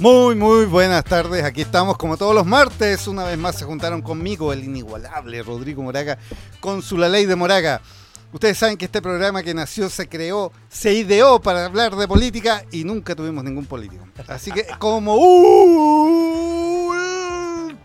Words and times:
Muy, 0.00 0.34
muy 0.34 0.66
buenas 0.66 1.04
tardes. 1.04 1.44
Aquí 1.44 1.60
estamos 1.60 1.96
como 1.96 2.16
todos 2.16 2.34
los 2.34 2.44
martes. 2.44 3.06
Una 3.06 3.22
vez 3.24 3.38
más 3.38 3.56
se 3.56 3.64
juntaron 3.64 4.02
conmigo 4.02 4.52
el 4.52 4.64
inigualable 4.64 5.40
Rodrigo 5.42 5.84
Moraga 5.84 6.18
con 6.58 6.82
su 6.82 6.98
La 6.98 7.08
Ley 7.08 7.26
de 7.26 7.36
Moraga. 7.36 7.80
Ustedes 8.32 8.58
saben 8.58 8.76
que 8.76 8.86
este 8.86 9.00
programa 9.00 9.44
que 9.44 9.54
nació 9.54 9.88
se 9.88 10.08
creó, 10.08 10.50
se 10.68 10.92
ideó 10.94 11.40
para 11.40 11.66
hablar 11.66 11.94
de 11.94 12.08
política 12.08 12.64
y 12.72 12.82
nunca 12.82 13.14
tuvimos 13.14 13.44
ningún 13.44 13.66
político. 13.66 14.04
Así 14.26 14.50
que 14.50 14.66
como 14.80 15.14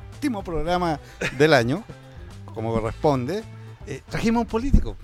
último 0.10 0.44
programa 0.44 1.00
del 1.38 1.54
año, 1.54 1.84
como 2.56 2.74
corresponde, 2.74 3.44
eh, 3.86 4.02
trajimos 4.10 4.42
un 4.42 4.48
político. 4.48 4.98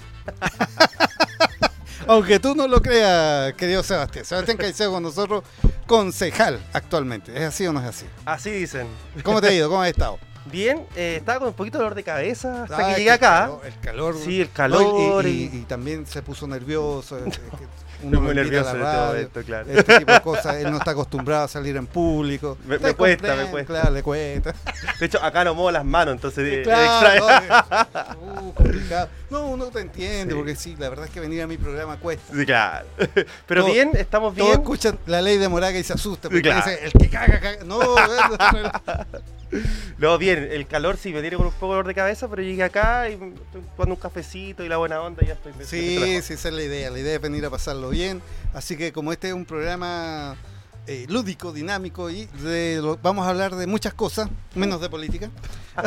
Aunque 2.08 2.40
tú 2.40 2.54
no 2.56 2.68
lo 2.68 2.82
creas, 2.82 3.54
querido 3.54 3.82
Sebastián. 3.84 4.26
Sebastián 4.26 4.58
Caicedo 4.58 4.92
con 4.92 5.04
nosotros, 5.04 5.44
concejal 5.88 6.60
actualmente. 6.74 7.36
¿Es 7.36 7.44
así 7.44 7.66
o 7.68 7.74
no 7.74 7.80
es 7.82 7.86
así? 7.88 8.06
Así 8.26 8.52
dicen. 8.52 8.88
¿Cómo 9.24 9.42
te 9.42 9.48
ha 9.48 9.54
ido? 9.54 9.70
¿Cómo 9.70 9.82
has 9.82 9.90
estado? 9.90 10.20
Bien, 10.52 10.86
eh, 10.96 11.16
estaba 11.18 11.40
con 11.40 11.48
un 11.48 11.54
poquito 11.56 11.80
de 11.80 11.84
dolor 11.84 11.96
de 11.96 12.04
cabeza 12.04 12.64
hasta 12.64 12.78
Ah, 12.78 12.90
que 12.94 12.98
llegué 13.00 13.12
acá. 13.12 13.46
El 13.46 13.50
calor. 13.50 13.66
el 13.66 13.80
calor. 13.82 14.16
Sí, 14.24 14.42
el 14.42 14.48
No, 14.48 14.54
calor 14.54 15.26
y, 15.26 15.30
y- 15.30 15.50
y- 15.54 15.58
y 15.58 15.62
también 15.64 16.06
se 16.06 16.22
puso 16.22 16.48
nervioso. 16.48 17.18
es- 17.18 17.40
muy 18.12 18.36
nervioso 18.36 18.70
este 18.70 18.82
radio, 18.82 19.06
momento, 19.08 19.42
claro. 19.44 19.70
Este 19.72 20.00
tipo 20.00 20.12
de 20.12 20.22
cosas. 20.22 20.56
Él 20.58 20.72
no 20.72 20.78
está 20.78 20.92
acostumbrado 20.92 21.44
a 21.46 21.48
salir 21.48 21.76
en 21.78 21.88
público. 21.88 22.58
Me- 22.66 22.78
cuesta, 22.94 23.36
me 23.36 23.46
cuesta. 23.46 23.74
Claro, 23.74 23.92
le 23.92 24.04
cuesta. 24.04 24.54
De 25.00 25.06
hecho, 25.06 25.22
acá 25.24 25.44
no 25.44 25.54
muevo 25.56 25.72
las 25.72 25.86
manos, 25.86 26.14
entonces 26.16 26.46
eh, 26.48 26.62
Claro, 26.64 27.28
extraño. 27.28 27.66
no, 28.26 28.42
uh, 28.48 28.54
complicado. 28.54 29.10
No, 29.30 29.48
uno 29.48 29.66
te 29.66 29.80
entiende, 29.82 30.34
Sí. 30.34 30.38
porque 30.38 30.56
sí, 30.56 30.76
la 30.78 30.90
verdad 30.90 31.06
es 31.06 31.12
que 31.12 31.20
venir 31.20 31.42
a 31.42 31.48
mi 31.48 31.58
programa 31.58 31.98
cuesta. 31.98 32.34
Sí, 32.34 32.46
claro. 32.46 32.86
Pero 33.48 33.64
Todo- 33.64 33.74
bien, 33.74 33.92
estamos 33.96 34.34
Todos 34.36 34.50
bien. 34.50 34.62
escuchan 34.62 35.00
la 35.08 35.22
ley 35.22 35.38
de 35.38 35.50
Moraga 35.50 35.78
y 35.78 35.84
se 35.84 35.94
asustan. 35.94 36.30
Porque 36.32 36.42
Claro. 36.44 36.64
dice, 36.70 36.86
el 36.86 36.92
que 36.94 37.10
caga, 37.10 37.40
caga. 37.40 37.64
No, 37.66 37.80
No, 37.86 37.96
bien, 40.20 40.48
el 40.52 40.68
calor 40.68 40.98
sí 40.98 41.12
me 41.14 41.22
tiene 41.22 41.38
con 41.38 41.46
un 41.48 41.52
poco 41.54 41.66
de 41.68 41.72
dolor 41.72 41.88
de 41.88 41.94
cabeza, 41.96 42.28
pero 42.30 42.42
llegué 42.42 42.64
acá 42.64 43.10
y 43.10 43.14
estoy 43.14 43.34
tomando 43.76 43.96
un 43.96 44.02
cafecito 44.02 44.64
y 44.64 44.70
la 44.70 44.78
buena 44.78 45.02
onda 45.02 45.24
y 45.24 45.28
ya 45.28 45.34
estoy. 45.34 45.54
Sí, 45.66 45.96
estoy 45.96 46.22
sí, 46.22 46.34
esa 46.34 46.48
es 46.50 46.54
la 46.54 46.64
idea. 46.64 46.90
La 46.92 47.00
idea 47.00 47.16
es 47.16 47.22
venir 47.22 47.46
a 47.46 47.50
pasarlo 47.50 47.90
bien. 47.90 48.22
Así 48.54 48.76
que 48.78 48.92
como 48.94 49.12
este 49.12 49.28
es 49.30 49.34
un 49.34 49.46
programa 49.46 50.36
eh, 50.88 51.06
lúdico, 51.10 51.52
dinámico 51.52 52.10
y 52.10 52.26
de 52.44 52.80
lo- 52.82 52.98
vamos 52.98 53.26
a 53.26 53.30
hablar 53.32 53.56
de 53.56 53.68
muchas 53.68 53.94
cosas, 53.94 54.30
menos 54.54 54.80
de 54.82 54.90
política, 54.90 55.30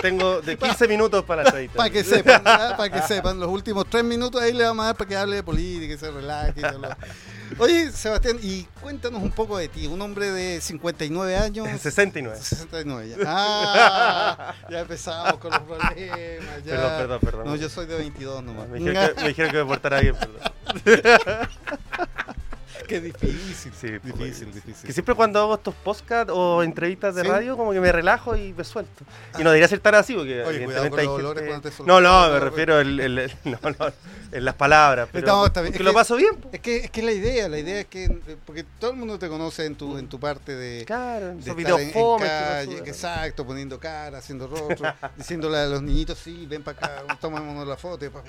Tengo 0.00 0.40
de 0.40 0.56
15 0.58 0.88
minutos 0.88 1.24
para 1.24 1.44
la 1.44 1.54
para 1.76 1.88
que 1.88 2.02
sepan, 2.02 2.42
¿ah? 2.44 2.74
para 2.76 2.90
que 2.90 3.02
sepan. 3.06 3.38
Los 3.38 3.48
últimos 3.48 3.86
tres 3.88 4.02
minutos 4.02 4.42
ahí 4.42 4.52
le 4.52 4.64
vamos 4.64 4.82
a 4.82 4.86
dar 4.86 4.96
para 4.96 5.08
que 5.08 5.16
hable 5.16 5.36
de 5.36 5.42
política 5.44 5.94
y 5.94 5.96
se 5.98 6.10
relaje. 6.10 6.54
y 6.58 6.60
todo 6.62 6.78
lo- 6.78 6.88
Oye, 7.58 7.90
Sebastián, 7.92 8.38
y 8.42 8.64
cuéntanos 8.80 9.22
un 9.22 9.30
poco 9.30 9.58
de 9.58 9.68
ti. 9.68 9.86
Un 9.86 10.00
hombre 10.02 10.30
de 10.30 10.60
59 10.60 11.36
años. 11.36 11.68
69. 11.80 12.38
69 12.40 13.08
ya. 13.08 13.16
Ah, 13.26 14.54
ya 14.70 14.80
empezamos 14.80 15.34
con 15.34 15.50
los 15.50 15.60
problemas. 15.60 15.94
Ya. 15.96 16.76
Perdón, 16.76 16.98
perdón, 16.98 17.20
perdón. 17.20 17.46
No, 17.46 17.56
yo 17.56 17.68
soy 17.68 17.86
de 17.86 17.96
22 17.96 18.42
nomás. 18.42 18.68
Me 18.68 18.78
dijeron, 18.78 19.14
que, 19.14 19.22
me 19.22 19.28
dijeron 19.28 19.52
que 19.52 19.58
me 19.58 19.64
portara 19.64 20.00
bien, 20.00 20.14
perdón. 20.14 20.40
Qué 22.88 23.00
difícil. 23.00 23.72
Sí, 23.78 23.88
difícil, 24.02 24.48
pues, 24.48 24.54
difícil. 24.54 24.86
Que 24.86 24.92
siempre 24.92 25.14
cuando 25.14 25.40
hago 25.40 25.54
estos 25.54 25.74
podcasts 25.74 26.32
o 26.34 26.62
entrevistas 26.62 27.14
de 27.14 27.22
¿Sí? 27.22 27.28
radio, 27.28 27.56
como 27.56 27.72
que 27.72 27.80
me 27.80 27.90
relajo 27.92 28.36
y 28.36 28.52
me 28.52 28.64
suelto. 28.64 29.04
Y 29.38 29.42
no 29.42 29.50
debería 29.50 29.68
ser 29.68 29.80
tan 29.80 29.94
así, 29.94 30.14
porque 30.14 30.42
Oye, 30.44 30.64
evidentemente 30.64 31.00
hay 31.00 31.06
gente- 31.48 31.70
te 31.70 31.82
No, 31.84 32.00
no, 32.00 32.30
me 32.30 32.40
refiero 32.40 32.80
el, 32.80 33.00
el- 33.00 33.18
el- 33.18 33.32
no, 33.44 33.58
no, 33.78 33.86
en 34.32 34.44
las 34.44 34.54
palabras. 34.54 35.08
Pero 35.12 35.26
No, 35.26 35.46
está 35.46 35.60
bien. 35.62 35.74
Es 35.74 35.80
lo 35.80 35.90
que- 35.90 35.94
paso 35.94 36.16
bien. 36.16 36.36
Es 36.52 36.60
que, 36.60 36.76
es 36.78 36.90
que 36.90 37.02
la 37.02 37.12
idea, 37.12 37.48
la 37.48 37.58
idea 37.58 37.80
es 37.80 37.86
que, 37.86 38.08
porque 38.46 38.64
todo 38.78 38.90
el 38.92 38.96
mundo 38.96 39.18
te 39.18 39.28
conoce 39.28 39.66
en 39.66 39.74
tu, 39.74 39.98
en 39.98 40.08
tu 40.08 40.18
parte 40.20 40.54
de, 40.54 40.84
Claro, 40.84 41.26
de 41.26 41.32
esos 41.32 41.40
estar 41.48 41.56
videos 41.56 41.80
en, 41.80 41.86
en 41.88 41.92
fome. 41.92 42.24
que 42.24 42.28
calle, 42.30 42.78
exacto, 42.78 43.46
poniendo 43.46 43.78
cara, 43.78 44.18
haciendo 44.18 44.46
rostro, 44.48 44.92
diciéndole 45.16 45.58
a 45.58 45.66
los 45.66 45.82
niñitos, 45.82 46.18
sí, 46.18 46.46
ven 46.48 46.62
para 46.62 47.00
acá, 47.02 47.18
tomémonos 47.20 47.66
la 47.66 47.76
foto. 47.76 48.04
y 48.04 48.08
pa'. 48.08 48.22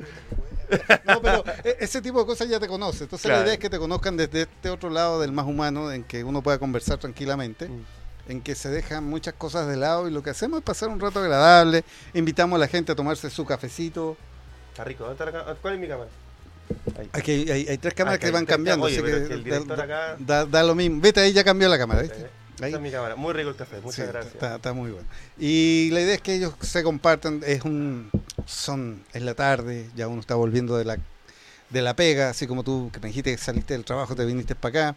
No, 1.06 1.22
pero 1.22 1.44
e- 1.64 1.78
ese 1.82 2.02
tipo 2.02 2.20
de 2.20 2.26
cosas 2.26 2.48
ya 2.50 2.60
te 2.60 2.68
conoce. 2.68 3.04
Entonces 3.04 3.30
la 3.30 3.42
idea 3.42 3.54
es 3.54 3.60
que 3.60 3.70
te 3.70 3.78
conozcan 3.78 4.18
desde 4.18 4.43
este 4.44 4.70
otro 4.70 4.90
lado 4.90 5.20
del 5.20 5.32
más 5.32 5.46
humano, 5.46 5.92
en 5.92 6.04
que 6.04 6.24
uno 6.24 6.42
pueda 6.42 6.58
conversar 6.60 6.98
tranquilamente. 7.00 7.68
Mm. 7.70 7.84
en 8.30 8.40
que 8.42 8.56
se 8.56 8.70
dejan 8.70 9.04
muchas 9.04 9.34
cosas 9.34 9.68
de 9.68 9.76
lado 9.76 10.08
y 10.08 10.12
lo 10.12 10.24
que 10.24 10.30
hacemos 10.30 10.60
es 10.60 10.64
pasar 10.64 10.88
un 10.88 10.98
rato 11.02 11.20
agradable, 11.20 11.84
invitamos 12.14 12.56
a 12.56 12.60
la 12.62 12.68
gente 12.70 12.94
a 12.94 12.96
tomarse 12.96 13.30
su 13.30 13.44
cafecito. 13.46 14.16
Está 14.72 14.86
rico. 14.86 15.04
¿dónde 15.04 15.22
está 15.22 15.26
la 15.40 15.46
ca- 15.46 15.56
¿Cuál 15.62 15.74
es 15.74 15.80
mi 15.82 15.88
cámara? 15.90 16.10
Ahí. 16.98 17.10
Aquí 17.12 17.32
hay, 17.32 17.52
hay- 17.52 17.68
hay 17.68 17.78
tres 17.78 17.94
cámaras 17.94 18.20
Acá 18.20 18.28
que 18.28 18.32
van 18.32 18.46
cambiando, 18.46 18.86
así 18.86 18.96
Oye, 19.00 19.04
pero 19.04 19.18
que 19.18 19.24
es 19.24 19.28
que 19.28 19.34
el 19.34 19.44
da- 19.44 19.50
director 19.50 19.78
da, 19.78 19.84
acá- 19.84 20.16
da- 20.20 20.46
da 20.46 20.64
lo 20.64 20.74
mismo. 20.74 21.02
Vete, 21.02 21.20
ahí 21.20 21.34
ya 21.34 21.44
cambió 21.44 21.68
la 21.68 21.78
cámara, 21.78 22.02
¿viste? 22.02 22.22
¿Eh? 22.22 22.30
Ahí. 22.62 22.70
Esa 22.70 22.78
es 22.78 22.82
mi 22.84 22.92
cámara. 22.92 23.16
Muy 23.18 23.34
rico 23.34 23.50
el 23.50 23.56
café. 23.58 23.82
Muchas 23.82 23.96
Sí, 23.96 24.02
gracias. 24.04 24.34
Está, 24.36 24.56
está 24.56 24.72
muy 24.72 24.92
bueno. 24.92 25.08
Y 25.38 25.90
la 25.92 26.00
idea 26.00 26.16
es 26.16 26.22
que 26.22 26.34
ellos 26.36 26.54
se 26.62 26.82
compartan, 26.82 27.42
es 27.46 27.64
un 27.66 28.10
son 28.46 29.04
es 29.12 29.22
la 29.22 29.34
tarde, 29.36 29.90
ya 29.98 30.08
uno 30.08 30.22
está 30.22 30.36
volviendo 30.36 30.78
de 30.78 30.86
la 30.86 30.98
de 31.74 31.82
la 31.82 31.96
pega, 31.96 32.30
así 32.30 32.46
como 32.48 32.64
tú 32.64 32.90
que 32.94 33.00
me 33.00 33.08
dijiste 33.08 33.32
que 33.32 33.38
saliste 33.38 33.74
del 33.74 33.84
trabajo, 33.84 34.16
te 34.16 34.24
viniste 34.26 34.56
para 34.56 34.92
acá. 34.92 34.96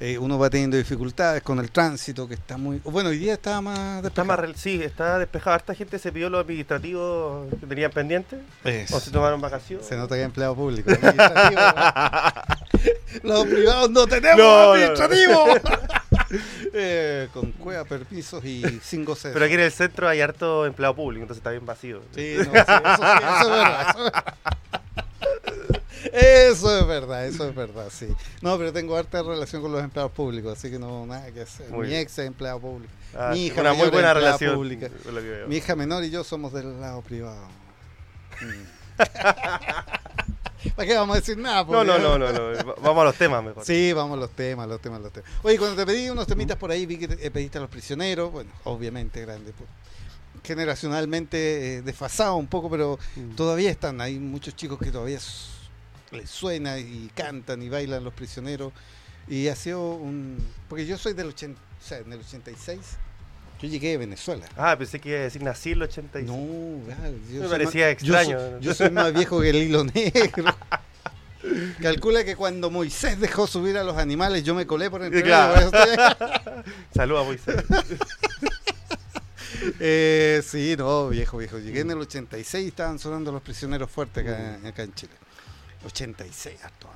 eh, 0.00 0.16
uno 0.18 0.38
va 0.38 0.48
teniendo 0.48 0.76
dificultades 0.76 1.42
con 1.42 1.58
el 1.58 1.72
tránsito 1.72 2.28
que 2.28 2.34
está 2.34 2.56
muy 2.56 2.80
bueno, 2.84 3.08
hoy 3.08 3.18
día 3.18 3.32
estaba 3.32 3.60
más 3.60 3.78
Está 3.78 4.02
despejado. 4.02 4.26
más, 4.28 4.38
rel- 4.38 4.54
sí, 4.54 4.80
está 4.80 5.18
despejado. 5.18 5.54
Harta 5.54 5.74
gente 5.74 5.98
se 5.98 6.12
pidió 6.12 6.30
los 6.30 6.40
administrativos 6.40 7.48
que 7.58 7.66
tenían 7.66 7.90
pendientes 7.90 8.38
Eso. 8.62 8.96
o 8.96 9.00
se 9.00 9.10
tomaron 9.10 9.40
vacaciones. 9.40 9.84
Se 9.86 9.96
nota 9.96 10.14
que 10.14 10.20
hay 10.20 10.26
empleado 10.26 10.54
público. 10.54 10.92
Los 13.24 13.44
privados 13.46 13.90
no 13.90 14.06
tenemos 14.06 14.38
No, 14.38 14.44
no, 14.46 14.66
no. 14.66 14.72
administrativo. 14.74 15.46
Eh, 16.74 17.28
con 17.32 17.52
cueva, 17.52 17.84
permisos 17.84 18.44
y 18.44 18.62
sin 18.82 19.04
goce. 19.04 19.30
Pero 19.32 19.44
aquí 19.46 19.54
en 19.54 19.60
el 19.60 19.72
centro 19.72 20.06
hay 20.08 20.20
harto 20.20 20.66
empleado 20.66 20.94
público, 20.94 21.22
entonces 21.22 21.40
está 21.40 21.50
bien 21.50 21.64
vacío. 21.64 22.02
Sí, 22.14 22.34
no, 22.38 22.44
sí, 22.44 22.50
eso, 22.52 22.64
sí, 22.66 22.72
eso 22.84 22.92
es 22.92 22.98
verdad. 23.50 23.86
Eso 23.90 24.06
es 24.06 24.12
verdad, 24.12 24.24
eso 26.12 26.80
es 26.80 27.54
verdad, 27.54 27.88
sí. 27.90 28.08
No, 28.42 28.56
pero 28.58 28.72
tengo 28.72 28.96
harta 28.96 29.22
relación 29.22 29.62
con 29.62 29.72
los 29.72 29.82
empleados 29.82 30.12
públicos, 30.12 30.56
así 30.58 30.70
que 30.70 30.78
no, 30.78 31.06
nada 31.06 31.30
que 31.32 31.42
hacer. 31.42 31.68
Muy 31.70 31.82
Mi 31.82 31.88
bien. 31.88 32.00
ex 32.02 32.18
es 32.18 32.26
empleado 32.26 32.60
público. 32.60 32.92
Ah, 33.14 33.30
Mi 33.32 33.46
hija 33.46 33.60
una 33.60 33.70
mayor 33.70 33.86
muy 33.86 33.92
buena 33.92 34.08
es 34.10 34.14
relación. 34.16 34.54
pública. 34.54 34.88
Mi 35.46 35.56
hija 35.56 35.74
menor 35.76 36.04
y 36.04 36.10
yo 36.10 36.24
somos 36.24 36.52
del 36.52 36.80
lado 36.80 37.02
privado. 37.02 37.46
Mm. 38.40 38.98
¿Para 40.74 40.88
qué 40.88 40.94
vamos 40.96 41.16
a 41.16 41.20
decir 41.20 41.38
nada? 41.38 41.64
No, 41.64 41.84
no, 41.84 41.98
no, 41.98 42.18
no, 42.18 42.32
no. 42.32 42.42
Va- 42.66 42.74
Vamos 42.82 43.02
a 43.02 43.04
los 43.04 43.14
temas 43.16 43.42
mejor. 43.44 43.64
Sí, 43.64 43.92
vamos 43.92 44.16
a 44.16 44.20
los 44.20 44.30
temas, 44.30 44.68
los 44.68 44.80
temas, 44.80 45.00
los 45.00 45.12
temas. 45.12 45.30
Oye, 45.42 45.56
cuando 45.58 45.76
te 45.76 45.86
pedí 45.86 46.10
unos 46.10 46.26
temitas 46.26 46.56
por 46.56 46.70
ahí, 46.70 46.84
vi 46.84 46.98
que 46.98 47.08
te- 47.08 47.26
eh, 47.26 47.30
pediste 47.30 47.58
a 47.58 47.60
los 47.60 47.70
prisioneros, 47.70 48.32
bueno, 48.32 48.50
obviamente 48.64 49.20
grande, 49.22 49.52
pues, 49.56 49.68
generacionalmente 50.42 51.76
eh, 51.76 51.82
desfasado 51.82 52.36
un 52.36 52.46
poco, 52.48 52.68
pero 52.70 52.98
Mm. 53.16 53.34
todavía 53.36 53.70
están, 53.70 54.00
hay 54.00 54.18
muchos 54.18 54.56
chicos 54.56 54.78
que 54.78 54.90
todavía 54.90 55.18
les 56.12 56.28
suena 56.30 56.78
y 56.78 57.10
cantan 57.14 57.62
y 57.62 57.68
bailan 57.68 58.04
los 58.04 58.12
prisioneros. 58.14 58.72
Y 59.28 59.48
ha 59.48 59.56
sido 59.56 59.92
un... 59.94 60.38
Porque 60.68 60.86
yo 60.86 60.96
soy 60.98 61.12
del 61.12 61.28
80, 61.28 61.60
o 61.60 61.84
sea, 61.86 61.98
en 61.98 62.12
el 62.12 62.20
86, 62.20 62.78
yo 63.60 63.68
llegué 63.68 63.90
de 63.90 63.96
Venezuela. 63.98 64.46
Ah, 64.56 64.76
pensé 64.78 65.00
que 65.00 65.10
iba 65.10 65.18
a 65.18 65.22
decir 65.22 65.42
nací 65.42 65.70
en 65.72 65.76
el 65.78 65.82
86. 65.82 66.26
No, 66.30 66.84
claro, 66.86 67.14
yo 67.32 67.42
Me 67.42 67.48
parecía 67.48 67.86
más- 67.92 68.02
yo 68.02 68.14
extraño. 68.18 68.38
soy- 68.40 68.60
Yo 68.62 68.74
soy, 68.74 68.90
más 68.90 69.12
viejo 69.12 69.40
que 69.40 69.50
el 69.50 69.56
hilo 69.56 69.84
negro. 69.94 70.56
Calcula 71.82 72.24
que 72.24 72.36
cuando 72.36 72.70
Moisés 72.70 73.20
dejó 73.20 73.46
subir 73.46 73.76
a 73.78 73.84
los 73.84 73.96
animales, 73.96 74.42
yo 74.44 74.54
me 74.54 74.66
colé 74.66 74.90
por 74.90 75.02
entre 75.02 75.22
Claro. 75.22 75.54
medio, 75.56 75.70
por 75.70 75.80
eso 75.80 75.90
estoy 75.92 76.04
acá. 76.04 76.64
Saludos 76.94 77.22
a 77.22 77.24
Moisés. 77.26 77.64
Eh, 79.80 80.42
sí, 80.46 80.74
no, 80.78 81.08
viejo, 81.08 81.38
viejo. 81.38 81.58
Llegué 81.58 81.80
en 81.80 81.90
el 81.90 81.98
86 81.98 82.64
y 82.64 82.68
estaban 82.68 82.98
sonando 82.98 83.32
los 83.32 83.42
prisioneros 83.42 83.90
fuertes 83.90 84.24
acá, 84.26 84.58
acá 84.68 84.82
en 84.82 84.94
Chile. 84.94 85.12
86, 85.84 86.64
harto. 86.64 86.88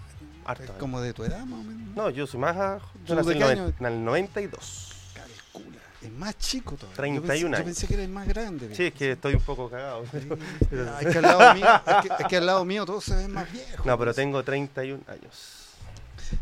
Harto 0.45 0.63
Es 0.65 0.71
años. 0.71 0.81
como 0.81 1.01
de 1.01 1.13
tu 1.13 1.23
edad, 1.25 1.45
más 1.45 1.61
o 1.61 1.63
menos. 1.63 1.95
No, 1.95 2.11
yo 2.11 2.27
soy 2.27 2.41
más. 2.41 2.57
a- 2.57 2.79
¿Tú 2.79 2.87
Yo 3.07 3.15
nací 3.15 3.31
en, 3.31 3.37
el 3.37 3.43
año? 3.45 3.63
noven- 3.69 3.75
en 3.81 3.87
el 3.87 4.05
92. 4.05 4.93
Calcula. 5.15 5.79
Es 6.03 6.11
más 6.11 6.37
chico 6.39 6.75
todavía. 6.75 6.97
31 6.97 7.21
yo 7.21 7.29
pensé, 7.29 7.47
años. 7.47 7.59
Yo 7.61 7.65
pensé 7.65 7.87
que 7.87 7.95
eres 7.95 8.09
más 8.09 8.27
grande. 8.27 8.75
Sí, 8.75 8.87
es 8.87 8.95
que 8.95 9.13
estoy 9.13 9.35
un 9.35 9.41
poco 9.43 9.71
cagado. 9.71 10.05
Ah, 10.13 10.99
es, 11.01 11.07
que 11.13 11.19
al 11.19 11.23
lado 11.23 11.55
mío, 11.55 11.67
es, 11.87 11.97
que, 12.09 12.23
es 12.23 12.29
que 12.29 12.37
al 12.39 12.47
lado 12.47 12.65
mío 12.65 12.85
todos 12.85 13.05
se 13.05 13.15
ven 13.15 13.33
más 13.33 13.51
viejos. 13.53 13.87
No, 13.87 13.97
pero 13.99 14.13
tengo 14.13 14.43
31 14.43 15.03
años. 15.07 15.59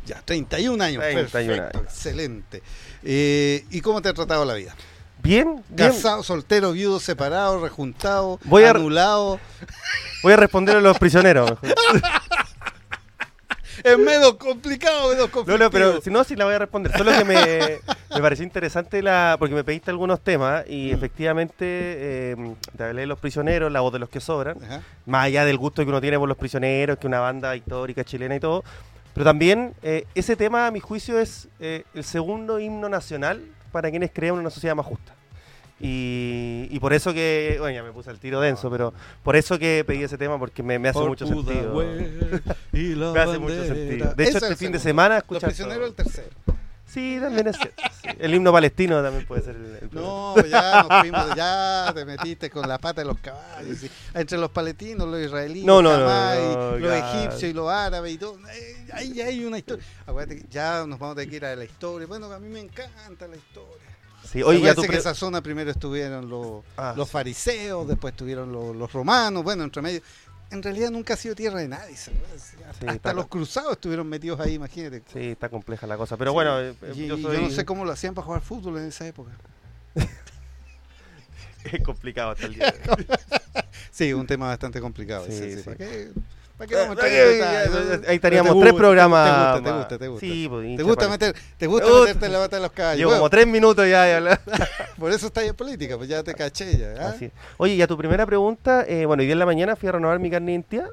Ya, 0.06 0.22
31 0.22 0.82
años. 0.82 1.02
31 1.02 1.22
perfecto, 1.56 1.78
años. 1.78 1.92
excelente. 1.92 2.62
Eh, 3.02 3.66
¿Y 3.70 3.80
cómo 3.82 4.00
te 4.00 4.08
ha 4.08 4.14
tratado 4.14 4.44
la 4.46 4.54
vida? 4.54 4.74
Bien, 5.22 5.62
bien. 5.68 5.90
Casado, 5.90 6.22
soltero, 6.22 6.72
viudo, 6.72 6.98
separado, 7.00 7.60
rejuntado, 7.60 8.38
Voy 8.44 8.64
a- 8.64 8.70
anulado. 8.70 9.38
Voy 10.22 10.32
a 10.32 10.36
responder 10.36 10.76
a 10.76 10.80
los 10.80 10.98
prisioneros. 10.98 11.52
Es 13.84 13.98
medio 13.98 14.36
complicado, 14.38 15.14
No, 15.14 15.30
complicado. 15.30 15.58
no, 15.58 15.70
pero 15.70 16.00
si 16.00 16.10
no, 16.10 16.22
sí 16.24 16.36
la 16.36 16.44
voy 16.44 16.54
a 16.54 16.58
responder. 16.58 16.96
Solo 16.96 17.12
que 17.12 17.24
me, 17.24 17.34
me 18.14 18.20
pareció 18.22 18.44
interesante 18.44 19.02
la 19.02 19.36
porque 19.38 19.54
me 19.54 19.64
pediste 19.64 19.90
algunos 19.90 20.20
temas 20.20 20.64
y 20.68 20.90
Mm. 20.92 20.94
efectivamente 20.94 21.54
eh, 21.60 22.54
te 22.76 22.84
hablé 22.84 23.02
de 23.02 23.06
los 23.06 23.18
prisioneros, 23.18 23.70
la 23.72 23.80
voz 23.80 23.92
de 23.92 23.98
los 23.98 24.08
que 24.08 24.20
sobran. 24.20 24.62
Ajá. 24.62 24.82
Más 25.06 25.26
allá 25.26 25.44
del 25.44 25.56
gusto 25.58 25.82
que 25.82 25.88
uno 25.88 26.00
tiene 26.00 26.18
por 26.18 26.28
los 26.28 26.36
prisioneros, 26.38 26.98
que 26.98 27.06
una 27.06 27.20
banda 27.20 27.54
histórica 27.56 28.04
chilena 28.04 28.36
y 28.36 28.40
todo. 28.40 28.64
Pero 29.14 29.24
también 29.24 29.74
eh, 29.82 30.06
ese 30.14 30.36
tema, 30.36 30.66
a 30.68 30.70
mi 30.70 30.80
juicio, 30.80 31.18
es 31.18 31.48
eh, 31.58 31.84
el 31.94 32.04
segundo 32.04 32.60
himno 32.60 32.88
nacional 32.88 33.42
para 33.72 33.90
quienes 33.90 34.10
crean 34.12 34.34
una 34.36 34.50
sociedad 34.50 34.74
más 34.76 34.86
justa. 34.86 35.14
Y, 35.82 36.68
y 36.70 36.78
por 36.78 36.92
eso 36.92 37.14
que, 37.14 37.56
bueno, 37.58 37.74
ya 37.74 37.82
me 37.82 37.90
puse 37.92 38.10
el 38.10 38.18
tiro 38.18 38.40
denso, 38.40 38.70
pero 38.70 38.92
por 39.22 39.34
eso 39.36 39.58
que 39.58 39.82
pedí 39.86 40.02
ese 40.02 40.18
tema 40.18 40.38
porque 40.38 40.62
me, 40.62 40.78
me 40.78 40.90
hace 40.90 41.00
mucho 41.00 41.26
sentido. 41.26 41.74
me 42.72 43.20
hace 43.20 43.38
mucho 43.38 43.64
sentido. 43.64 44.14
De 44.14 44.24
hecho, 44.24 44.38
este 44.38 44.48
el 44.48 44.56
fin 44.56 44.72
de 44.72 44.78
semana 44.78 45.14
Los 45.16 45.22
escuchar 45.22 45.48
prisioneros 45.50 45.94
todo. 45.94 46.04
del 46.04 46.12
tercero. 46.12 46.36
Sí, 46.86 47.18
también 47.20 47.46
es 47.46 47.56
cierto. 47.56 47.82
sí. 48.02 48.08
El 48.18 48.34
himno 48.34 48.50
palestino 48.52 49.00
también 49.00 49.24
puede 49.24 49.42
ser 49.42 49.54
el, 49.54 49.76
el 49.80 49.88
No, 49.92 50.34
ya 50.44 50.82
nos 50.82 51.00
fuimos, 51.00 51.34
ya 51.36 51.92
te 51.94 52.04
metiste 52.04 52.50
con 52.50 52.68
la 52.68 52.78
pata 52.78 53.00
de 53.02 53.06
los 53.06 53.18
caballos. 53.20 53.78
sí. 53.78 53.88
Entre 54.12 54.36
los 54.36 54.50
palestinos, 54.50 55.06
los 55.08 55.20
israelíes, 55.20 55.64
No, 55.64 55.80
no, 55.80 55.96
no, 55.96 56.04
Hamás, 56.04 56.36
y 56.38 56.56
no, 56.56 56.78
los 56.78 56.92
egipcios 56.92 57.42
y 57.44 57.52
los 57.52 57.70
árabes 57.70 58.12
y 58.14 58.18
todo. 58.18 58.38
Ahí 58.92 59.12
ya 59.14 59.26
hay 59.26 59.44
una 59.44 59.58
historia. 59.58 59.84
Acuérdate 60.04 60.42
que 60.42 60.48
ya 60.50 60.84
nos 60.84 60.98
vamos 60.98 61.12
a 61.12 61.16
tener 61.16 61.30
que 61.30 61.36
ir 61.36 61.44
a 61.44 61.54
la 61.54 61.64
historia. 61.64 62.08
Bueno, 62.08 62.26
a 62.32 62.38
mí 62.40 62.48
me 62.48 62.58
encanta 62.60 63.28
la 63.28 63.36
historia. 63.36 63.89
Sí, 64.24 64.42
oye, 64.42 64.60
ya 64.60 64.74
tú 64.74 64.82
que 64.82 64.96
esa 64.96 65.14
zona 65.14 65.40
primero 65.42 65.70
estuvieron 65.70 66.28
los, 66.28 66.62
Ah, 66.76 66.94
los 66.96 67.08
sí. 67.08 67.12
fariseos, 67.12 67.86
después 67.88 68.12
estuvieron 68.12 68.52
los, 68.52 68.74
los 68.76 68.92
romanos, 68.92 69.42
bueno, 69.42 69.64
entre 69.64 69.82
medio. 69.82 70.00
En 70.50 70.62
realidad 70.62 70.90
nunca 70.90 71.14
ha 71.14 71.16
sido 71.16 71.34
tierra 71.34 71.60
de 71.60 71.68
nadie. 71.68 71.96
¿sabes? 71.96 72.54
Hasta 72.68 72.92
está- 72.92 73.12
los 73.12 73.28
cruzados 73.28 73.72
estuvieron 73.72 74.08
metidos 74.08 74.40
ahí, 74.40 74.54
imagínate. 74.54 75.02
Sí, 75.12 75.30
está 75.30 75.48
compleja 75.48 75.86
la 75.86 75.96
cosa. 75.96 76.16
Pero 76.16 76.32
bueno, 76.32 76.60
eh, 76.60 76.74
Y- 76.94 77.06
yo 77.06 77.16
y 77.16 77.22
soy... 77.22 77.38
no 77.42 77.50
sé 77.50 77.64
cómo 77.64 77.84
lo 77.84 77.92
hacían 77.92 78.14
para 78.14 78.26
jugar 78.26 78.42
fútbol 78.42 78.78
en 78.78 78.86
esa 78.86 79.06
época. 79.06 79.30
Es 81.64 81.82
complicado 81.84 82.30
hasta 82.30 82.46
el 82.46 82.54
día 82.54 82.70
de 82.72 82.90
hoy. 82.90 83.06
Sí, 83.92 84.12
un 84.14 84.26
tema 84.26 84.46
bastante 84.46 84.80
complicado. 84.80 85.26
Sí, 85.26 85.32
sí. 85.32 85.62
sí. 85.62 85.70
¿Para 86.60 86.68
qué, 86.68 86.76
para 86.94 87.08
qué 87.08 87.16
Eh, 87.16 87.36
en 87.38 87.42
eh, 87.42 87.70
detalles? 87.78 88.08
Ahí 88.08 88.16
estaríamos 88.16 88.50
Pero 88.52 88.60
te 88.60 88.66
tres 88.66 88.74
programas. 88.78 89.24
Te 89.24 89.30
gusta, 89.30 89.62
te 89.70 89.76
gusta, 89.78 89.98
te 89.98 90.08
gusta. 90.08 90.26
Sí, 90.26 90.46
pues, 90.46 90.76
¿Te 90.76 90.82
gusta, 90.82 91.08
meter, 91.08 91.34
te 91.56 91.66
gusta 91.66 91.86
Me 91.86 91.90
gusta. 91.90 92.04
meterte 92.06 92.26
en 92.26 92.32
la 92.32 92.38
bata 92.38 92.56
de 92.56 92.62
los 92.62 92.72
caballos. 92.72 92.98
Llevo 92.98 93.08
Bueno, 93.12 93.20
como 93.22 93.30
tres 93.30 93.46
minutos 93.46 93.88
ya 93.88 94.02
de 94.02 94.14
hablar. 94.16 94.40
por 94.98 95.10
eso 95.10 95.28
estás 95.28 95.44
en 95.44 95.54
política, 95.54 95.96
pues 95.96 96.10
ya 96.10 96.22
te 96.22 96.34
caché 96.34 96.76
ya. 96.76 96.94
¿ah? 97.08 97.14
Oye, 97.56 97.74
y 97.76 97.80
a 97.82 97.86
tu 97.86 97.96
primera 97.96 98.26
pregunta, 98.26 98.84
eh, 98.86 99.06
bueno, 99.06 99.22
hoy 99.22 99.26
día 99.26 99.32
en 99.32 99.38
la 99.38 99.46
mañana 99.46 99.74
fui 99.74 99.88
a 99.88 99.92
renovar 99.92 100.18
mi 100.18 100.30
carne 100.30 100.62
de 100.68 100.90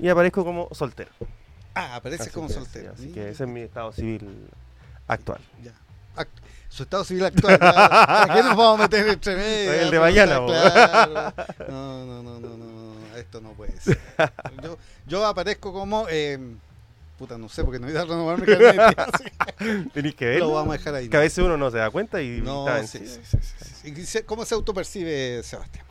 y 0.00 0.08
aparezco 0.08 0.44
como 0.44 0.68
soltero. 0.72 1.10
Ah, 1.74 1.96
apareces 1.96 2.30
como 2.30 2.48
que, 2.48 2.54
soltero. 2.54 2.92
sí, 2.94 2.94
así 2.94 3.08
Sí, 3.08 3.12
que 3.14 3.30
ese 3.30 3.44
es 3.44 3.48
mi 3.50 3.60
estado 3.62 3.92
civil 3.92 4.48
actual. 5.08 5.40
ya. 5.62 5.72
Act- 6.16 6.28
Su 6.68 6.82
estado 6.82 7.04
civil 7.04 7.24
actual. 7.24 7.58
¿Para 7.58 8.34
qué 8.34 8.42
nos 8.42 8.56
vamos 8.56 8.80
a 8.80 8.82
meter 8.82 9.08
entre 9.08 9.34
medio? 9.36 9.72
El 9.72 9.90
de 9.90 9.98
mañana, 10.00 10.40
claro. 10.46 11.32
No, 11.68 12.06
no, 12.06 12.22
no, 12.22 12.40
no, 12.40 12.56
no, 12.56 12.66
esto 13.26 13.40
no 13.40 13.50
puede 13.52 13.78
ser. 13.80 13.98
Yo, 14.62 14.78
yo 15.06 15.26
aparezco 15.26 15.72
como... 15.72 16.06
eh, 16.08 16.38
puta, 17.18 17.38
no 17.38 17.48
sé, 17.48 17.64
porque 17.64 17.78
no 17.78 17.88
ido 17.88 18.00
a 18.00 18.04
renovar 18.04 18.38
mi 18.40 18.46
carnet. 18.46 18.96
Tenéis 19.92 20.14
que 20.14 20.18
que 20.18 20.24
ver. 20.26 20.38
Lo 20.40 20.52
vamos 20.52 20.74
a 20.74 20.78
dejar 20.78 20.94
ahí. 20.94 21.08
Que 21.08 21.16
a 21.16 21.20
veces 21.20 21.38
uno 21.44 21.56
no 21.56 21.70
se 21.70 21.78
da 21.78 21.90
cuenta 21.90 22.20
y 22.22 22.40
No, 22.42 22.66
sí, 22.86 22.98
sí, 22.98 23.06
sí, 23.06 23.38
sí, 23.40 23.64
sí. 23.82 23.94
¿Y 24.00 24.04
se- 24.06 24.24
¿Cómo 24.24 24.44
se 24.44 24.54
autopercibe 24.54 25.42
Sebastián? 25.42 25.84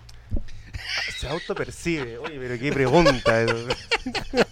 se 1.19 1.27
autopercibe. 1.27 2.17
Oye, 2.19 2.37
pero 2.39 2.59
qué 2.59 2.71
pregunta. 2.71 3.41
eso. 3.41 3.55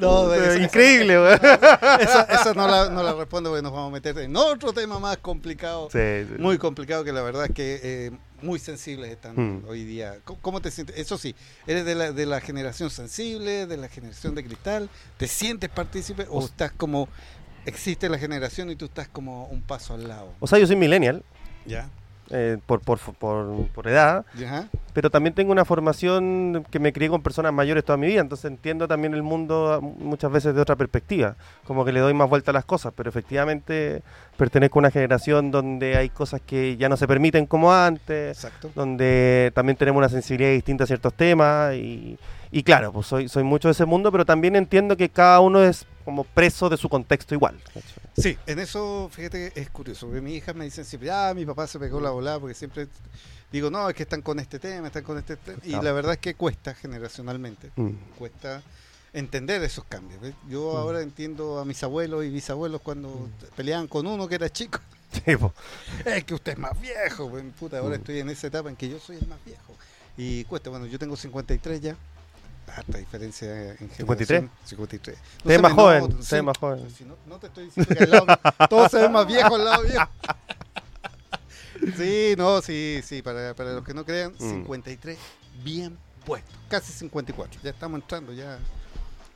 No, 0.00 0.32
esa- 0.34 0.58
increíble, 0.62 1.18
weón. 1.18 1.40
Esa, 2.00 2.22
esa 2.22 2.54
no, 2.54 2.68
la, 2.68 2.88
no 2.90 3.02
la 3.02 3.12
respondo 3.14 3.50
porque 3.50 3.62
nos 3.62 3.72
vamos 3.72 3.88
a 3.90 3.92
meter 3.92 4.16
en 4.18 4.36
otro 4.36 4.72
tema 4.72 4.98
más 4.98 5.16
complicado. 5.18 5.88
Sí, 5.90 5.98
sí. 6.28 6.34
Muy 6.38 6.58
complicado 6.58 7.02
que 7.04 7.12
la 7.12 7.22
verdad 7.22 7.46
es 7.46 7.52
que 7.54 7.80
eh, 7.82 8.10
muy 8.42 8.58
sensibles 8.58 9.10
están 9.10 9.36
Hmm. 9.36 9.64
hoy 9.68 9.84
día. 9.84 10.18
¿Cómo, 10.24 10.40
cómo 10.40 10.60
te 10.60 10.70
sientes? 10.70 10.96
Eso 10.98 11.18
sí, 11.18 11.34
¿eres 11.66 11.84
de 11.84 11.94
la, 11.94 12.12
de 12.12 12.26
la 12.26 12.40
generación 12.40 12.90
sensible, 12.90 13.66
de 13.66 13.76
la 13.76 13.88
generación 13.88 14.34
de 14.34 14.44
cristal? 14.44 14.88
¿Te 15.16 15.26
sientes 15.28 15.70
partícipe 15.70 16.26
o 16.28 16.44
estás 16.44 16.72
como... 16.72 17.08
Existe 17.66 18.08
la 18.08 18.18
generación 18.18 18.70
y 18.70 18.76
tú 18.76 18.86
estás 18.86 19.06
como 19.08 19.44
un 19.48 19.60
paso 19.60 19.92
al 19.92 20.08
lado? 20.08 20.32
O 20.40 20.46
sea, 20.46 20.58
yo 20.58 20.66
soy 20.66 20.76
millennial 20.76 21.22
¿Ya? 21.66 21.90
Eh, 22.30 22.58
por, 22.66 22.80
por, 22.80 22.98
por, 22.98 23.66
por 23.68 23.88
edad, 23.88 24.24
pero 24.92 25.10
también 25.10 25.34
tengo 25.34 25.52
una 25.52 25.64
formación 25.64 26.64
que 26.70 26.78
me 26.78 26.92
crié 26.92 27.08
con 27.08 27.22
personas 27.22 27.52
mayores 27.52 27.84
toda 27.84 27.96
mi 27.96 28.06
vida, 28.06 28.20
entonces 28.20 28.50
entiendo 28.50 28.86
también 28.86 29.14
el 29.14 29.22
mundo 29.22 29.72
ah, 29.72 29.80
muchas 29.80 30.30
veces 30.30 30.54
de 30.54 30.60
otra 30.60 30.76
perspectiva, 30.76 31.36
como 31.64 31.84
que 31.84 31.92
le 31.92 32.00
doy 32.00 32.14
más 32.14 32.28
vuelta 32.28 32.50
a 32.50 32.54
las 32.54 32.64
cosas, 32.64 32.92
pero 32.96 33.10
efectivamente 33.10 34.02
pertenezco 34.36 34.78
a 34.78 34.80
una 34.80 34.90
generación 34.90 35.50
donde 35.50 35.96
hay 35.96 36.08
cosas 36.08 36.40
que 36.40 36.76
ya 36.76 36.88
no 36.88 36.96
se 36.96 37.06
permiten 37.06 37.46
como 37.46 37.72
antes, 37.72 38.36
Exacto. 38.36 38.70
donde 38.74 39.52
también 39.54 39.76
tenemos 39.76 39.98
una 39.98 40.08
sensibilidad 40.08 40.52
distinta 40.52 40.84
a 40.84 40.86
ciertos 40.86 41.14
temas 41.14 41.74
y, 41.74 42.18
y 42.52 42.62
claro, 42.62 42.92
pues 42.92 43.06
soy, 43.06 43.28
soy 43.28 43.44
mucho 43.44 43.68
de 43.68 43.72
ese 43.72 43.84
mundo, 43.84 44.10
pero 44.10 44.24
también 44.24 44.56
entiendo 44.56 44.96
que 44.96 45.08
cada 45.08 45.40
uno 45.40 45.62
es 45.62 45.86
como 46.04 46.24
preso 46.24 46.68
de 46.68 46.76
su 46.76 46.88
contexto 46.88 47.34
igual. 47.34 47.60
Sí, 48.16 48.36
en 48.46 48.58
eso, 48.58 49.08
fíjate 49.12 49.52
que 49.52 49.60
es 49.60 49.70
curioso, 49.70 50.06
porque 50.06 50.20
mis 50.20 50.36
hijas 50.36 50.54
me 50.56 50.64
dicen 50.64 50.84
siempre, 50.84 51.10
ah, 51.10 51.32
mi 51.34 51.46
papá 51.46 51.66
se 51.66 51.78
pegó 51.78 52.00
la 52.00 52.10
volada, 52.10 52.40
porque 52.40 52.54
siempre 52.54 52.88
digo, 53.52 53.70
no, 53.70 53.88
es 53.88 53.94
que 53.94 54.02
están 54.02 54.22
con 54.22 54.38
este 54.40 54.58
tema, 54.58 54.88
están 54.88 55.04
con 55.04 55.18
este 55.18 55.36
tema, 55.36 55.58
y 55.64 55.70
la 55.72 55.92
verdad 55.92 56.12
es 56.14 56.18
que 56.18 56.34
cuesta 56.34 56.74
generacionalmente, 56.74 57.70
Mm. 57.76 57.90
cuesta 58.18 58.62
entender 59.12 59.62
esos 59.64 59.84
cambios. 59.84 60.20
¿ves? 60.20 60.34
Yo 60.48 60.72
Mm. 60.72 60.76
ahora 60.76 61.00
entiendo 61.02 61.58
a 61.58 61.64
mis 61.64 61.82
abuelos 61.82 62.24
y 62.24 62.30
bisabuelos 62.30 62.80
cuando 62.80 63.28
peleaban 63.56 63.86
con 63.88 64.06
uno 64.06 64.26
que 64.28 64.36
era 64.36 64.48
chico, 64.50 64.78
Sí, 65.12 65.36
es 66.04 66.24
que 66.24 66.34
usted 66.34 66.52
es 66.52 66.58
más 66.58 66.80
viejo, 66.80 67.28
pues, 67.28 67.44
puta, 67.58 67.78
ahora 67.78 67.96
Mm. 67.96 68.00
estoy 68.00 68.18
en 68.20 68.30
esa 68.30 68.46
etapa 68.46 68.68
en 68.70 68.76
que 68.76 68.88
yo 68.88 68.98
soy 69.00 69.16
el 69.16 69.26
más 69.26 69.44
viejo, 69.44 69.74
y 70.16 70.44
cuesta, 70.44 70.70
bueno, 70.70 70.86
yo 70.86 70.98
tengo 70.98 71.16
53 71.16 71.80
ya, 71.80 71.96
harta 72.76 72.98
diferencia 72.98 73.48
en 73.72 73.76
generación. 73.90 73.96
53. 73.98 74.44
53. 74.64 75.16
No 75.16 75.22
Te 75.42 75.48
ves 75.48 75.56
se 75.56 75.62
más 75.62 75.72
joven, 75.72 76.16
te 76.18 76.22
sí, 76.24 76.42
más 76.42 76.58
joven. 76.58 76.90
si 76.90 77.04
no, 77.04 77.16
no 77.26 77.38
te 77.38 77.46
estoy 77.48 77.64
diciendo 77.66 77.94
que 77.94 78.04
al 78.04 78.10
lado 78.10 78.26
mío, 78.26 78.38
todos 78.68 78.90
se 78.90 78.98
ven 79.02 79.12
más 79.12 79.26
viejos 79.26 79.52
al 79.58 79.64
lado 79.64 79.82
mío. 79.84 80.00
Sí, 81.96 82.34
no, 82.36 82.60
sí, 82.60 83.00
sí, 83.02 83.22
para, 83.22 83.54
para 83.54 83.72
los 83.72 83.84
que 83.84 83.94
no 83.94 84.04
crean, 84.04 84.32
Mm. 84.38 84.50
53 84.50 85.16
bien 85.64 85.96
puestos, 86.26 86.54
casi 86.68 86.92
54, 86.92 87.58
ya 87.62 87.70
estamos 87.70 88.00
entrando 88.02 88.32
ya. 88.34 88.58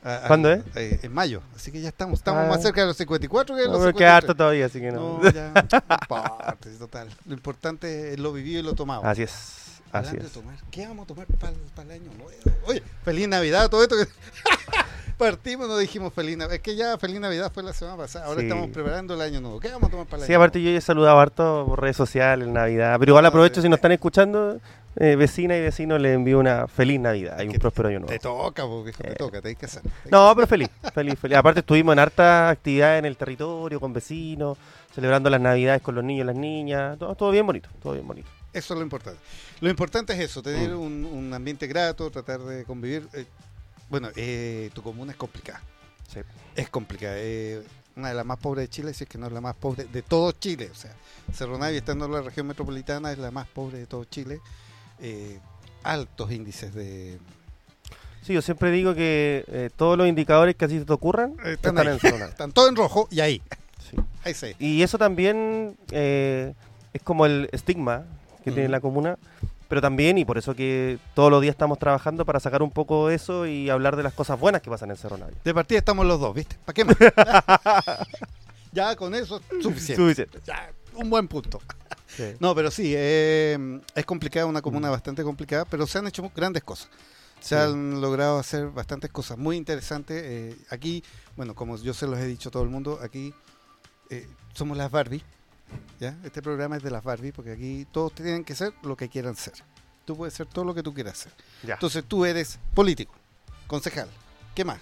a- 0.03 0.25
a- 0.25 0.27
¿Cuándo 0.27 0.51
es? 0.51 0.63
eh, 0.75 0.99
en 1.01 1.11
mayo, 1.11 1.41
así 1.55 1.71
que 1.71 1.81
ya 1.81 1.89
estamos, 1.89 2.19
estamos 2.19 2.43
Ah. 2.45 2.49
más 2.49 2.61
cerca 2.61 2.81
de 2.81 2.87
los 2.87 2.97
54 2.97 3.55
que 3.55 3.61
de 3.63 3.67
No, 3.67 3.73
los 3.73 3.81
pero 3.81 3.89
53. 3.93 3.97
queda 3.97 4.17
harto 4.17 4.35
todavía, 4.35 4.67
así 4.67 4.79
que 4.79 4.91
no. 4.91 5.17
No, 5.23 5.31
ya, 5.31 5.51
no 5.51 5.59
importa, 5.61 6.57
total. 6.77 7.09
Lo 7.25 7.33
importante 7.33 8.13
es 8.13 8.19
lo 8.19 8.31
vivido 8.31 8.59
y 8.59 8.63
lo 8.63 8.75
tomado. 8.75 9.03
Así 9.03 9.23
es, 9.23 9.31
así 9.91 10.17
es. 10.17 10.31
tomar, 10.31 10.55
¿qué 10.71 10.87
vamos 10.87 11.05
a 11.05 11.07
tomar 11.07 11.25
para 11.39 11.53
el 11.85 11.91
año 11.91 12.11
nuevo? 12.17 12.31
Oye, 12.67 12.81
feliz 13.03 13.27
Navidad, 13.27 13.69
todo 13.69 13.83
esto 13.83 13.95
que 13.97 14.05
partimos 15.17 15.67
no 15.67 15.77
dijimos 15.77 16.13
feliz 16.13 16.37
Navidad. 16.37 16.55
Es 16.55 16.61
que 16.61 16.75
ya 16.75 16.97
feliz 16.97 17.19
Navidad 17.19 17.51
fue 17.53 17.63
la 17.63 17.73
semana 17.73 17.97
pasada, 17.97 18.25
ahora 18.25 18.41
Sí. 18.41 18.47
estamos 18.47 18.69
preparando 18.69 19.13
el 19.13 19.21
año 19.21 19.41
nuevo. 19.41 19.59
¿Qué 19.59 19.69
vamos 19.69 19.87
a 19.87 19.91
tomar 19.91 20.05
para 20.07 20.21
el 20.23 20.27
Sí, 20.27 20.33
año 20.33 20.39
aparte 20.41 20.61
yo 20.61 20.71
ya 20.71 20.77
he 20.77 20.81
saludado 20.81 21.19
harto 21.19 21.65
por 21.67 21.81
redes 21.81 21.95
sociales, 21.97 22.47
Navidad. 22.47 22.97
Pero 22.99 23.11
igual 23.11 23.25
Ah, 23.25 23.29
aprovecho, 23.29 23.55
sí. 23.55 23.61
si 23.63 23.69
nos 23.69 23.77
están 23.77 23.93
escuchando, 23.93 24.59
eh, 24.97 25.15
vecina 25.15 25.55
y 25.57 25.61
vecino, 25.61 25.97
les 25.97 26.15
envío 26.15 26.39
una 26.39 26.67
feliz 26.67 26.99
Navidad 26.99 27.39
y 27.41 27.47
un 27.47 27.53
próspero 27.55 27.89
año 27.89 27.99
nuevo? 27.99 28.13
Te 28.17 28.27
nuevo. 28.27 28.43
toca, 28.43 28.65
porque 28.65 28.91
te 28.91 29.11
Eh. 29.11 29.15
toca, 29.15 29.41
te 29.41 29.49
hay 29.49 29.55
que 29.55 29.65
hacer. 29.65 29.81
No, 30.11 30.33
pero 30.35 30.47
feliz, 30.47 30.69
feliz, 30.93 31.17
feliz. 31.19 31.37
Aparte 31.37 31.61
estuvimos 31.61 31.93
en 31.93 31.99
harta 31.99 32.49
actividad 32.49 32.97
en 32.97 33.05
el 33.05 33.15
territorio, 33.15 33.79
con 33.79 33.93
vecinos, 33.93 34.57
celebrando 34.93 35.29
las 35.29 35.39
Navidades 35.41 35.81
con 35.81 35.95
los 35.95 36.03
niños 36.03 36.23
y 36.23 36.27
las 36.27 36.35
niñas. 36.35 36.97
Todo, 36.99 37.15
todo 37.15 37.31
bien 37.31 37.45
bonito, 37.45 37.69
todo 37.81 37.93
bien 37.93 38.05
bonito. 38.07 38.29
Eso 38.55 38.73
es 38.73 38.77
lo 38.79 38.83
importante. 38.83 39.19
Lo 39.61 39.69
importante 39.69 40.13
es 40.13 40.19
eso, 40.19 40.41
tener 40.41 40.71
Mm. 40.71 40.79
un, 40.79 41.05
un 41.05 41.33
ambiente 41.33 41.67
grato, 41.67 42.09
tratar 42.09 42.39
de 42.41 42.63
convivir. 42.63 43.07
eh, 43.13 43.25
bueno, 43.89 44.09
eh, 44.15 44.71
tu 44.73 44.81
comuna 44.81 45.11
es 45.11 45.17
complicada. 45.17 45.61
Sí. 46.11 46.21
Es 46.55 46.69
complicada. 46.69 47.15
eh, 47.17 47.61
una 47.95 48.09
de 48.09 48.13
las 48.15 48.25
más 48.25 48.37
pobres 48.39 48.63
de 48.63 48.69
Chile, 48.69 48.93
si 48.93 49.03
es 49.05 49.09
que 49.09 49.17
no 49.17 49.27
es 49.27 49.31
la 49.33 49.39
más 49.41 49.55
pobre 49.55 49.85
de 49.85 50.01
todo 50.01 50.31
Chile. 50.33 50.69
O 50.71 50.75
sea, 50.75 50.91
Cerro 51.33 51.57
Navia, 51.57 51.77
estando 51.77 52.05
en 52.05 52.11
la 52.13 52.21
región 52.21 52.45
metropolitana, 52.47 53.11
es 53.11 53.17
la 53.19 53.31
más 53.31 53.47
pobre 53.47 53.77
de 53.77 53.85
todo 53.87 54.03
Chile. 54.05 54.39
Eh, 54.99 55.39
altos 55.83 56.31
índices 56.31 56.73
de... 56.73 57.19
Sí, 58.23 58.33
yo 58.33 58.41
siempre 58.41 58.71
digo 58.71 58.95
que 58.95 59.71
todos 59.77 59.97
los 59.97 60.07
indicadores 60.07 60.55
que 60.55 60.65
así 60.65 60.79
se 60.79 60.85
te 60.85 60.91
ocurran 60.93 61.35
Están 61.45 61.77
están, 61.77 61.87
en 61.87 61.99
zona. 61.99 62.25
Están 62.29 62.51
todos 62.51 62.69
en 62.69 62.75
rojo 62.75 63.07
y 63.11 63.19
ahí. 63.19 63.41
Sí. 63.89 63.97
Ahí 64.23 64.33
sí. 64.33 64.55
Y 64.59 64.81
eso 64.81 64.97
también 64.97 65.77
eh, 65.91 66.53
es 66.91 67.01
como 67.03 67.25
el 67.27 67.47
estigma 67.51 68.03
que 68.45 68.51
tiene 68.51 68.69
la 68.69 68.79
comuna, 68.79 69.17
pero 69.67 69.81
también, 69.81 70.17
y 70.17 70.23
por 70.23 70.37
eso 70.37 70.55
que 70.55 70.97
todos 71.15 71.29
los 71.29 71.41
días 71.41 71.53
estamos 71.53 71.77
trabajando 71.79 72.23
para 72.25 72.39
sacar 72.39 72.61
un 72.63 72.71
poco 72.71 73.09
eso 73.09 73.45
y 73.45 73.69
hablar 73.69 73.97
de 73.97 74.03
las 74.03 74.13
cosas 74.13 74.39
buenas 74.39 74.61
que 74.61 74.69
pasan 74.69 74.91
en 74.91 74.95
Cerro 74.95 75.17
Navia. 75.17 75.35
De 75.43 75.53
partida 75.53 75.79
estamos 75.79 76.05
los 76.05 76.19
dos, 76.19 76.33
¿viste? 76.33 76.57
¿Para 76.63 76.73
qué 76.73 76.85
más? 76.85 76.95
ya 78.71 78.95
con 78.95 79.13
eso 79.15 79.37
es 79.57 79.63
suficiente. 79.63 79.95
Suficiente. 80.03 80.39
Ya, 80.45 80.71
un 80.93 81.09
buen 81.09 81.27
punto. 81.27 81.61
Sí. 82.07 82.33
No, 82.39 82.55
pero 82.55 82.71
sí, 82.71 82.93
eh, 82.95 83.81
es 83.93 84.05
complicada, 84.05 84.45
una 84.45 84.61
comuna 84.61 84.89
bastante 84.89 85.23
complicada, 85.23 85.65
pero 85.65 85.85
se 85.87 85.97
han 85.97 86.07
hecho 86.07 86.31
grandes 86.35 86.63
cosas. 86.63 86.89
Se 87.41 87.55
Sí. 87.55 87.61
han 87.61 87.99
logrado 88.01 88.39
hacer 88.39 88.69
bastantes 88.69 89.11
cosas 89.11 89.37
muy 89.37 89.57
interesantes. 89.57 90.21
eh, 90.23 90.55
aquí, 90.69 91.03
bueno, 91.35 91.53
como 91.55 91.77
yo 91.77 91.93
se 91.93 92.07
los 92.07 92.17
he 92.19 92.25
dicho 92.25 92.49
a 92.49 92.51
todo 92.51 92.63
el 92.63 92.69
mundo, 92.69 92.99
aquí 93.03 93.33
eh, 94.09 94.27
somos 94.53 94.77
las 94.77 94.89
Barbie. 94.91 95.23
¿Ya? 95.99 96.15
Este 96.23 96.41
programa 96.41 96.77
es 96.77 96.83
de 96.83 96.91
las 96.91 97.03
Barbie 97.03 97.31
porque 97.31 97.51
aquí 97.51 97.85
todos 97.91 98.13
tienen 98.13 98.43
que 98.43 98.55
ser 98.55 98.73
lo 98.83 98.95
que 98.95 99.09
quieran 99.09 99.35
ser. 99.35 99.53
Tú 100.05 100.15
puedes 100.15 100.33
ser 100.33 100.45
todo 100.47 100.65
lo 100.65 100.73
que 100.73 100.83
tú 100.83 100.93
quieras 100.93 101.17
ser. 101.17 101.31
Ya. 101.63 101.73
Entonces 101.75 102.03
tú 102.07 102.25
eres 102.25 102.59
político, 102.73 103.13
concejal. 103.67 104.07
¿Qué 104.53 104.63
más? 104.63 104.79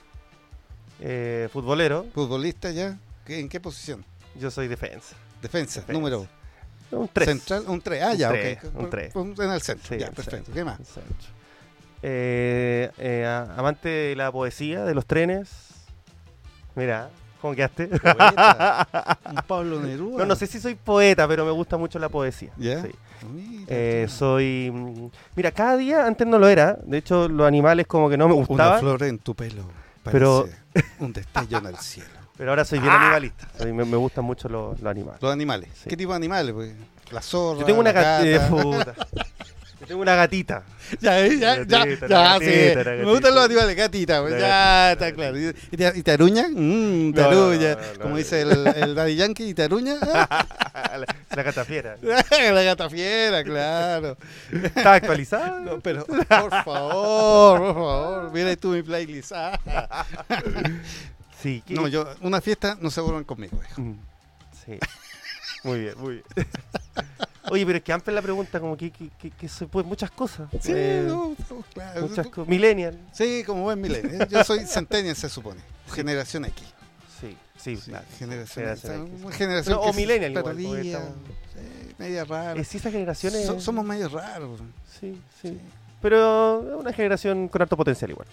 Eh, 0.99 1.49
futbolero, 1.51 2.05
¿Futbolista 2.13 2.71
ya? 2.71 2.97
¿Qué- 3.25 3.39
¿En 3.39 3.49
qué 3.49 3.59
posición? 3.59 4.03
yo 4.39 4.49
soy 4.51 4.67
defensa. 4.67 5.15
Defensa, 5.41 5.81
Defensa. 5.81 5.93
número 5.93 6.27
Un 6.91 7.07
3. 7.11 7.25
central, 7.29 7.63
un 7.67 7.81
3. 7.81 8.01
Ah, 8.03 8.11
Un 8.11 8.17
ya, 8.17 8.29
tres, 8.29 8.57
ok. 8.63 8.75
un 8.79 8.89
tres. 8.89 9.15
En 9.15 9.51
el 9.51 9.61
centro, 9.61 9.95
ya, 9.97 10.11
perfecto. 10.11 10.51
¿Qué 10.53 10.63
más? 10.63 10.79
Eh, 12.01 12.91
eh, 12.97 13.25
amante 13.57 13.89
de 13.89 14.15
la 14.15 14.31
poesía, 14.31 14.83
de 14.85 14.93
los 14.93 15.05
trenes. 15.05 15.49
Mira, 16.75 17.09
¿cómo 17.43 17.53
quedaste? 17.55 17.87
Poeta. 17.87 19.19
Un 19.29 19.35
Pablo 19.45 19.79
Neruda. 19.81 20.17
No, 20.19 20.25
no 20.25 20.35
sé 20.35 20.47
si 20.47 20.59
soy 20.59 20.73
poeta, 20.75 21.27
pero 21.27 21.45
me 21.45 21.51
gusta 21.51 21.77
mucho 21.77 21.99
la 21.99 22.07
poesía. 22.09 22.49
¿Ya? 22.57 22.81
Sí. 22.81 22.89
Mira, 23.31 23.65
Eh, 23.67 24.07
soy. 24.09 24.71
mm, 24.73 25.09
Mira, 25.35 25.51
cada 25.51 25.77
día 25.77 26.05
antes 26.07 26.25
no 26.25 26.39
lo 26.39 26.47
era. 26.47 26.77
De 26.83 26.97
hecho, 26.97 27.27
los 27.27 27.45
animales 27.47 27.85
como 27.85 28.09
que 28.09 28.17
no 28.17 28.27
me 28.27 28.33
Una 28.33 28.45
gustaban. 28.47 28.79
flor 28.79 29.03
en 29.03 29.19
tu 29.19 29.35
pelo. 29.35 29.63
Pero-. 30.11 30.47
Un 30.99 31.13
destello 31.13 31.57
en 31.59 31.65
el 31.67 31.77
cielo. 31.77 32.09
Pero 32.37 32.49
ahora 32.49 32.65
soy 32.65 32.79
bien 32.79 32.91
animalista. 32.91 33.47
Soy- 33.57 33.73
me, 33.73 33.85
me 33.85 33.95
gustan 33.97 34.25
mucho 34.25 34.49
los, 34.49 34.79
los 34.81 34.89
animales. 34.89 35.21
Los 35.21 35.31
animales. 35.31 35.69
Sí. 35.75 35.89
¿Qué 35.89 35.95
tipo 35.97 36.11
de 36.13 36.15
animales? 36.17 36.53
Pues? 36.53 36.73
La 37.11 37.21
zorra. 37.21 37.59
Yo 37.59 37.65
tengo 37.65 37.79
una 37.81 37.93
la 37.93 38.01
gatita. 38.01 38.49
gata. 38.49 38.95
Yo 39.83 39.87
tengo 39.87 40.01
una 40.01 40.15
gatita. 40.15 40.63
Ya, 41.01 41.19
eh, 41.25 41.37
ya, 41.37 41.63
ya, 41.65 41.83
sí. 41.83 41.95
gatita, 42.07 42.91
Me 42.91 43.03
gustan 43.03 43.35
los 43.35 43.45
animales, 43.45 43.75
gatita, 43.75 44.21
pues, 44.21 44.39
ya, 44.39 44.91
está 44.93 45.05
la 45.05 45.11
claro. 45.13 45.37
¿Y 45.39 45.53
te, 45.77 45.91
y 45.95 46.03
te 46.03 46.11
aruña? 46.11 46.43
Te 46.45 46.51
No, 46.53 47.11
no, 47.11 47.23
aruña. 47.27 47.75
no, 47.75 47.93
no, 47.95 47.99
Como 48.01 48.17
dice 48.17 48.41
el, 48.41 48.67
el 48.67 48.95
Daddy 48.95 49.15
Yankee, 49.15 49.49
¿y 49.49 49.53
te 49.53 49.63
aruña? 49.63 49.95
La, 50.03 51.05
la 51.35 51.43
gata 51.43 51.65
fiera. 51.65 51.97
la 52.01 52.63
gata 52.63 52.89
fiera, 52.89 53.43
claro. 53.43 54.15
¿Está 54.51 54.93
actualizada? 54.93 55.59
No, 55.59 55.79
pero, 55.79 56.05
por 56.05 56.25
favor, 56.63 57.59
por 57.59 57.73
favor, 57.73 58.31
mira 58.31 58.55
tú 58.55 58.69
mi 58.69 58.83
playlist. 58.83 59.31
Ah. 59.33 59.59
Sí. 61.41 61.63
¿qué? 61.65 61.73
No, 61.73 61.87
yo, 61.87 62.07
una 62.21 62.41
fiesta 62.41 62.77
no 62.79 62.89
se 62.91 63.01
vuelvan 63.01 63.23
conmigo, 63.23 63.59
hijo. 63.69 63.81
Mm, 63.81 63.99
Sí. 64.65 64.77
Muy 65.63 65.79
bien, 65.79 65.93
muy 65.97 66.13
bien. 66.35 66.47
Oye, 67.49 67.65
pero 67.65 67.77
es 67.77 67.83
que 67.83 67.91
antes 67.93 68.13
la 68.13 68.21
pregunta, 68.21 68.59
como 68.59 68.77
que, 68.77 68.89
que, 68.91 69.09
que, 69.19 69.29
que 69.31 69.49
se 69.49 69.67
puede 69.67 69.85
muchas 69.85 70.09
cosas. 70.11 70.49
Sí, 70.61 70.71
Eh, 70.73 71.03
no, 71.07 71.35
no, 71.49 71.63
claro. 71.73 72.07
muchas 72.07 72.27
cosas. 72.27 72.47
Millennial. 72.47 72.97
Sí, 73.11 73.43
como 73.45 73.63
buen 73.63 73.81
milenio. 73.81 74.25
Yo 74.27 74.43
soy 74.43 74.65
centennial, 74.65 75.15
se 75.15 75.27
supone. 75.29 75.59
Generación 75.93 76.45
X. 76.45 76.63
Sí, 77.19 77.37
sí, 77.57 77.75
Sí, 77.77 77.89
claro. 77.91 78.05
generación, 78.17 78.63
Generación 78.65 79.01
X. 79.01 79.11
X. 79.13 79.25
Una 79.25 79.35
generación 79.35 79.75
No, 79.75 79.81
o 79.81 79.93
millennial 79.93 80.31
igual, 80.31 80.59
estamos- 80.85 81.09
sí, 81.53 81.95
media 81.97 82.23
rara. 82.25 82.59
Es 82.59 82.73
esas 82.75 82.91
generaciones. 82.91 83.45
So- 83.45 83.59
somos 83.59 83.85
medio 83.85 84.07
raros. 84.09 84.59
Sí, 84.99 85.19
sí, 85.41 85.49
Sí. 85.49 85.59
Pero 86.01 86.59
es 86.75 86.81
una 86.81 86.91
generación 86.93 87.47
con 87.47 87.61
alto 87.61 87.77
potencial 87.77 88.09
igual. 88.11 88.27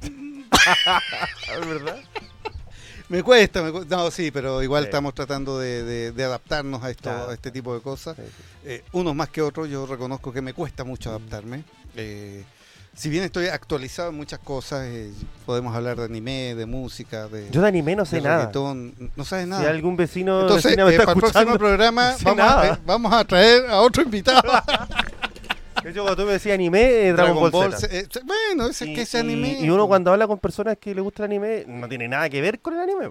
¿Verdad? 1.66 1.98
Me 3.12 3.22
cuesta, 3.22 3.62
me 3.62 3.70
cu- 3.70 3.84
No, 3.88 4.10
sí, 4.10 4.30
pero 4.30 4.62
igual 4.62 4.84
Sí. 4.84 4.86
estamos 4.86 5.12
tratando 5.14 5.58
de, 5.58 5.82
de- 5.84 6.12
de 6.12 6.24
adaptarnos 6.24 6.82
a, 6.82 6.90
esto, 6.90 7.10
Claro. 7.10 7.30
a 7.30 7.34
este 7.34 7.50
tipo 7.50 7.74
de 7.74 7.80
cosas. 7.82 8.16
Sí, 8.16 8.22
sí. 8.26 8.42
Eh, 8.64 8.84
unos 8.92 9.14
más 9.14 9.28
que 9.28 9.42
otros, 9.42 9.68
yo 9.68 9.84
reconozco 9.86 10.32
que 10.32 10.40
me 10.40 10.54
cuesta 10.54 10.82
mucho 10.82 11.10
adaptarme. 11.10 11.62
Eh, 11.94 12.42
si 12.94 13.10
bien 13.10 13.24
estoy 13.24 13.48
actualizado 13.48 14.08
en 14.10 14.16
muchas 14.16 14.38
cosas, 14.38 14.84
eh, 14.86 15.10
podemos 15.44 15.74
hablar 15.76 15.98
de 15.98 16.04
anime, 16.06 16.54
de 16.54 16.64
música, 16.66 17.28
de, 17.28 17.50
Yo 17.50 17.60
de 17.60 17.68
anime 17.68 17.96
no 17.96 18.04
sé 18.06 18.20
nada. 18.22 18.50
no 18.54 19.24
sabes 19.26 19.46
nada. 19.46 19.62
Si 19.62 19.68
algún 19.68 19.96
vecino 19.96 20.40
Entonces, 20.42 20.74
me 20.76 20.82
eh, 20.84 20.90
está 20.92 21.04
para 21.04 21.12
el 21.14 21.20
próximo 21.20 21.58
programa 21.58 22.12
no 22.12 22.18
sé 22.18 22.24
vamos, 22.24 22.44
a, 22.46 22.78
vamos 22.86 23.12
a 23.12 23.24
traer 23.26 23.66
a 23.70 23.80
otro 23.82 24.02
invitado. 24.02 24.42
De 25.82 25.90
hecho, 25.90 26.02
cuando 26.02 26.22
tú 26.22 26.26
me 26.26 26.32
decías 26.32 26.54
anime, 26.54 26.80
eh, 27.08 27.12
Dragon, 27.12 27.50
Ball, 27.50 27.74
Z. 27.74 27.96
eh, 27.96 28.06
bueno, 28.24 28.68
ese, 28.68 28.86
Y, 28.86 28.94
que 28.94 29.02
ese 29.02 29.18
anime. 29.18 29.58
y 29.60 29.70
uno 29.70 29.86
cuando 29.88 30.12
habla 30.12 30.26
con 30.26 30.38
personas 30.38 30.76
que 30.78 30.94
le 30.94 31.00
gusta 31.00 31.24
el 31.24 31.30
anime, 31.30 31.64
no 31.66 31.88
tiene 31.88 32.08
nada 32.08 32.28
que 32.28 32.40
ver 32.40 32.60
con 32.60 32.74
el 32.74 32.80
anime. 32.80 33.10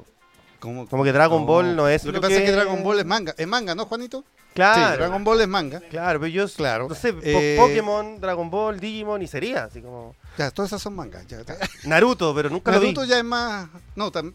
¿Cómo- 0.59 0.87
Como 0.87 1.03
que 1.03 1.11
Dragon 1.11 1.45
Ball 1.45 1.75
no 1.75 1.87
es 1.87 2.03
Lo 2.05 2.11
que 2.11 2.17
lo 2.17 2.21
pasa 2.21 2.33
es 2.35 2.39
que- 2.41 2.45
que 2.45 2.51
Dragon 2.51 2.83
Ball 2.83 2.99
es 2.99 3.05
manga. 3.05 3.33
Es 3.37 3.47
manga, 3.47 3.73
¿no, 3.73 3.85
Juanito? 3.85 4.23
Claro. 4.53 4.91
Sí, 4.91 4.97
Dragon 4.97 5.23
Ball 5.23 5.41
es 5.41 5.47
manga. 5.47 5.79
Claro, 5.89 6.19
pero 6.19 6.27
yo, 6.31 6.47
Claro. 6.49 6.87
no 6.87 6.93
sé, 6.95 7.15
Eh, 7.23 7.55
Pokémon, 7.59 8.19
Dragon 8.21 8.49
Ball, 8.51 8.79
Digimon 8.79 9.21
y 9.21 9.27
sería, 9.27 9.63
así 9.63 9.81
como 9.81 10.15
Ya, 10.37 10.51
todas 10.51 10.69
esas 10.69 10.81
son 10.81 10.95
mangas. 10.95 11.25
Ya. 11.27 11.39
Naruto, 11.85 12.33
pero 12.35 12.49
nunca 12.49 12.71
lo 12.71 12.79
Naruto 12.79 13.05
ya 13.05 13.17
es 13.17 13.23
más. 13.23 13.69
No, 13.95 14.11
tam- 14.11 14.33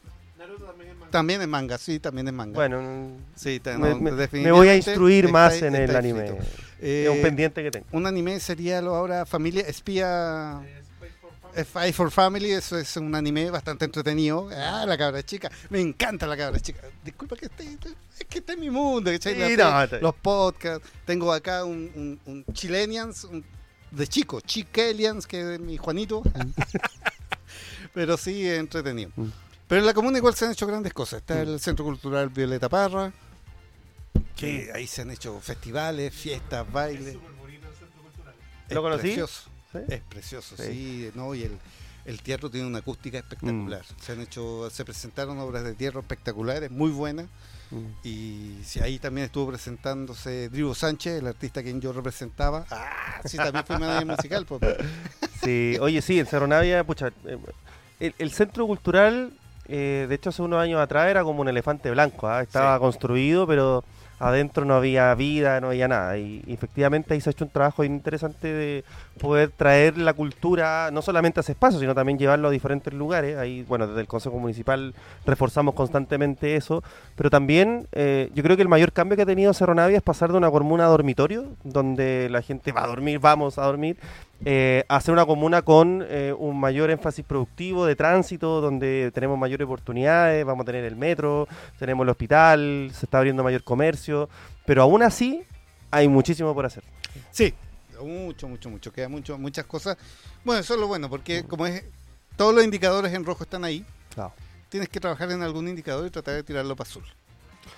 también 1.11 1.41
es 1.41 1.49
manga, 1.49 1.79
sí, 1.79 2.01
también 2.01 2.27
es 2.29 2.35
manga. 2.35 2.55
Bueno, 2.55 2.83
sí, 3.37 3.61
no, 3.79 3.97
me- 4.01 4.51
voy 4.53 4.69
a 4.69 4.75
instruir 4.77 5.31
más 5.31 5.63
en 5.63 5.75
el 5.77 5.95
anime. 5.95 6.27
escrito. 6.27 6.45
Es 6.81 7.09
un 7.09 7.17
Eh, 7.19 7.23
pendiente 7.23 7.63
que 7.63 7.71
tengo. 7.71 7.87
Un 7.93 8.07
anime 8.07 8.39
sería 8.41 8.81
lo 8.83 8.95
ahora 8.95 9.25
Familia 9.27 9.63
Espía. 9.63 10.61
Spy 11.59 11.91
for 11.95 12.11
Family, 12.11 12.51
eso 12.51 12.77
es 12.77 12.99
un 12.99 13.15
anime 13.15 13.51
bastante 13.51 13.87
entretenido. 13.87 14.51
Ah, 14.55 14.85
la 14.87 14.99
cabra 14.99 15.23
chica. 15.23 15.51
Me 15.71 15.81
encanta 15.81 16.27
la 16.27 16.37
cabra 16.37 16.61
chica. 16.61 16.83
Disculpa 17.03 17.35
que 17.35 17.47
esté, 17.47 17.65
es 18.19 18.27
que 18.29 18.41
está 18.41 18.53
en 18.53 18.61
mi 18.61 18.69
mundo. 18.69 19.11
Sí, 19.19 19.31
no, 19.57 19.87
los 20.03 20.15
podcasts. 20.17 20.87
Tengo 21.07 21.33
acá 21.33 21.65
un, 21.65 21.91
un, 21.95 22.21
un 22.27 22.45
Chilenians, 22.53 23.25
un- 23.25 23.43
de 23.91 24.07
chico, 24.07 24.43
Chiquelians, 24.43 25.27
que 25.27 25.55
es 25.55 25.61
mi 25.61 25.79
Juanito. 25.79 26.23
Pero 27.95 28.17
sí, 28.17 28.47
es 28.47 28.59
entretenido. 28.59 29.11
Mm. 29.17 29.29
Pero 29.69 29.81
en 29.81 29.87
la 29.87 29.95
comuna 29.95 30.19
igual 30.19 30.35
se 30.35 30.45
han 30.45 30.53
hecho 30.53 30.67
grandes 30.67 30.93
cosas. 30.93 31.21
Está 31.21 31.41
el 31.41 31.59
Centro 31.61 31.85
Cultural 31.85 32.29
Violeta 32.29 32.69
Parra, 32.69 33.13
que 34.37 34.71
ahí 34.75 34.87
se 34.87 35.03
han 35.03 35.11
hecho 35.11 35.41
festivales, 35.41 36.15
fiestas, 36.15 36.71
bailes. 36.71 37.17
Es 38.69 38.75
¿Lo 38.75 38.83
conocí? 38.83 39.03
Precioso. 39.03 39.51
¿Sí? 39.73 39.79
Es 39.89 40.01
precioso, 40.03 40.57
Sí. 40.57 40.63
sí, 40.65 41.11
¿no? 41.15 41.35
Y 41.35 41.43
el, 41.45 41.59
el 42.05 42.23
teatro 42.23 42.51
tiene 42.51 42.67
una 42.67 42.79
acústica 42.79 43.19
espectacular. 43.19 43.83
Mm. 43.83 44.03
Se 44.03 44.13
han 44.13 44.21
hecho, 44.21 44.69
se 44.71 44.85
presentaron 44.85 45.39
obras 45.39 45.65
de 45.65 45.75
teatro 45.75 46.01
espectaculares, 46.01 46.71
muy 46.71 46.91
buenas. 46.91 47.27
Mm. 47.71 47.85
Y 48.07 48.59
sí, 48.65 48.81
ahí 48.81 48.99
también 48.99 49.27
estuvo 49.27 49.49
presentándose 49.49 50.49
Drivo 50.49 50.75
Sánchez, 50.75 51.19
el 51.21 51.27
artista 51.27 51.61
a 51.61 51.63
quien 51.63 51.81
yo 51.81 51.93
representaba. 51.93 52.65
Ah, 52.71 53.21
sí, 53.25 53.37
también 53.37 53.65
fui 53.65 53.77
manager 53.79 54.07
musical. 54.17 54.47
pues. 54.47 54.61
Sí, 55.43 55.77
oye, 55.81 56.03
sí, 56.03 56.19
en 56.19 56.27
Cerro 56.27 56.47
Navia, 56.47 56.83
pucha, 56.85 57.09
eh, 57.25 57.39
el, 58.01 58.15
el 58.19 58.33
centro 58.33 58.67
cultural, 58.67 59.33
eh, 59.69 60.07
de 60.09 60.15
hecho 60.15 60.31
hace 60.31 60.43
unos 60.43 60.61
años 60.61 60.81
atrás 60.81 61.09
era 61.09 61.23
como 61.25 61.41
un 61.41 61.49
elefante 61.49 61.91
blanco, 61.91 62.29
¿ah? 62.29 62.43
estaba 62.43 62.77
Sí. 62.77 62.81
construido, 62.81 63.47
pero 63.47 63.85
adentro 64.19 64.65
no 64.65 64.75
había 64.75 65.15
vida, 65.15 65.61
no 65.61 65.69
había 65.69 65.89
nada. 65.89 66.17
Y, 66.19 66.43
efectivamente 66.47 67.15
ahí 67.15 67.21
se 67.21 67.31
ha 67.31 67.33
hecho 67.33 67.45
un 67.45 67.51
trabajo 67.51 67.85
interesante 67.85 68.49
de 68.49 68.85
poder 69.21 69.51
traer 69.51 69.99
la 69.99 70.13
cultura, 70.13 70.91
no 70.93 71.03
solamente 71.03 71.41
a 71.41 71.43
ese 71.43 71.53
espacio, 71.53 71.81
sino 71.81 71.95
también 71.95 72.19
llevarlo 72.19 72.49
a 72.49 72.51
diferentes 72.51 72.93
lugares. 72.93 73.37
Ahí, 73.37 73.65
bueno, 73.69 73.87
desde 73.87 74.01
el 74.01 74.07
Consejo 74.07 74.39
Municipal 74.39 74.95
reforzamos 75.25 75.75
constantemente 75.75 76.57
eso, 76.57 76.83
pero 77.15 77.31
también 77.31 77.87
eh, 77.93 78.31
yo 78.35 78.43
creo 78.43 78.57
que 78.57 78.63
el 78.63 78.69
mayor 78.69 78.93
cambio 78.93 79.17
que 79.17 79.23
ha 79.23 79.27
tenido 79.27 79.53
Cerro 79.53 79.75
Navia 79.75 79.99
es 79.99 80.03
pasar 80.03 80.31
de 80.31 80.39
una 80.39 80.51
comuna 80.51 80.87
a 80.87 80.89
dormitorio, 80.89 81.47
donde 81.65 82.29
la 82.31 82.43
gente 82.43 82.73
va 82.73 82.85
a 82.85 82.87
dormir, 82.87 83.19
vamos 83.19 83.59
a 83.59 83.65
dormir, 83.65 83.97
eh, 84.45 84.85
hacer 84.89 85.13
una 85.13 85.25
comuna 85.27 85.63
con 85.63 86.05
eh, 86.09 86.35
un 86.37 86.59
mayor 86.61 86.91
énfasis 86.91 87.25
productivo 87.25 87.87
de 87.87 87.97
tránsito, 87.97 88.61
donde 88.61 89.11
tenemos 89.15 89.39
mayores 89.39 89.65
oportunidades, 89.65 90.45
vamos 90.45 90.63
a 90.65 90.67
tener 90.67 90.85
el 90.85 90.97
metro, 90.97 91.49
tenemos 91.79 92.05
el 92.05 92.11
hospital, 92.11 92.91
se 92.95 93.07
está 93.07 93.19
abriendo 93.19 93.43
mayor 93.43 93.63
comercio, 93.65 94.29
pero 94.67 94.83
aún 94.83 95.03
así 95.03 95.43
hay 95.91 96.09
muchísimo 96.09 96.55
por 96.55 96.67
hacer. 96.67 96.85
Sí, 97.31 97.55
mucho, 98.03 98.47
mucho, 98.47 98.69
mucho. 98.69 98.93
Queda 98.93 99.09
mucho, 99.09 99.39
muchas 99.39 99.65
cosas. 99.65 99.97
Bueno, 100.45 100.61
eso 100.61 100.75
es 100.75 100.81
lo 100.81 100.87
bueno, 100.87 101.09
porque 101.09 101.45
como 101.45 101.67
es 101.67 101.85
todos 102.37 102.55
los 102.55 102.63
indicadores 102.63 103.13
en 103.15 103.25
rojo 103.25 103.45
están 103.45 103.65
ahí, 103.65 103.85
Claro. 104.15 104.33
tienes 104.69 104.89
que 104.91 105.01
trabajar 105.01 105.31
en 105.31 105.43
algún 105.43 105.67
indicador 105.69 106.07
y 106.07 106.11
tratar 106.11 106.35
de 106.35 106.43
tirarlo 106.43 106.77
para 106.77 106.89
azul, 106.89 107.05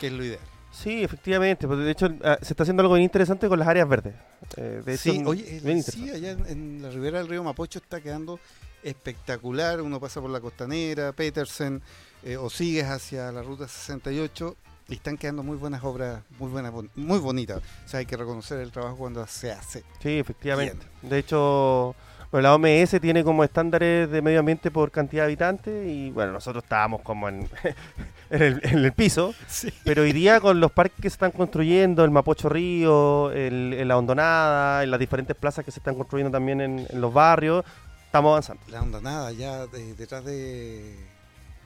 que 0.00 0.08
es 0.08 0.12
lo 0.12 0.24
ideal. 0.24 0.40
Sí, 0.70 1.02
efectivamente. 1.02 1.66
pues, 1.66 1.78
De 1.80 1.90
hecho, 1.90 2.08
ah, 2.22 2.38
se 2.40 2.52
está 2.52 2.62
haciendo 2.62 2.82
algo 2.82 2.94
bien 2.94 3.04
interesante 3.04 3.48
con 3.48 3.58
las 3.58 3.68
áreas 3.68 3.88
verdes. 3.88 4.14
Eh, 4.56 4.82
de 4.84 4.94
hecho, 4.94 5.12
sí, 5.12 5.22
oye, 5.26 5.56
eh, 5.56 5.60
bien 5.62 5.82
sí, 5.82 6.10
allá 6.10 6.32
en, 6.46 6.82
la 6.82 6.90
ribera 6.90 7.18
del 7.18 7.28
río 7.28 7.42
Mapocho 7.42 7.78
está 7.78 8.00
quedando 8.00 8.38
espectacular. 8.82 9.80
Uno 9.80 10.00
pasa 10.00 10.20
por 10.20 10.30
la 10.30 10.40
costanera, 10.40 11.12
Petersen, 11.12 11.82
eh, 12.22 12.37
o 12.37 12.50
sigues 12.50 12.87
hacia 12.87 13.32
la 13.32 13.42
ruta 13.42 13.66
68 13.66 14.56
y 14.88 14.94
están 14.94 15.18
quedando 15.18 15.42
muy 15.42 15.56
buenas 15.56 15.84
obras, 15.84 16.22
muy 16.38 16.50
buenas, 16.50 16.72
muy 16.94 17.18
bonitas. 17.18 17.60
O 17.84 17.88
sea, 17.88 18.00
hay 18.00 18.06
que 18.06 18.16
reconocer 18.16 18.60
el 18.60 18.72
trabajo 18.72 18.96
cuando 18.96 19.26
se 19.26 19.52
hace. 19.52 19.84
Sí, 20.02 20.18
efectivamente. 20.18 20.87
De 21.02 21.18
hecho, 21.18 21.94
bueno, 22.30 22.42
la 22.49 22.54
OMS 22.54 23.00
tiene 23.00 23.25
como 23.25 23.42
estándares 23.44 24.11
de 24.11 24.20
medio 24.23 24.40
ambiente 24.40 24.70
por 24.70 24.90
cantidad 24.90 25.23
de 25.23 25.26
habitantes 25.26 25.87
y 25.88 26.11
bueno, 26.11 26.32
nosotros 26.32 26.62
estábamos 26.64 27.00
como 27.02 27.28
en, 27.28 27.49
en, 28.30 28.42
el, 28.42 28.61
en 28.64 28.78
el 28.85 28.92
piso, 28.92 29.35
Sí. 29.47 29.73
pero 29.85 30.02
hoy 30.02 30.12
día 30.12 30.40
con 30.40 30.61
los 30.61 30.70
parques 30.73 31.00
que 31.00 31.08
se 31.11 31.14
están 31.14 31.30
construyendo, 31.30 32.04
el 32.04 32.11
Mapocho 32.11 32.49
Río, 32.49 33.30
el, 33.32 33.73
el 33.73 33.88
La 33.88 33.97
Hondonada, 33.97 34.82
en 34.85 34.90
las 34.90 35.00
diferentes 35.00 35.35
plazas 35.37 35.64
que 35.64 35.70
se 35.70 35.80
están 35.80 35.94
construyendo 35.94 36.30
también 36.30 36.61
en, 36.61 36.87
en 36.90 37.00
los 37.00 37.12
barrios, 37.14 37.64
estamos 38.04 38.30
avanzando. 38.30 38.62
La 38.70 38.82
onda 38.82 39.00
nada, 39.00 39.32
ya 39.32 39.66
de- 39.66 39.94
detrás 39.94 40.25
de... 40.25 40.97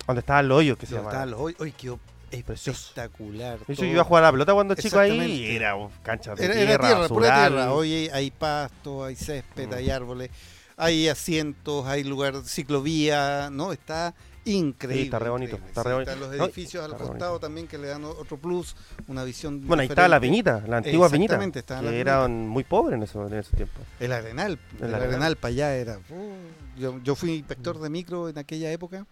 Donde 0.07 0.21
estaban 0.21 0.49
los 0.49 0.59
hoyos 0.59 0.77
que 0.79 0.87
se 0.87 0.97
estaban 0.97 1.31
los 1.31 1.41
hoy, 1.41 1.55
hoy 1.61 1.73
quedó 1.73 1.99
espectacular. 2.33 3.59
Todo. 3.59 3.75
yo 3.75 3.85
iba 3.85 4.01
a 4.01 4.05
jugar 4.05 4.25
a 4.25 4.27
la 4.29 4.33
pelota 4.33 4.55
cuando 4.55 4.75
chico 4.75 4.99
ahí 4.99 5.21
y 5.21 5.57
era 5.57 5.75
cancha 6.03 6.35
de 6.35 6.45
Era, 6.45 6.55
tierra, 6.55 6.73
era 6.73 6.87
tierra, 6.87 7.09
pura 7.09 7.47
tierra. 7.49 7.73
Hoy 7.73 7.93
hay, 7.93 8.09
hay 8.09 8.31
pasto, 8.31 9.05
hay 9.05 9.17
césped, 9.17 9.69
Mm. 9.69 9.75
hay 9.75 9.91
árboles. 9.91 10.31
Hay 10.77 11.09
asientos, 11.09 11.87
hay 11.87 12.05
lugar, 12.05 12.43
ciclovía, 12.45 13.49
¿no? 13.51 13.73
Está 13.73 14.15
increíble. 14.45 15.03
Sí, 15.03 15.05
está 15.07 15.19
re 15.21 15.31
bonito, 15.31 15.57
está 15.67 15.83
re 15.85 15.93
bonito. 15.93 16.11
Están 16.11 16.29
los 16.29 16.37
No, 16.37 16.45
edificios 16.47 16.85
al 16.85 16.97
costado 16.97 17.39
también 17.39 17.69
que 17.69 17.79
le 17.79 17.87
dan 17.89 18.05
otro 18.05 18.37
plus, 18.39 18.75
una 19.07 19.23
visión 19.25 19.65
Bueno, 19.67 19.83
ahí 19.83 19.89
está 19.89 20.09
la 20.09 20.19
viñita, 20.19 20.65
la 20.67 20.79
antigua 20.79 21.09
viñita, 21.09 21.35
Exactamente, 21.35 21.59
está 21.61 21.77
la 21.77 21.83
que 21.83 21.89
viñita. 21.91 22.11
eran 22.11 22.49
muy 22.49 22.65
pobres 22.65 22.97
en 22.97 23.03
ese, 23.05 23.19
en 23.19 23.35
ese 23.35 23.57
tiempo. 23.57 23.81
El 24.01 24.13
Arenal, 24.13 24.59
el, 24.81 24.85
El 24.89 24.95
Arenal, 24.95 25.11
Arenal. 25.11 25.37
para 25.37 25.53
allá 25.53 25.75
era. 25.77 25.99
uh, 26.11 26.81
yo, 26.81 26.99
yo 27.05 27.15
fui 27.15 27.31
inspector 27.35 27.79
de 27.79 27.89
micro 27.89 28.29
en 28.29 28.39
aquella 28.39 28.73
época, 28.73 29.07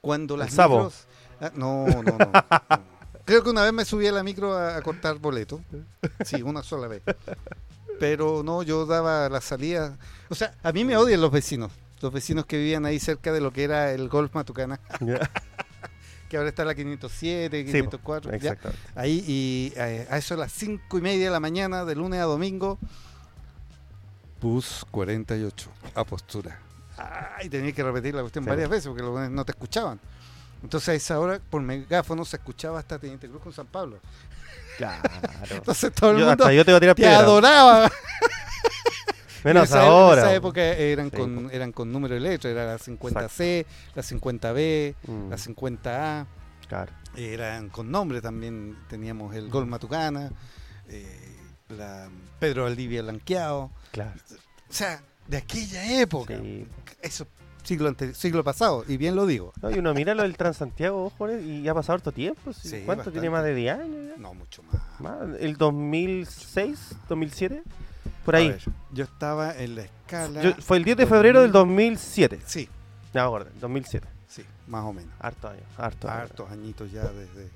cuando 0.00 0.36
las 0.38 0.54
Sabo. 0.54 0.76
micros. 0.84 1.04
Ah, 1.40 1.50
no, 1.54 1.86
no, 1.88 2.02
no, 2.02 2.16
no. 2.18 2.32
Creo 3.26 3.42
que 3.44 3.50
una 3.50 3.62
vez 3.62 3.72
me 3.72 3.84
subí 3.84 4.06
a 4.06 4.12
la 4.12 4.22
micro 4.22 4.52
a, 4.54 4.76
a 4.76 4.82
cortar 4.82 5.18
boleto. 5.18 5.60
Sí, 6.24 6.40
una 6.42 6.62
sola 6.62 6.88
vez. 6.88 7.02
Pero 8.00 8.42
no, 8.42 8.62
yo 8.62 8.86
daba 8.86 9.28
la 9.28 9.40
salida. 9.40 9.96
O 10.28 10.34
sea, 10.34 10.54
a 10.62 10.72
mí 10.72 10.84
me 10.84 10.96
odian 10.96 11.20
los 11.20 11.30
vecinos. 11.30 11.70
Los 12.00 12.12
vecinos 12.12 12.46
que 12.46 12.56
vivían 12.58 12.84
ahí 12.84 12.98
cerca 12.98 13.32
de 13.32 13.40
lo 13.40 13.52
que 13.52 13.62
era 13.64 13.92
el 13.92 14.08
Golf 14.08 14.34
Matucana, 14.34 14.80
que 16.28 16.36
ahora 16.36 16.48
está 16.48 16.64
la 16.64 16.74
507, 16.74 17.58
Sí, 17.58 17.82
po, 17.82 17.90
504. 17.90 18.30
ya. 18.30 18.36
Exactamente. 18.36 18.82
Ahí 18.96 19.24
y 19.26 19.72
eh, 19.76 20.06
a 20.10 20.18
eso 20.18 20.34
de 20.34 20.40
las 20.40 20.52
cinco 20.52 20.98
y 20.98 21.00
media 21.00 21.26
de 21.26 21.30
la 21.30 21.38
mañana, 21.40 21.84
de 21.84 21.94
lunes 21.94 22.18
a 22.20 22.24
domingo, 22.24 22.78
bus 24.40 24.84
48, 24.90 25.70
a 25.94 26.04
postura. 26.04 26.58
Ay, 27.36 27.48
tenía 27.48 27.72
que 27.72 27.82
repetir 27.82 28.14
la 28.14 28.22
cuestión 28.22 28.44
Sí. 28.44 28.50
varias 28.50 28.68
veces 28.68 28.88
porque 28.88 29.02
los 29.02 29.30
no 29.30 29.44
te 29.44 29.52
escuchaban. 29.52 30.00
Entonces 30.62 30.88
a 30.90 30.94
esa 30.94 31.18
hora, 31.20 31.40
por 31.50 31.60
megáfono, 31.62 32.24
se 32.24 32.36
escuchaba 32.36 32.78
hasta 32.78 32.98
Teniente 32.98 33.28
Cruz 33.28 33.42
con 33.42 33.52
San 33.52 33.66
Pablo. 33.66 33.98
Claro. 34.78 35.02
Entonces 35.50 35.92
todo 35.92 36.10
el 36.12 36.18
Yo, 36.18 36.26
mundo 36.26 36.44
hasta 36.44 36.54
yo 36.54 36.64
te 36.64 36.70
voy 36.72 36.76
a 36.76 36.80
tirar 36.80 36.94
te 36.96 37.06
adoraba. 37.06 37.90
Menos 39.44 39.62
en 39.72 39.76
esa, 39.76 39.86
ahora. 39.86 40.22
En 40.22 40.26
esa 40.28 40.34
época 40.36 40.62
eran, 40.62 41.10
Sí, 41.10 41.16
con, 41.16 41.50
eran 41.52 41.72
con 41.72 41.90
número 41.90 42.14
de 42.14 42.20
letra, 42.20 42.48
era 42.50 42.64
la 42.64 42.78
50C, 42.78 43.66
la 43.94 44.02
50B, 44.02 44.94
Mm, 45.08 45.30
la 45.30 45.36
50A. 45.36 46.26
claro. 46.68 46.92
eran 47.16 47.68
con 47.68 47.90
nombre 47.90 48.20
también 48.22 48.78
teníamos 48.88 49.34
el 49.34 49.50
Gol 49.50 49.66
Matucana 49.66 50.30
eh, 50.88 51.36
la 51.68 52.08
Pedro 52.38 52.62
Valdivia 52.64 53.02
Blanqueado 53.02 53.70
Claro. 53.90 54.12
o 54.70 54.72
sea 54.72 55.02
de 55.26 55.36
aquella 55.36 56.00
época 56.00 56.38
Sí. 56.38 56.66
eso 57.02 57.26
siglo 57.62 57.88
ante- 57.88 58.14
siglo 58.14 58.42
pasado 58.44 58.84
y 58.88 58.96
bien 58.96 59.14
lo 59.14 59.24
digo 59.26 59.52
No, 59.62 59.70
y 59.70 59.78
uno 59.78 59.94
mira 59.94 60.14
lo 60.14 60.22
del 60.22 60.36
Transantiago, 60.36 61.04
ojo, 61.06 61.30
y 61.30 61.62
ya 61.62 61.72
ha 61.72 61.74
pasado 61.74 61.94
harto 61.96 62.12
tiempo. 62.12 62.52
sí. 62.52 62.68
Sí, 62.68 62.82
¿Cuánto? 62.84 63.10
¿Tiene 63.12 63.28
bastante. 63.28 63.30
más 63.30 63.44
de 63.44 63.54
10 63.54 63.78
años 63.78 64.08
ya? 64.10 64.16
no 64.22 64.34
mucho 64.34 64.62
más, 64.64 64.82
Más, 65.00 65.40
¿El 65.40 65.56
2006? 65.56 66.94
¿2007? 67.08 67.62
Por 68.24 68.36
ahí. 68.36 68.48
ver, 68.50 68.62
yo 68.92 69.04
estaba 69.04 69.56
en 69.56 69.74
la 69.76 69.82
escala 69.82 70.42
Yo- 70.42 70.54
fue 70.60 70.76
el 70.76 70.84
10 70.84 70.96
de 70.96 71.06
febrero 71.06 71.42
del 71.42 71.52
2007. 71.52 72.40
sí 72.46 72.68
Ya 73.14 73.24
acuerdo, 73.24 73.50
2007. 73.60 74.06
sí 74.28 74.44
más 74.66 74.84
o 74.84 74.92
menos 74.92 75.12
Harto 75.20 75.48
años, 75.48 75.62
harto 75.76 76.08
años. 76.08 76.22
hartos 76.22 76.50
añitos 76.50 76.90
ya 76.92 77.02
desde 77.04 77.50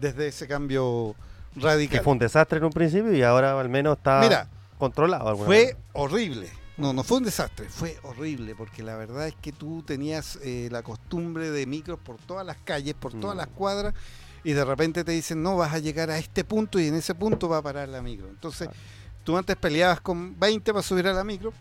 desde 0.00 0.26
ese 0.28 0.46
cambio 0.48 1.14
Que 1.54 1.60
radical 1.60 2.00
fue 2.02 2.12
un 2.14 2.18
desastre 2.18 2.58
en 2.58 2.64
un 2.64 2.72
principio 2.72 3.12
y 3.14 3.22
ahora 3.22 3.58
al 3.58 3.68
menos 3.68 3.96
está 3.96 4.20
mira 4.20 4.48
controlado. 4.78 5.36
Fue 5.36 5.46
manera. 5.66 5.78
horrible. 5.92 6.48
No, 6.76 6.92
no 6.92 7.04
fue 7.04 7.18
un 7.18 7.24
desastre, 7.24 7.68
fue 7.68 7.96
horrible, 8.02 8.54
porque 8.56 8.82
la 8.82 8.96
verdad 8.96 9.28
es 9.28 9.36
que 9.40 9.52
tú 9.52 9.82
tenías 9.86 10.38
eh, 10.42 10.68
la 10.72 10.82
costumbre 10.82 11.50
de 11.52 11.66
micros 11.66 11.98
por 12.00 12.16
todas 12.16 12.44
las 12.44 12.56
calles, 12.64 12.94
por 12.94 13.12
todas 13.12 13.36
Mm. 13.36 13.38
las 13.38 13.46
cuadras, 13.48 13.94
y 14.42 14.52
de 14.52 14.64
repente 14.64 15.04
te 15.04 15.12
dicen, 15.12 15.42
no, 15.42 15.56
vas 15.56 15.72
a 15.72 15.78
llegar 15.78 16.10
a 16.10 16.18
este 16.18 16.42
punto 16.44 16.80
y 16.80 16.88
en 16.88 16.96
ese 16.96 17.14
punto 17.14 17.48
va 17.48 17.58
a 17.58 17.62
parar 17.62 17.88
la 17.88 18.02
micro. 18.02 18.28
Entonces, 18.28 18.68
tú 19.22 19.36
antes 19.36 19.54
peleabas 19.56 20.00
con 20.00 20.38
20 20.38 20.72
para 20.72 20.82
subir 20.82 21.06
a 21.06 21.12
la 21.12 21.22
micro, 21.22 21.52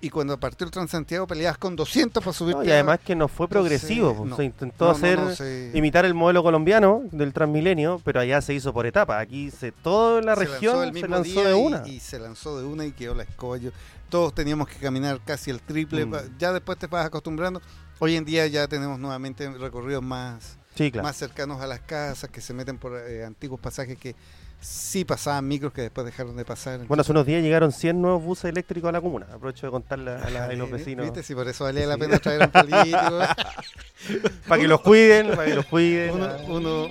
y 0.00 0.10
cuando 0.10 0.38
partió 0.38 0.66
el 0.66 0.70
Transantiago 0.70 1.26
peleabas 1.26 1.56
con 1.56 1.76
200 1.76 2.22
para 2.22 2.34
subir. 2.34 2.56
No, 2.56 2.64
y 2.64 2.70
además 2.70 3.00
que 3.00 3.14
no 3.14 3.26
fue 3.28 3.48
progresivo. 3.48 4.10
Entonces, 4.10 4.18
pues, 4.18 4.30
no. 4.30 4.36
Se 4.36 4.44
intentó 4.44 4.90
hacer 4.90 5.70
imitar 5.74 6.04
el 6.04 6.12
modelo 6.12 6.42
colombiano 6.42 7.02
del 7.10 7.32
Transmilenio, 7.32 8.00
pero 8.04 8.20
allá 8.20 8.42
se 8.42 8.52
hizo 8.52 8.72
por 8.74 8.84
etapas. 8.86 9.22
Aquí 9.22 9.50
se, 9.50 9.72
toda 9.72 10.20
la 10.20 10.34
región 10.34 10.92
se 10.92 11.08
lanzó, 11.08 11.44
de 11.44 11.50
y- 11.50 11.54
una. 11.62 11.88
Y, 11.88 12.00
se 12.00 12.18
lanzó 12.18 12.58
de 12.58 12.66
una 12.66 12.84
y 12.84 12.92
quedó 12.92 13.14
la 13.14 13.22
escoba. 13.22 13.56
Yo- 13.56 13.70
todos 14.08 14.34
teníamos 14.34 14.68
que 14.68 14.76
caminar 14.76 15.20
casi 15.24 15.50
el 15.50 15.60
triple. 15.60 16.04
Mm. 16.06 16.14
Ya 16.38 16.52
después 16.52 16.78
te 16.78 16.86
vas 16.86 17.06
acostumbrando. 17.06 17.60
Hoy 17.98 18.16
en 18.16 18.24
día 18.24 18.46
ya 18.46 18.66
tenemos 18.68 18.98
nuevamente 18.98 19.48
recorridos 19.50 20.02
más, 20.02 20.58
sí, 20.74 20.90
claro. 20.90 21.06
más 21.06 21.16
cercanos 21.16 21.60
a 21.60 21.66
las 21.66 21.80
casas, 21.80 22.28
que 22.30 22.40
se 22.40 22.52
meten 22.52 22.76
por 22.78 22.96
eh, 22.96 23.24
antiguos 23.24 23.60
pasajes 23.60 23.96
que 23.98 24.16
sí 24.60 25.04
pasaban 25.04 25.46
micros 25.46 25.72
que 25.72 25.82
después 25.82 26.04
dejaron 26.06 26.36
de 26.36 26.44
pasar. 26.44 26.86
Bueno, 26.86 27.02
hace 27.02 27.12
unos 27.12 27.26
días 27.26 27.42
llegaron 27.42 27.70
100 27.70 28.00
nuevos 28.00 28.22
buses 28.22 28.46
eléctricos 28.46 28.88
a 28.88 28.92
la 28.92 29.00
comuna. 29.00 29.26
Aprovecho 29.32 29.66
de 29.66 29.70
contarle 29.70 30.10
a, 30.12 30.30
la- 30.30 30.44
a 30.46 30.52
los 30.54 30.70
vecinos. 30.70 31.04
¿Viste? 31.04 31.22
Si 31.22 31.34
por 31.34 31.46
eso 31.46 31.64
valía 31.64 31.86
la 31.86 31.96
pena 31.98 32.18
traer 32.18 32.42
a 32.42 32.46
un 32.46 32.50
político. 32.50 32.98
Para 34.48 34.60
que 34.62 34.68
los 34.68 34.80
cuiden, 34.80 35.28
para 35.30 35.44
que 35.46 35.54
los 35.54 35.66
cuiden. 35.66 36.10
uno, 36.14 36.28
uno, 36.48 36.88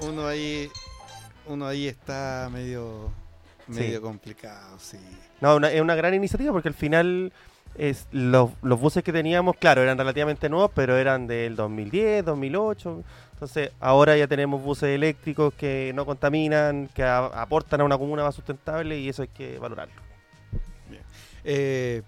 uno 0.00 0.26
ahí 0.26 0.68
uno 1.46 1.66
ahí 1.66 1.88
está 1.88 2.48
medio 2.52 3.10
medio 3.66 3.96
Sí. 3.98 4.02
complicado, 4.02 4.78
sí. 4.78 4.98
No, 5.40 5.58
es 5.58 5.80
una 5.80 5.94
gran 5.94 6.14
iniciativa 6.14 6.52
porque 6.52 6.68
al 6.68 6.74
final 6.74 7.32
los, 8.12 8.50
los 8.62 8.80
buses 8.80 9.04
que 9.04 9.12
teníamos, 9.12 9.56
claro, 9.56 9.82
eran 9.82 9.96
relativamente 9.96 10.48
nuevos, 10.48 10.70
pero 10.74 10.96
eran 10.96 11.26
del 11.26 11.54
2010, 11.54 12.24
2008. 12.24 13.02
Entonces, 13.34 13.70
ahora 13.78 14.16
ya 14.16 14.26
tenemos 14.26 14.62
buses 14.62 14.88
eléctricos 14.88 15.54
que 15.54 15.92
no 15.94 16.04
contaminan, 16.04 16.88
que 16.92 17.04
aportan 17.04 17.80
a 17.80 17.84
una 17.84 17.96
comuna 17.96 18.24
más 18.24 18.34
sustentable 18.34 18.98
y 18.98 19.08
eso 19.08 19.22
hay 19.22 19.28
que 19.28 19.58
valorarlo. 19.58 19.94
Eh, 21.44 22.02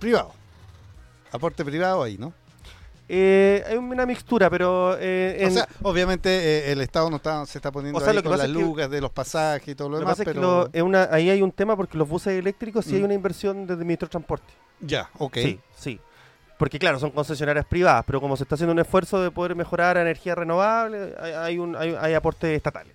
privado. 0.00 0.32
Aporte 1.30 1.64
privado 1.64 2.02
ahí, 2.02 2.18
¿no? 2.18 2.32
Eh, 3.08 3.62
hay 3.68 3.76
una 3.76 4.04
mixtura, 4.04 4.50
pero 4.50 4.96
eh, 4.98 5.36
en- 5.40 5.48
O 5.48 5.50
sea, 5.52 5.68
obviamente 5.82 6.28
eh, 6.28 6.72
el 6.72 6.80
Estado 6.80 7.08
no 7.08 7.16
está, 7.16 7.46
se 7.46 7.58
está 7.58 7.70
poniendo 7.70 7.98
O 7.98 8.00
sea, 8.00 8.10
ahí 8.10 8.16
lo 8.16 8.22
que 8.22 8.28
con 8.28 8.38
las 8.38 8.46
que- 8.48 8.52
lucas 8.52 8.90
de 8.90 9.00
los 9.00 9.10
pasajes 9.12 9.68
y 9.68 9.74
todo 9.76 9.88
lo, 9.88 9.92
lo 9.94 9.98
que 9.98 10.00
demás, 10.04 10.12
pasa 10.18 10.22
es 10.22 10.28
que 10.28 10.34
pero... 10.40 10.58
lo- 10.64 10.70
es 10.72 10.82
una, 10.82 11.08
ahí 11.12 11.30
hay 11.30 11.40
un 11.42 11.52
tema 11.52 11.76
porque 11.76 11.96
los 11.96 12.08
buses 12.08 12.32
eléctricos 12.34 12.84
sí 12.84 12.94
hay 12.96 13.02
Mm. 13.02 13.04
una 13.04 13.14
inversión 13.14 13.66
desde 13.66 13.80
el 13.80 13.86
Ministro 13.86 14.06
de 14.08 14.10
Transporte. 14.10 14.52
Ya, 14.80 15.08
ok. 15.18 15.34
Sí, 15.36 15.60
sí. 15.76 16.00
Porque 16.58 16.78
claro, 16.78 16.98
son 16.98 17.10
concesionarias 17.10 17.66
privadas, 17.66 18.02
pero 18.06 18.20
como 18.20 18.36
se 18.36 18.42
está 18.44 18.54
haciendo 18.54 18.72
un 18.72 18.78
esfuerzo 18.78 19.20
de 19.22 19.30
poder 19.30 19.54
mejorar 19.54 19.96
energía 19.98 20.34
renovable, 20.34 21.14
hay, 21.20 21.32
hay 21.32 21.58
un, 21.58 21.76
hay, 21.76 21.94
hay 22.00 22.14
aportes 22.14 22.56
estatales. 22.56 22.94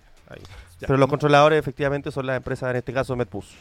Pero 0.80 0.96
los 0.96 1.08
controladores 1.08 1.58
efectivamente 1.58 2.10
son 2.10 2.26
las 2.26 2.36
empresas, 2.36 2.70
en 2.70 2.76
este 2.76 2.92
caso 2.92 3.14
Medbus. 3.14 3.54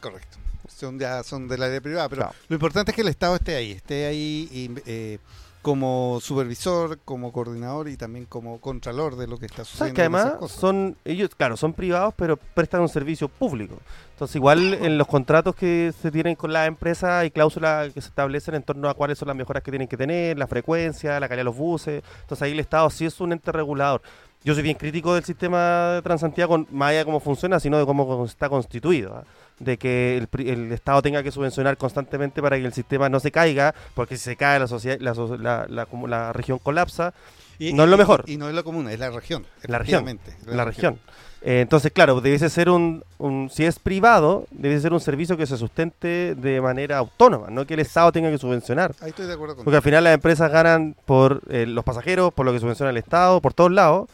Correcto. 0.00 0.36
Son, 0.68 0.98
ya, 0.98 1.22
son 1.22 1.48
del 1.48 1.62
área 1.62 1.80
privada, 1.80 2.08
pero 2.08 2.22
Claro. 2.22 2.34
lo 2.48 2.54
importante 2.54 2.90
es 2.92 2.94
que 2.96 3.02
el 3.02 3.08
Estado 3.08 3.34
esté 3.36 3.56
ahí, 3.56 3.72
esté 3.72 4.06
ahí 4.06 4.48
y, 4.52 4.70
eh, 4.86 5.18
como 5.62 6.18
supervisor, 6.22 6.98
como 7.04 7.32
coordinador 7.32 7.88
y 7.88 7.96
también 7.96 8.24
como 8.24 8.60
contralor 8.60 9.16
de 9.16 9.26
lo 9.26 9.36
que 9.38 9.46
está 9.46 9.64
¿Sabes 9.64 9.68
sucediendo. 9.68 9.94
que 9.94 10.02
con 10.06 10.14
esas 10.14 10.24
además 10.24 10.40
cosas. 10.40 10.60
son, 10.60 10.96
ellos, 11.04 11.34
claro, 11.34 11.56
son 11.56 11.72
privados, 11.74 12.14
pero 12.16 12.36
prestan 12.36 12.80
un 12.80 12.88
servicio 12.88 13.28
público. 13.28 13.76
Entonces, 14.12 14.36
igual 14.36 14.74
en 14.74 14.96
los 14.98 15.06
contratos 15.06 15.54
que 15.54 15.92
se 16.00 16.10
tienen 16.10 16.34
con 16.34 16.52
las 16.52 16.66
empresas 16.66 17.10
hay 17.10 17.30
cláusulas 17.30 17.92
que 17.92 18.00
se 18.00 18.08
establecen 18.08 18.54
en 18.54 18.62
torno 18.62 18.88
a 18.88 18.94
cuáles 18.94 19.18
son 19.18 19.28
las 19.28 19.36
mejoras 19.36 19.62
que 19.62 19.70
tienen 19.70 19.88
que 19.88 19.96
tener, 19.96 20.38
la 20.38 20.46
frecuencia, 20.46 21.20
la 21.20 21.28
calidad 21.28 21.40
de 21.40 21.44
los 21.44 21.56
buses. 21.56 22.02
Entonces, 22.22 22.42
ahí 22.42 22.52
el 22.52 22.60
Estado 22.60 22.88
sí 22.90 23.04
es 23.04 23.20
un 23.20 23.32
ente 23.32 23.52
regulador. 23.52 24.02
Yo 24.42 24.54
soy 24.54 24.62
bien 24.62 24.76
crítico 24.76 25.14
del 25.14 25.24
sistema 25.24 25.92
de 25.96 26.02
Transantiago, 26.02 26.64
más 26.70 26.90
allá 26.90 27.00
de 27.00 27.04
cómo 27.04 27.20
funciona, 27.20 27.60
sino 27.60 27.78
de 27.78 27.84
cómo 27.84 28.24
está 28.24 28.48
constituido. 28.48 29.14
¿ah? 29.14 29.24
De 29.60 29.76
que 29.76 30.16
el, 30.16 30.28
el 30.48 30.72
Estado 30.72 31.02
tenga 31.02 31.22
que 31.22 31.30
subvencionar 31.30 31.76
constantemente 31.76 32.42
para 32.42 32.56
que 32.58 32.64
el 32.64 32.72
sistema 32.72 33.08
no 33.08 33.20
se 33.20 33.30
caiga, 33.30 33.74
porque 33.94 34.16
si 34.16 34.24
se 34.24 34.34
cae 34.36 34.58
la, 34.58 34.66
sociedad, 34.66 34.98
la, 35.00 35.14
la- 35.14 35.66
la- 35.68 35.86
la 36.08 36.32
región 36.32 36.58
colapsa. 36.58 37.14
Y- 37.58 37.72
no 37.74 37.84
es 37.84 37.90
lo 37.90 37.98
mejor. 37.98 38.24
Y 38.26 38.38
no 38.38 38.48
es 38.48 38.54
lo 38.54 38.64
común, 38.64 38.88
es 38.88 38.98
la 38.98 39.10
región. 39.10 39.44
La 39.64 39.78
región, 39.78 40.18
la 40.46 40.64
región. 40.64 40.98
Eh, 41.42 41.60
entonces, 41.60 41.90
claro, 41.92 42.20
debiese 42.22 42.48
ser 42.50 42.68
un, 42.70 43.02
un- 43.18 43.48
si 43.50 43.64
es 43.66 43.78
privado, 43.78 44.46
debe 44.50 44.78
ser 44.80 44.92
un 44.94 45.00
servicio 45.00 45.36
que 45.36 45.46
se 45.46 45.56
sustente 45.58 46.34
de 46.34 46.60
manera 46.62 46.96
autónoma, 46.98 47.48
no 47.50 47.66
que 47.66 47.74
el 47.74 47.80
Estado 47.80 48.12
tenga 48.12 48.30
que 48.30 48.38
subvencionar. 48.38 48.94
Ahí 49.02 49.10
estoy 49.10 49.26
de 49.26 49.34
acuerdo 49.34 49.56
con 49.56 49.64
Porque 49.64 49.76
al 49.76 49.82
final 49.82 50.04
las 50.04 50.14
empresas 50.14 50.50
ganan 50.50 50.96
por 51.04 51.42
eh, 51.50 51.66
los 51.66 51.84
pasajeros, 51.84 52.32
por 52.32 52.44
lo 52.46 52.52
que 52.52 52.60
subvenciona 52.60 52.90
el 52.90 52.96
Estado, 52.98 53.40
por 53.42 53.52
todos 53.54 53.72
lados, 53.72 54.08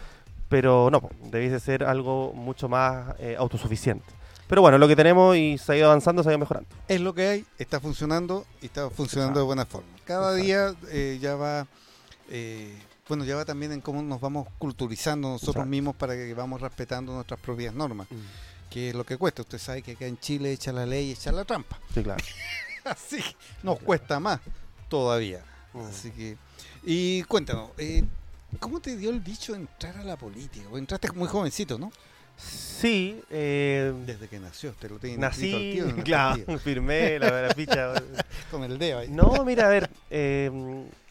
pero 0.49 0.89
no, 0.91 1.09
debiese 1.31 1.59
ser 1.61 1.85
algo 1.85 2.33
mucho 2.33 2.69
más 2.69 3.15
eh, 3.19 3.35
autosuficiente. 3.39 4.05
Pero 4.49 4.63
bueno, 4.63 4.79
lo 4.79 4.87
que 4.87 4.95
tenemos 4.97 5.37
y 5.37 5.59
se 5.59 5.73
ha 5.73 5.77
ido 5.77 5.87
avanzando, 5.87 6.23
se 6.23 6.29
ha 6.29 6.33
ido 6.33 6.39
mejorando. 6.39 6.69
Es 6.87 7.01
lo 7.01 7.15
que 7.15 7.27
hay, 7.27 7.47
está 7.59 7.81
funcionando 7.81 8.47
y 8.63 8.67
está 8.67 8.89
funcionando 8.91 9.31
Exacto. 9.33 9.41
de 9.41 9.45
buena 9.47 9.67
forma. 9.67 9.89
Cada 10.05 10.39
Exacto. 10.39 10.87
día 10.87 10.91
eh, 10.93 11.19
ya 11.21 11.35
va, 11.35 11.67
eh, 12.31 12.79
bueno, 13.09 13.25
ya 13.25 13.35
va 13.37 13.45
también 13.45 13.73
en 13.73 13.81
cómo 13.81 14.03
nos 14.03 14.21
vamos 14.21 14.47
culturizando 14.59 15.29
nosotros 15.29 15.57
Exacto. 15.57 15.71
mismos 15.71 15.97
para 15.97 16.15
que 16.15 16.33
vamos 16.35 16.61
respetando 16.61 17.13
nuestras 17.13 17.41
propias 17.41 17.75
normas, 17.75 18.07
que 18.71 18.91
es 18.91 18.95
lo 18.95 19.05
que 19.05 19.17
cuesta. 19.17 19.43
Usted 19.43 19.59
sabe 19.59 19.83
que 19.83 19.93
acá 19.93 20.07
en 20.07 20.19
Chile 20.19 20.53
echa 20.53 20.73
la 20.73 20.87
ley, 20.87 21.11
echa 21.11 21.33
la 21.33 21.45
trampa. 21.45 21.79
Sí, 21.93 22.03
claro. 22.03 22.23
Así 22.85 23.19
nos 23.65 23.81
cuesta 23.81 24.21
más 24.21 24.41
todavía. 24.89 25.43
Así 25.89 26.11
que, 26.13 26.37
y 26.85 27.23
cuéntanos, 27.25 27.71
eh, 27.79 28.05
¿cómo 28.61 28.81
te 28.81 28.97
dio 28.97 29.11
el 29.11 29.21
bicho 29.21 29.55
entrar 29.57 29.97
a 29.99 30.05
la 30.05 30.17
política? 30.17 30.65
Porque 30.71 30.79
entraste 30.79 31.11
muy 31.13 31.29
jovencito, 31.29 31.79
¿no? 31.79 31.91
Sí, 32.37 33.21
eh, 33.31 33.93
Desde 34.05 34.29
que 34.29 34.39
nació, 34.39 34.73
te 34.79 34.89
lo 34.89 34.99
tiene 34.99 35.17
nací, 35.19 35.81
al 35.81 35.95
claro, 36.05 36.37
partida. 36.37 36.59
firmé 36.59 37.19
la, 37.19 37.43
la 37.43 37.55
ficha. 37.55 37.95
Con 38.51 38.65
el 38.65 38.79
dedo 38.79 38.99
ahí. 38.99 39.09
No, 39.09 39.45
mira, 39.45 39.67
a 39.67 39.71
ver, 39.71 39.89
eh, 40.11 40.51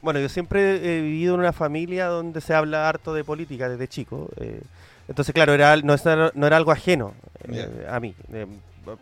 bueno, 0.02 0.20
yo 0.20 0.30
siempre 0.30 0.76
he 0.76 1.02
vivido 1.02 1.34
en 1.34 1.40
una 1.40 1.54
familia 1.54 2.06
donde 2.08 2.40
se 2.42 2.54
habla 2.54 2.88
harto 2.88 3.14
de 3.14 3.24
política 3.24 3.68
desde 3.68 3.88
chico. 3.88 4.30
eh, 4.38 4.62
entonces, 5.08 5.34
claro, 5.34 5.54
era, 5.54 5.76
no, 5.78 5.94
era, 5.94 6.32
no 6.34 6.48
era 6.48 6.58
algo 6.58 6.72
ajeno 6.72 7.14
eh, 7.48 7.86
a 7.90 8.00
mí, 8.00 8.16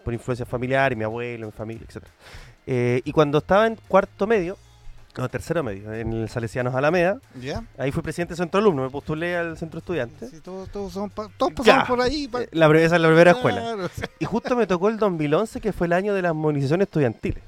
por 0.04 0.14
influencia 0.14 0.46
familiar, 0.46 0.92
y 0.92 0.98
mi 0.98 1.04
abuelo, 1.06 1.46
mi 1.46 1.52
familia, 1.54 1.86
etc. 1.88 3.02
y 3.06 3.12
cuando 3.14 3.38
estaba 3.38 3.68
en 3.68 3.78
cuarto 3.88 4.28
medio, 4.28 4.58
no, 5.18 5.30
tercero 5.30 5.62
medio, 5.64 5.94
en 5.94 6.12
el 6.14 6.30
Salesianos 6.30 6.74
Alameda, 6.74 7.18
¿Ya? 7.40 7.64
ahí 7.78 7.92
fui 7.92 8.02
presidente 8.02 8.34
de 8.34 8.38
centro 8.38 8.60
alumno, 8.60 8.82
me 8.84 8.90
postulé 8.90 9.36
al 9.38 9.58
centro 9.58 9.80
estudiante. 9.80 10.28
Sí, 10.28 10.40
todos, 10.42 10.70
todos, 10.70 10.92
son 10.94 11.10
pa- 11.10 11.30
todos 11.38 11.54
pasamos 11.54 11.88
por 11.88 12.02
ahí. 12.02 12.28
pa- 12.28 12.42
Eh, 12.42 12.50
La, 12.52 12.66
esa 12.80 12.96
es 12.96 13.02
la 13.02 13.08
primera 13.08 13.32
escuela. 13.32 13.62
Claro. 13.62 13.90
Y 14.20 14.26
justo 14.26 14.56
me 14.56 14.66
tocó 14.68 14.90
el 14.90 14.98
2011, 14.98 15.62
que 15.62 15.72
fue 15.72 15.88
el 15.88 15.94
año 15.94 16.14
de 16.14 16.22
las 16.24 16.34
movilizaciones 16.34 16.88
estudiantiles. 16.88 17.44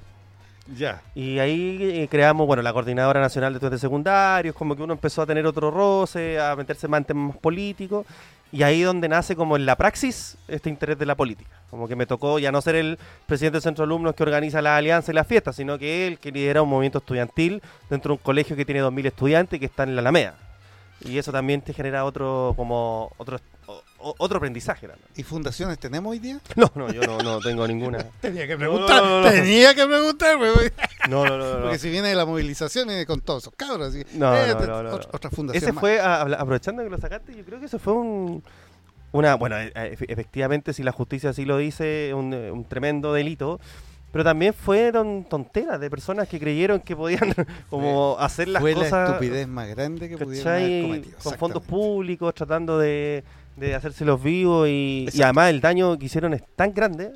Ya. 0.78 1.02
Y 1.14 1.38
ahí 1.40 1.78
eh, 1.82 2.08
creamos, 2.10 2.48
bueno, 2.48 2.64
la 2.64 2.74
Coordinadora 2.74 3.20
Nacional 3.22 3.54
de 3.54 3.58
Estudiantes 3.58 3.82
Secundarios, 3.82 4.56
como 4.56 4.76
que 4.76 4.82
uno 4.82 4.94
empezó 4.94 5.22
a 5.22 5.26
tener 5.28 5.46
otro 5.46 5.70
roce, 5.70 6.40
a 6.40 6.56
meterse 6.56 6.88
más 6.88 7.00
en 7.02 7.06
temas 7.06 7.38
políticos, 7.38 8.06
y 8.56 8.64
ahí 8.64 8.84
donde 8.84 9.10
nace 9.10 9.36
como 9.36 9.58
en 9.58 9.66
la 9.66 9.76
praxis 9.76 10.38
este 10.48 10.70
interés 10.70 10.98
de 10.98 11.06
la 11.06 11.16
política. 11.16 11.50
Como 11.70 11.90
que 11.90 11.98
me 11.98 12.06
tocó 12.06 12.40
ya 12.40 12.54
no 12.54 12.62
ser 12.62 12.76
el 12.76 12.98
presidente 13.26 13.56
del 13.56 13.64
centro 13.64 13.84
de 13.84 13.88
alumnos 13.88 14.16
que 14.16 14.24
organiza 14.24 14.62
la 14.62 14.78
alianza 14.78 15.12
y 15.12 15.16
las 15.16 15.28
fiestas, 15.28 15.58
sino 15.58 15.78
que 15.78 16.08
él 16.08 16.20
que 16.20 16.32
lidera 16.32 16.62
un 16.62 16.70
movimiento 16.70 17.00
estudiantil 17.00 17.62
dentro 17.90 18.14
de 18.14 18.14
un 18.14 18.24
colegio 18.24 18.56
que 18.56 18.64
tiene 18.64 18.82
2.000 18.82 19.08
estudiantes 19.08 19.58
y 19.58 19.60
que 19.60 19.66
está 19.66 19.84
en 19.84 19.96
la 19.96 20.00
Alameda. 20.00 20.45
Y 21.02 21.18
eso 21.18 21.32
también 21.32 21.62
te 21.62 21.74
genera 21.74 22.06
otro, 22.06 22.54
como, 22.56 23.12
otro, 23.18 23.38
o- 24.00 24.16
otro 24.18 24.38
aprendizaje. 24.38 24.88
también. 24.88 25.08
¿Y 25.16 25.24
fundaciones 25.24 25.78
tenemos 25.78 26.12
hoy 26.12 26.20
día? 26.20 26.40
No, 26.56 26.72
no, 26.74 26.92
yo 26.92 27.02
no, 27.02 27.18
no 27.20 27.40
tengo 27.40 27.68
ninguna. 27.68 27.98
Tenía 28.22 28.48
que 28.48 28.58
preguntar, 28.58 29.04
no, 29.04 29.10
no, 29.10 29.22
no. 29.22 29.30
Tenía 29.32 29.76
que 29.76 29.86
preguntar, 29.86 30.38
güey. 30.38 30.72
No, 31.10 31.26
no, 31.26 31.38
no, 31.38 31.54
no. 31.58 31.62
Porque 31.64 31.78
si 31.80 31.90
viene 31.90 32.08
de 32.10 32.16
la 32.16 32.26
movilización 32.26 32.88
viene 32.88 33.06
con 33.06 33.22
todos 33.22 33.44
esos 33.44 33.54
cabros. 33.56 33.94
No, 34.14 34.36
Eh, 34.36 34.48
no, 34.54 34.60
no, 34.60 34.84
no, 34.84 34.90
otra, 34.90 34.90
no. 34.90 34.96
otra 35.12 35.30
fundación 35.30 35.64
Ese 35.64 35.72
más. 35.74 35.82
fue, 35.82 36.00
a- 36.00 36.22
aprovechando 36.22 36.84
que 36.84 36.90
lo 36.90 36.98
sacaste, 36.98 37.36
yo 37.36 37.44
creo 37.44 37.60
que 37.60 37.66
eso 37.66 37.78
fue 37.78 37.94
un, 37.94 38.44
una, 39.12 39.36
bueno, 39.36 39.58
eh, 39.60 39.72
efe- 39.76 40.06
efectivamente 40.08 40.74
si 40.74 40.82
la 40.82 40.92
justicia 40.92 41.30
así 41.32 41.46
lo 41.46 41.58
dice, 41.58 42.14
un, 42.16 42.34
eh, 42.34 42.52
un 42.52 42.64
tremendo 42.66 43.14
delito, 43.14 43.60
pero 44.16 44.24
también 44.24 44.54
fueron 44.54 45.26
tonteras 45.26 45.78
de 45.78 45.90
personas 45.90 46.30
que 46.30 46.40
creyeron 46.40 46.80
que 46.80 46.96
podían 46.96 47.34
como 47.70 48.16
hacer 48.18 48.48
las 48.48 48.62
Fue 48.62 48.74
cosas 48.74 48.92
la 48.94 49.06
estupidez 49.08 49.46
más 49.46 49.68
grande 49.68 50.08
que 50.08 50.18
pudieron 50.18 50.54
haber 50.54 50.82
cometido. 50.84 51.18
con 51.22 51.34
fondos 51.38 51.64
públicos, 51.64 52.34
tratando 52.34 52.80
de, 52.80 53.26
de 53.58 53.76
hacérselos 53.76 54.24
vivos 54.24 54.70
y, 54.70 55.06
además 55.22 55.50
el 55.50 55.60
daño 55.60 56.00
que 56.00 56.06
hicieron 56.06 56.34
es 56.34 56.44
tan 56.56 56.74
grande. 56.74 57.12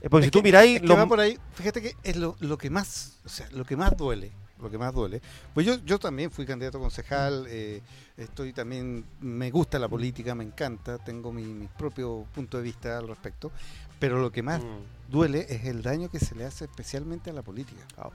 eh, 0.00 0.08
porque 0.08 0.26
Es 0.26 0.26
si 0.26 0.30
tú 0.30 0.38
que- 0.38 0.44
miráis, 0.44 0.76
es 0.76 0.82
que 0.82 0.86
los- 0.86 0.96
va 0.98 1.06
por 1.06 1.18
ahí, 1.18 1.36
fíjate 1.54 1.82
que 1.82 1.94
es 2.04 2.14
lo, 2.14 2.36
lo 2.38 2.56
que 2.56 2.70
más, 2.70 3.18
o 3.24 3.28
sea, 3.28 3.48
lo 3.50 3.64
que 3.64 3.76
más 3.76 3.96
duele, 3.96 4.30
lo 4.60 4.70
que 4.70 4.78
más 4.78 4.92
duele. 4.94 5.20
Pues 5.54 5.66
yo, 5.66 5.76
yo 5.84 5.98
también 5.98 6.30
fui 6.30 6.46
candidato 6.46 6.78
a 6.78 6.80
concejal, 6.80 7.46
eh, 7.48 7.82
estoy 8.16 8.52
también, 8.52 9.04
me 9.20 9.50
gusta 9.50 9.78
la 9.78 9.88
política, 9.88 10.34
me 10.34 10.44
encanta, 10.44 10.98
tengo 10.98 11.32
mi, 11.32 11.44
mi 11.44 11.66
propio 11.68 12.26
punto 12.34 12.56
de 12.56 12.62
vista 12.62 12.98
al 12.98 13.08
respecto, 13.08 13.50
pero 13.98 14.20
lo 14.20 14.30
que 14.32 14.42
más 14.42 14.62
Mm, 14.62 15.10
duele 15.10 15.46
es 15.48 15.64
el 15.66 15.82
daño 15.82 16.08
que 16.10 16.18
se 16.18 16.34
le 16.34 16.44
hace 16.44 16.64
especialmente 16.64 17.30
a 17.30 17.32
la 17.32 17.42
política. 17.42 17.82
Ah. 17.96 18.10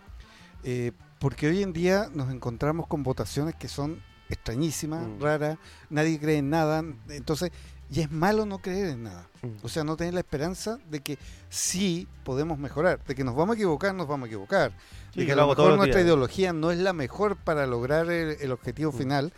Eh, 0.63 0.91
porque 1.19 1.47
hoy 1.47 1.63
en 1.63 1.73
día 1.73 2.09
nos 2.13 2.31
encontramos 2.31 2.87
con 2.87 3.03
votaciones 3.03 3.55
que 3.55 3.67
son 3.67 4.01
extrañísimas, 4.29 5.05
Mm. 5.07 5.21
raras, 5.21 5.57
nadie 5.89 6.19
cree 6.19 6.37
en 6.37 6.49
nada, 6.49 6.83
entonces, 7.09 7.51
y 7.91 7.99
es 8.01 8.09
malo 8.11 8.45
no 8.45 8.59
creer 8.59 8.87
en 8.89 9.03
nada. 9.03 9.27
mm. 9.41 9.47
O 9.63 9.69
sea, 9.69 9.83
no 9.83 9.97
tener 9.97 10.13
la 10.13 10.21
esperanza 10.21 10.79
de 10.89 11.01
que 11.01 11.17
sí 11.49 12.07
podemos 12.23 12.57
mejorar, 12.57 13.03
de 13.05 13.13
que 13.15 13.23
nos 13.23 13.35
vamos 13.35 13.53
a 13.55 13.57
equivocar, 13.57 13.93
nos 13.93 14.07
vamos 14.07 14.25
a 14.25 14.27
equivocar, 14.27 14.71
Sí, 15.13 15.19
de 15.21 15.25
que 15.25 15.33
a 15.33 15.35
lo 15.35 15.47
mejor 15.47 15.75
nuestra 15.75 15.97
días. 15.97 16.05
ideología 16.05 16.53
no 16.53 16.71
es 16.71 16.77
la 16.79 16.93
mejor 16.93 17.35
para 17.35 17.67
lograr 17.67 18.09
el, 18.09 18.37
el 18.39 18.51
objetivo 18.51 18.91
Mm. 18.93 18.97
final, 18.97 19.33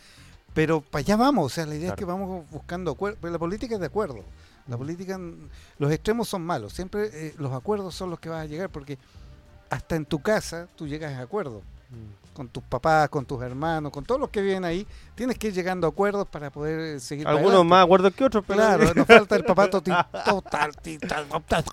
pero 0.54 0.82
para 0.82 1.00
allá 1.00 1.16
vamos, 1.18 1.46
o 1.48 1.50
sea, 1.50 1.66
la 1.66 1.74
idea 1.76 1.90
es 1.90 1.96
que 1.96 2.06
vamos 2.06 2.48
buscando 2.52 2.92
acuerdos, 2.92 3.18
pero 3.22 3.34
la 3.34 3.40
política 3.40 3.74
es 3.76 3.80
de 3.82 3.88
acuerdo. 3.88 4.24
La 4.68 4.78
política, 4.78 5.20
los 5.80 5.92
extremos 5.92 6.30
son 6.30 6.44
malos, 6.46 6.74
siempre 6.74 7.10
eh, 7.12 7.34
los 7.40 7.52
acuerdos 7.54 7.96
son 7.96 8.12
los 8.12 8.20
que 8.20 8.30
vas 8.30 8.44
a 8.44 8.46
llegar, 8.46 8.70
porque 8.70 8.98
hasta 9.72 9.96
en 9.96 10.06
tu 10.06 10.22
casa 10.22 10.68
tú 10.76 10.88
llegas 10.88 11.14
a 11.14 11.22
acuerdos 11.22 11.64
Mm. 11.90 12.23
Con 12.34 12.50
tus 12.50 12.64
papás, 12.64 13.10
con 13.10 13.26
tus 13.26 13.42
hermanos, 13.42 13.92
con 13.92 14.04
todos 14.04 14.20
los 14.20 14.30
que 14.30 14.42
viven 14.42 14.66
ahí, 14.66 14.86
tienes 15.16 15.38
que 15.38 15.48
ir 15.48 15.54
llegando 15.54 15.88
a 15.88 15.92
acuerdos 15.92 16.28
para 16.28 16.50
poder 16.52 17.00
seguir. 17.00 17.28
Algunos 17.28 17.50
adelante. 17.52 17.70
más 17.70 17.84
acuerdos 17.86 18.14
que 18.14 18.24
otros, 18.26 18.44
pero 18.48 18.60
Claro, 18.60 18.94
nos 18.94 19.08
falta 19.08 19.36
el 19.36 19.44
papá 19.46 19.70
total, 19.70 20.08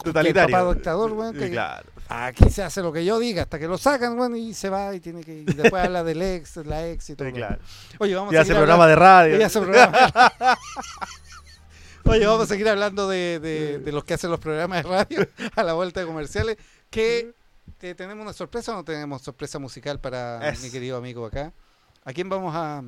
Totalitario. 0.03 0.43
El 0.47 0.53
papá 0.53 0.75
dictador, 0.75 1.33
que 1.35 1.51
Claro. 1.51 1.87
aquí 2.09 2.51
se 2.51 2.63
hace 2.63 2.83
lo 2.83 2.93
que 2.93 3.05
yo 3.05 3.19
diga, 3.19 3.43
hasta 3.43 3.59
que 3.59 3.67
lo 3.67 3.79
sacan, 3.79 4.19
weón, 4.19 4.37
y 4.37 4.55
se 4.55 4.69
va 4.69 4.95
y 4.95 5.01
tiene 5.01 5.23
que 5.23 5.41
y 5.41 5.45
después 5.45 5.85
habla 5.85 6.05
del 6.05 6.23
ex, 6.23 6.57
la 6.59 6.87
ex 6.89 7.11
y 7.11 7.17
todo. 7.17 7.29
Sí, 7.29 7.35
claro. 7.35 7.59
Oye, 7.99 8.15
vamos 8.15 8.33
Y 8.33 8.37
a 8.37 8.43
hace 8.43 8.55
programa 8.55 8.87
de 8.87 8.97
radio. 8.97 9.39
y 9.39 9.43
hace 9.43 9.61
programa. 9.61 9.99
Oye, 12.05 12.27
vamos 12.27 12.45
a 12.45 12.47
seguir 12.47 12.69
hablando 12.69 13.09
de, 13.09 13.39
de- 13.41 13.79
de 13.79 13.93
los 13.93 14.05
que 14.05 14.15
hacen 14.15 14.31
los 14.31 14.41
programas 14.41 14.83
de 14.83 14.89
radio 14.91 15.29
a 15.57 15.63
la 15.63 15.75
vuelta 15.75 16.01
de 16.01 16.07
comerciales. 16.07 16.57
Que 16.89 17.33
tenemos 17.79 18.23
una 18.23 18.33
sorpresa 18.33 18.73
o 18.73 18.77
no 18.77 18.85
tenemos 18.85 19.23
sorpresa 19.23 19.59
musical 19.59 20.01
para 20.01 20.49
Es. 20.49 20.63
mi 20.63 20.71
querido 20.71 20.97
amigo 20.97 21.27
acá. 21.27 21.53
¿A 22.05 22.13
quién 22.13 22.29
vamos 22.29 22.55
a? 22.55 22.83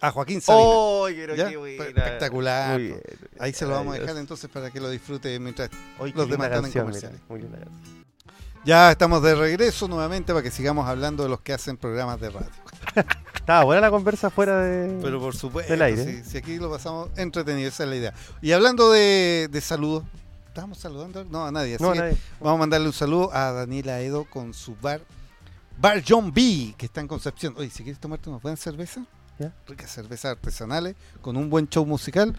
A 0.00 0.10
Joaquín 0.10 0.40
Sabina. 0.40 0.64
¡Oh, 0.66 1.06
pero 1.08 1.36
¿Ya? 1.36 1.48
qué 1.48 1.56
buena! 1.56 1.84
Espectacular. 1.84 2.78
Muy 2.78 2.88
bien. 2.88 3.02
Ahí 3.38 3.52
se 3.52 3.64
lo 3.66 3.72
vamos 3.72 3.92
a 3.94 3.98
dejar 4.00 4.14
Dios. 4.14 4.20
entonces 4.20 4.50
para 4.50 4.70
que 4.70 4.80
lo 4.80 4.90
disfrute 4.90 5.38
mientras 5.38 5.68
qué 5.70 6.12
los 6.14 6.28
demás 6.28 6.48
están 6.50 6.64
en 6.66 6.72
comerciales. 6.72 7.20
mira, 7.20 7.24
muy 7.28 7.40
linda 7.42 7.58
canción. 7.58 8.02
Ya 8.64 8.90
estamos 8.92 9.22
de 9.22 9.34
regreso 9.34 9.88
nuevamente 9.88 10.32
para 10.32 10.42
que 10.42 10.50
sigamos 10.50 10.88
hablando 10.88 11.22
de 11.24 11.28
los 11.28 11.40
que 11.40 11.52
hacen 11.52 11.76
programas 11.76 12.20
de 12.20 12.30
radio. 12.30 12.50
Estaba 13.34 13.64
buena 13.64 13.80
la 13.80 13.90
conversa 13.90 14.30
fuera 14.30 14.60
de. 14.60 15.00
Pero 15.02 15.18
por 15.20 15.34
supuesto, 15.34 15.72
Del 15.72 15.82
aire. 15.82 16.22
Si, 16.22 16.30
si 16.30 16.38
aquí 16.38 16.58
lo 16.58 16.70
pasamos 16.70 17.10
entretenido, 17.16 17.68
esa 17.68 17.82
es 17.82 17.88
la 17.90 17.96
idea. 17.96 18.14
Y 18.40 18.52
hablando 18.52 18.92
de, 18.92 19.48
de 19.50 19.60
saludos, 19.60 20.04
¿estábamos 20.52 20.76
saludando? 20.78 21.24
No, 21.24 21.46
a 21.46 21.50
nadie. 21.50 21.76
Así 21.76 21.82
no, 21.82 21.92
que 21.92 21.98
nadie. 21.98 22.16
vamos 22.38 22.56
a 22.56 22.60
mandarle 22.60 22.86
un 22.86 22.92
saludo 22.92 23.32
a 23.32 23.52
Daniela 23.52 24.00
Edo 24.00 24.24
con 24.26 24.52
su 24.52 24.76
bar, 24.76 25.00
Bar 25.80 26.02
John 26.06 26.30
B, 26.32 26.74
que 26.76 26.84
está 26.86 27.00
en 27.00 27.08
Concepción. 27.08 27.54
Oye, 27.56 27.70
si 27.70 27.82
quieres 27.82 27.98
tomarte 27.98 28.28
una 28.28 28.38
buena 28.38 28.56
cerveza, 28.56 29.04
Ya. 29.38 29.52
ricas 29.66 29.90
cervezas 29.90 30.32
artesanales, 30.32 30.94
con 31.22 31.36
un 31.38 31.48
buen 31.48 31.68
show 31.68 31.86
musical, 31.86 32.36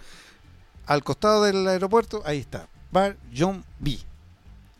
al 0.85 1.03
costado 1.03 1.43
del 1.43 1.67
aeropuerto, 1.67 2.21
ahí 2.25 2.37
está, 2.37 2.67
Bar 2.91 3.17
John 3.35 3.63
B. 3.79 3.97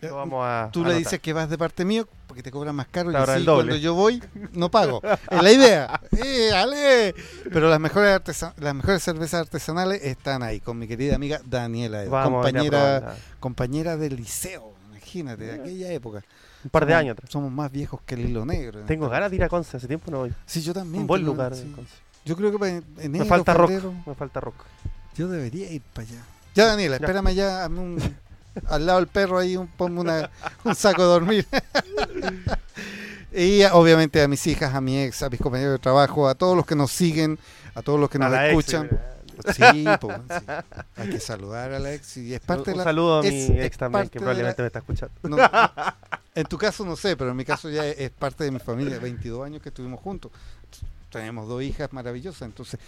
Vamos 0.03 0.45
a. 0.45 0.69
Tú 0.71 0.81
le 0.81 0.87
anotar. 0.91 0.99
dices 1.03 1.19
que 1.19 1.33
vas 1.33 1.49
de 1.49 1.57
parte 1.57 1.85
mío 1.85 2.07
porque 2.33 2.41
te 2.41 2.49
cobran 2.49 2.75
más 2.75 2.87
caro 2.87 3.11
y 3.11 3.15
así 3.15 3.45
cuando 3.45 3.75
yo 3.75 3.93
voy 3.93 4.19
no 4.53 4.71
pago. 4.71 5.01
Es 5.29 5.43
la 5.43 5.51
idea. 5.51 6.01
¡Eh, 6.17 6.49
ale! 6.51 7.13
Pero 7.51 7.69
las 7.69 7.79
mejores 7.79 8.19
las 8.57 8.73
mejores 8.73 9.03
cervezas 9.03 9.41
artesanales 9.41 10.03
están 10.03 10.41
ahí 10.41 10.59
con 10.59 10.79
mi 10.79 10.87
querida 10.87 11.13
amiga 11.15 11.39
Daniela, 11.45 12.01
Edo, 12.01 12.09
Vamos 12.09 12.43
compañera 12.43 13.15
compañera 13.39 13.97
del 13.97 14.15
liceo, 14.15 14.73
imagínate, 14.89 15.43
de 15.43 15.53
aquella 15.61 15.91
época. 15.91 16.23
Un 16.63 16.71
par 16.71 16.87
de 16.87 16.93
Somos- 16.93 16.99
años 17.01 17.13
atrás. 17.13 17.29
Somos 17.31 17.51
más 17.51 17.71
viejos 17.71 18.01
que 18.03 18.15
el 18.15 18.21
hilo 18.21 18.45
negro. 18.47 18.79
Tengo 18.87 19.07
ganas 19.09 19.29
de 19.29 19.35
ir 19.35 19.43
a 19.43 19.49
Conce, 19.49 19.77
hace 19.77 19.87
tiempo 19.87 20.09
no 20.09 20.17
voy. 20.19 20.33
Sí, 20.47 20.63
yo 20.63 20.73
también. 20.73 21.01
Un 21.01 21.07
buen 21.07 21.21
lugar. 21.23 21.53
sí. 21.55 21.71
Yo 22.25 22.35
creo 22.35 22.51
que 22.51 22.57
para 22.57 22.71
en- 22.71 22.83
enero, 22.97 23.25
Me 23.25 23.29
falta 23.29 23.53
rock. 23.53 23.69
febrero, 23.69 23.93
Me 24.07 24.15
falta 24.15 24.39
rock. 24.39 24.55
Yo 25.15 25.27
debería 25.27 25.69
ir 25.71 25.83
para 25.93 26.07
allá. 26.07 26.19
Ya, 26.55 26.65
Daniela, 26.65 26.97
Ya. 26.97 27.05
espérame 27.05 27.27
allá, 27.27 27.65
hazme 27.65 27.79
un- 27.79 28.17
al 28.67 28.85
lado 28.85 28.99
del 28.99 29.07
perro 29.07 29.37
ahí, 29.39 29.55
un, 29.57 29.67
ponme 29.67 29.99
una- 30.01 30.29
un 30.63 30.75
saco 30.75 31.01
de 31.01 31.07
dormir. 31.07 31.47
y 33.33 33.63
obviamente 33.65 34.21
a 34.21 34.27
mis 34.27 34.45
hijas, 34.47 34.73
a 34.75 34.81
mi 34.81 34.99
ex, 35.01 35.23
a 35.23 35.29
mis 35.29 35.39
compañeros 35.39 35.73
de 35.73 35.79
trabajo, 35.79 36.27
a 36.27 36.35
todos 36.35 36.55
los 36.55 36.65
que 36.65 36.75
nos 36.75 36.91
siguen, 36.91 37.39
a 37.75 37.81
todos 37.81 37.99
los 37.99 38.09
que 38.09 38.19
nos 38.19 38.31
ex, 38.33 38.49
escuchan. 38.49 38.89
sí, 38.89 39.03
Sí, 39.55 39.85
hay 40.95 41.09
que 41.09 41.19
saludar 41.19 41.73
a 41.73 41.79
la 41.79 41.93
ex 41.93 42.17
y 42.17 42.33
es 42.35 42.39
parte 42.39 42.69
un 42.69 42.73
de 42.73 42.77
la... 42.77 42.83
saludo 42.83 43.19
a 43.19 43.23
mi 43.23 43.29
ex 43.59 43.77
también, 43.77 44.07
que 44.09 44.19
probablemente 44.19 44.61
la- 44.61 44.63
me 44.63 44.67
está 44.67 44.79
escuchando. 44.79 45.13
no, 45.23 45.37
en 46.35 46.45
tu 46.45 46.57
caso 46.57 46.85
no 46.85 46.95
sé, 46.95 47.17
pero 47.17 47.31
en 47.31 47.37
mi 47.37 47.43
caso 47.45 47.69
ya 47.69 47.85
es, 47.87 47.99
es 47.99 48.09
parte 48.11 48.43
de 48.43 48.51
mi 48.51 48.59
familia, 48.59 48.99
22 48.99 49.45
años 49.45 49.61
que 49.61 49.69
estuvimos 49.69 49.99
juntos. 49.99 50.31
Tenemos 51.11 51.47
dos 51.47 51.61
hijas 51.63 51.91
maravillosas, 51.93 52.43
entonces 52.43 52.79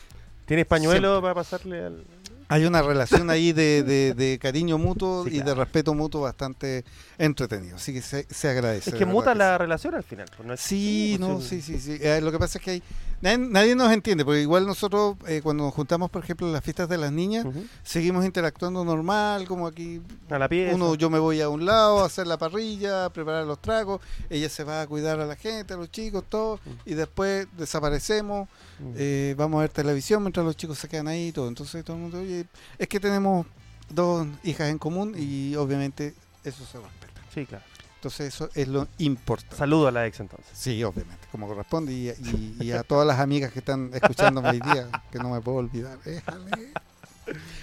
¿Tienes 0.46 0.68
pañuelo 0.68 1.20
para 1.24 1.34
pasarle 1.34 1.84
al.? 1.86 2.04
Hay 2.48 2.66
una 2.66 2.82
relación 2.82 3.30
ahí 3.30 3.52
de, 3.54 3.84
de- 3.84 4.14
de 4.14 4.38
cariño 4.40 4.78
mutuo 4.78 5.26
Sí, 5.28 5.38
y 5.38 5.42
de 5.42 5.54
respeto 5.56 5.94
mutuo 5.94 6.22
bastante 6.22 6.84
entretenido. 7.18 7.76
Así 7.78 7.94
que 7.94 8.02
se, 8.02 8.26
se 8.30 8.50
agradece. 8.50 8.92
Es 8.92 8.96
que 8.96 9.06
muta 9.06 9.34
que 9.34 9.40
la 9.40 9.58
relación 9.58 9.96
al 9.96 10.04
final. 10.04 10.28
pues, 10.36 10.48
no 10.48 10.54
es- 10.54 10.60
Sí, 10.62 11.18
no, 11.20 11.42
sí. 11.42 11.62
sí, 11.62 11.80
sí, 11.80 11.98
sí. 11.98 11.98
Eh, 12.02 12.22
lo 12.22 12.32
que 12.32 12.40
pasa 12.40 12.58
es 12.58 12.64
que 12.64 12.72
hay, 12.72 12.84
nadie, 13.22 13.38
nadie 13.38 13.76
nos 13.76 13.92
entiende, 13.92 14.24
porque 14.26 14.42
igual 14.42 14.66
nosotros 14.66 15.16
eh, 15.28 15.42
cuando 15.44 15.64
nos 15.66 15.74
juntamos, 15.74 16.10
por 16.10 16.24
ejemplo, 16.24 16.48
en 16.48 16.54
las 16.54 16.64
fiestas 16.64 16.90
de 16.90 16.98
las 16.98 17.12
niñas, 17.12 17.46
seguimos 17.84 18.26
interactuando 18.26 18.84
normal, 18.86 19.48
como 19.48 19.68
aquí 19.68 20.02
A 20.30 20.38
la 20.40 20.48
pieza. 20.50 20.76
uno 20.76 20.96
yo 20.96 21.10
me 21.10 21.20
voy 21.20 21.42
a 21.42 21.50
un 21.50 21.66
lado 21.66 22.00
a 22.00 22.06
hacer 22.06 22.28
la 22.28 22.38
parrilla, 22.38 23.06
a 23.06 23.10
preparar 23.10 23.46
los 23.46 23.62
tragos, 23.62 24.02
ella 24.30 24.50
se 24.50 24.64
va 24.64 24.82
a 24.82 24.88
cuidar 24.88 25.20
a 25.20 25.26
la 25.26 25.36
gente, 25.36 25.74
a 25.74 25.78
los 25.78 25.92
chicos, 25.92 26.24
todo, 26.30 26.60
y 26.86 26.94
después 26.94 27.48
desaparecemos, 27.58 28.48
eh, 28.96 29.36
vamos 29.38 29.58
a 29.60 29.62
ver 29.62 29.70
televisión 29.70 30.22
mientras 30.22 30.46
los 30.46 30.56
chicos 30.58 30.78
se 30.78 30.88
quedan 30.88 31.08
ahí 31.08 31.28
y 31.28 31.32
todo. 31.32 31.48
Entonces 31.48 31.84
todo 31.84 31.96
el 31.98 32.04
mundo, 32.04 32.20
oye, 32.20 32.46
es 32.78 32.88
que 32.88 33.00
tenemos 33.00 33.46
dos 33.90 34.28
hijas 34.44 34.70
en 34.70 34.78
común 34.78 35.16
y 35.18 35.56
obviamente 35.56 36.14
eso 36.44 36.66
se 36.66 36.80
respeta. 36.80 37.22
Sí, 37.34 37.46
claro. 37.46 37.64
Entonces 38.06 38.36
eso 38.36 38.52
es 38.54 38.68
lo 38.68 38.88
importante. 39.00 39.56
Saludo 39.56 39.88
a 39.88 39.92
la 39.92 40.06
ex 40.06 40.20
entonces. 40.20 40.48
Sí, 40.54 40.84
obviamente, 40.84 41.26
como 41.32 41.48
corresponde. 41.48 41.92
Y, 41.92 42.10
y- 42.10 42.56
y 42.66 42.72
a 42.72 42.84
todas 42.84 43.08
las 43.08 43.20
amigas 43.20 43.52
que 43.52 43.58
están 43.58 43.90
escuchándome 43.96 44.50
hoy 44.52 44.60
día, 44.60 44.88
que 45.12 45.18
no 45.18 45.30
me 45.32 45.42
puedo 45.42 45.58
olvidar. 45.58 45.98
Déjale. 46.06 46.72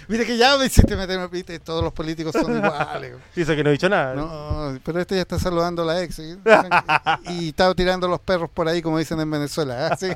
Viste 0.09 0.25
que 0.25 0.35
ya 0.37 0.57
me 0.57 0.65
hiciste 0.65 0.97
meterme, 0.97 1.27
viste, 1.27 1.57
todos 1.59 1.81
los 1.81 1.93
políticos 1.93 2.33
son 2.33 2.57
iguales. 2.57 3.13
Dice 3.33 3.55
que 3.55 3.63
no 3.63 3.69
he 3.69 3.71
dicho 3.71 3.87
nada. 3.87 4.15
No, 4.15 4.77
pero 4.83 4.99
este 4.99 5.15
ya 5.15 5.21
está 5.21 5.39
saludando 5.39 5.83
a 5.83 5.85
la 5.85 6.01
ex. 6.03 6.15
¿sí? 6.15 6.35
Y 7.29 7.47
está 7.49 7.73
tirando 7.73 8.09
los 8.09 8.19
perros 8.19 8.49
por 8.49 8.67
ahí, 8.67 8.81
como 8.81 8.97
dicen 8.97 9.21
en 9.21 9.31
Venezuela. 9.31 9.87
¿ah? 9.87 9.95
¿Sí? 9.97 10.07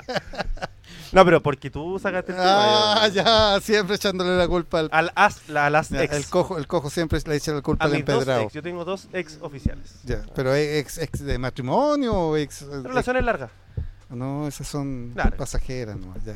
No, 1.11 1.23
pero 1.25 1.41
porque 1.41 1.69
tú 1.69 1.97
sacaste 1.99 2.31
el 2.31 2.37
tema. 2.37 3.03
Ah, 3.03 3.07
ya, 3.07 3.59
siempre 3.61 3.95
echándole 3.95 4.37
la 4.37 4.47
culpa 4.47 4.79
al. 4.79 4.89
Al 4.91 5.11
as, 5.15 5.47
la, 5.49 5.67
a 5.67 5.69
las 5.69 5.91
ex. 5.91 6.13
El 6.13 6.25
cojo, 6.27 6.57
el 6.57 6.67
cojo 6.67 6.89
siempre 6.89 7.19
le 7.25 7.35
echa 7.35 7.51
la 7.53 7.61
culpa 7.61 7.85
a 7.85 7.87
al 7.87 7.93
mis 7.93 8.05
dos 8.05 8.13
empedrado. 8.15 8.41
ex. 8.41 8.53
Yo 8.53 8.61
tengo 8.63 8.83
dos 8.85 9.07
ex 9.13 9.37
oficiales. 9.41 9.95
Ya, 10.03 10.21
pero 10.35 10.53
ex, 10.55 10.97
ex 10.97 11.23
de 11.23 11.37
matrimonio 11.37 12.13
o 12.13 12.37
ex. 12.37 12.61
Relaciones 12.83 13.23
largas. 13.23 13.51
No, 14.09 14.47
esas 14.47 14.67
son 14.67 15.11
Claro. 15.13 15.35
pasajeras, 15.35 15.97
no, 15.97 16.13
ya, 16.25 16.33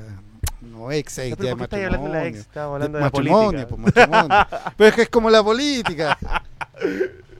no 0.62 0.92
ex, 0.92 1.18
ex, 1.20 1.30
Ya, 1.30 1.30
ya 1.30 1.36
pero 1.38 1.48
de 1.48 1.56
¿Por 1.56 1.58
qué 1.58 1.64
estáis 1.64 1.86
hablando 1.86 2.08
de 2.08 2.14
la 2.14 2.26
ex? 2.28 2.38
matrimonio. 2.48 2.74
Hablando 2.74 2.88
de, 2.88 2.92
De 2.94 3.00
la 3.00 3.06
matrimonio, 3.06 3.68
política. 3.68 3.68
pues, 3.70 3.96
matrimonio. 4.10 4.74
Pero 4.78 4.90
es 4.90 4.96
que 4.96 5.02
es 5.04 5.10
como 5.10 5.30
la 5.30 5.44
política. 5.44 6.18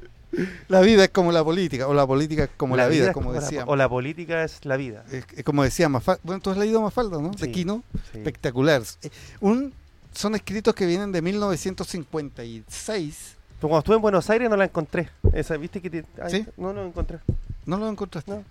La 0.70 0.82
vida 0.82 1.04
es 1.04 1.10
como 1.10 1.32
la 1.32 1.44
política, 1.44 1.88
o 1.88 1.94
la 1.94 2.08
política 2.08 2.46
es 2.46 2.50
como 2.58 2.76
la, 2.78 2.88
vida, 2.88 3.08
es 3.08 3.14
como 3.14 3.34
la- 3.34 3.40
decía. 3.42 3.64
o 3.68 3.76
la 3.76 3.90
política 3.90 4.44
es 4.44 4.64
la 4.66 4.78
vida. 4.78 5.04
Es- 5.12 5.26
es 5.36 5.44
como 5.44 5.64
decía 5.64 5.90
Mafalda. 5.90 6.22
Bueno, 6.24 6.42
tú 6.42 6.50
has 6.52 6.58
leído 6.58 6.82
Mafalda, 6.82 7.20
¿no? 7.22 7.32
De 7.32 7.46
Sí. 7.46 7.52
Quino. 7.52 7.84
Sí. 8.12 8.20
Espectacular. 8.20 8.82
Eh, 9.04 9.10
Un, 9.42 9.74
son 10.14 10.36
escritos 10.36 10.74
que 10.76 10.86
vienen 10.86 11.12
de 11.12 11.22
1956. 11.22 13.36
Pero 13.60 13.70
cuando 13.70 13.80
estuve 13.80 13.96
en 13.98 14.02
Buenos 14.02 14.30
Aires 14.30 14.50
no 14.50 14.56
la 14.58 14.66
encontré. 14.66 15.10
Esa, 15.34 15.56
¿viste 15.58 15.82
que 15.82 15.90
te- 15.90 16.06
ay, 16.22 16.32
¿Sí? 16.32 16.46
No, 16.58 16.74
la 16.74 16.84
encontré. 16.86 17.20
¿No 17.66 17.78
lo 17.78 17.88
encontraste? 17.90 18.32
No. 18.32 18.38
No, 18.38 18.44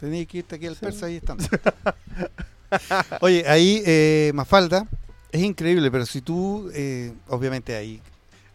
tenía 0.00 0.24
que 0.26 0.38
irte 0.38 0.56
aquí 0.56 0.66
al 0.66 0.76
persa, 0.76 1.06
ahí 1.06 1.16
están. 1.16 1.36
Oye, 3.20 3.44
ahí 3.46 3.82
eh, 3.84 4.32
Mafalda 4.34 4.86
es 5.30 5.42
increíble, 5.42 5.90
pero 5.90 6.06
si 6.06 6.22
tú, 6.22 6.70
eh, 6.74 7.12
obviamente 7.28 7.76
ahí 7.76 8.00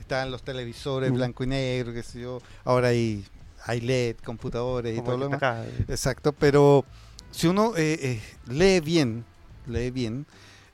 están 0.08 0.32
los 0.32 0.41
televisores 0.41 1.12
Mm. 1.12 1.15
blanco 1.15 1.43
y 1.43 1.48
negro, 1.48 1.91
qué 1.93 2.02
sé 2.02 2.22
yo, 2.22 2.39
ahora 2.63 2.88
hay, 2.89 3.26
hay 3.65 3.82
LED, 3.82 4.15
computadores 4.24 4.98
y 4.98 5.02
todo 5.02 5.17
lo 5.17 5.26
demás. 5.26 5.38
acá. 5.38 5.65
Exacto, 5.89 6.32
pero 6.32 6.86
si 7.30 7.48
uno 7.48 7.74
eh, 7.76 8.00
eh, 8.02 8.22
lee 8.48 8.80
bien, 8.80 9.26
lee 9.67 9.91
bien, 9.91 10.26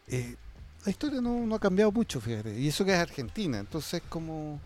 eh, 0.08 0.36
la 0.86 0.92
historia 0.92 1.20
no, 1.20 1.46
no 1.48 1.56
ha 1.56 1.60
cambiado 1.60 1.92
mucho, 1.92 2.22
fíjate, 2.22 2.60
y 2.60 2.68
eso 2.68 2.86
que 2.86 2.94
es 2.94 3.00
Argentina, 3.00 3.58
entonces 3.58 4.04
como 4.08 4.60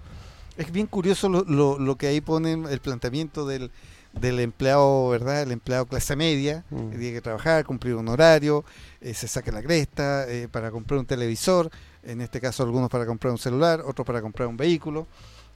es 0.58 0.70
bien 0.72 0.88
curioso 0.88 1.30
lo, 1.30 1.44
lo, 1.46 1.80
lo 1.80 1.96
que 1.96 2.08
ahí 2.08 2.20
ponen 2.20 2.66
el 2.66 2.80
planteamiento 2.82 3.46
del, 3.48 3.72
del 4.20 4.40
empleado, 4.40 5.08
¿verdad? 5.10 5.44
El 5.44 5.52
empleado 5.54 5.86
clase 5.86 6.16
media, 6.18 6.66
Mm. 6.72 6.90
que 6.90 6.98
tiene 6.98 7.14
que 7.14 7.22
trabajar, 7.22 7.64
cumplir 7.66 7.96
un 7.96 8.10
horario, 8.10 8.66
eh, 9.00 9.14
se 9.14 9.28
saca 9.30 9.50
la 9.52 9.62
cresta 9.62 10.28
eh, 10.28 10.50
para 10.52 10.72
comprar 10.72 11.00
un 11.00 11.06
televisor, 11.06 11.70
en 12.08 12.22
este 12.22 12.40
caso 12.42 12.64
algunos 12.64 12.90
para 12.90 13.06
comprar 13.06 13.32
un 13.32 13.38
celular, 13.38 13.82
otros 13.86 14.06
para 14.06 14.22
comprar 14.22 14.48
un 14.48 14.58
vehículo, 14.58 15.06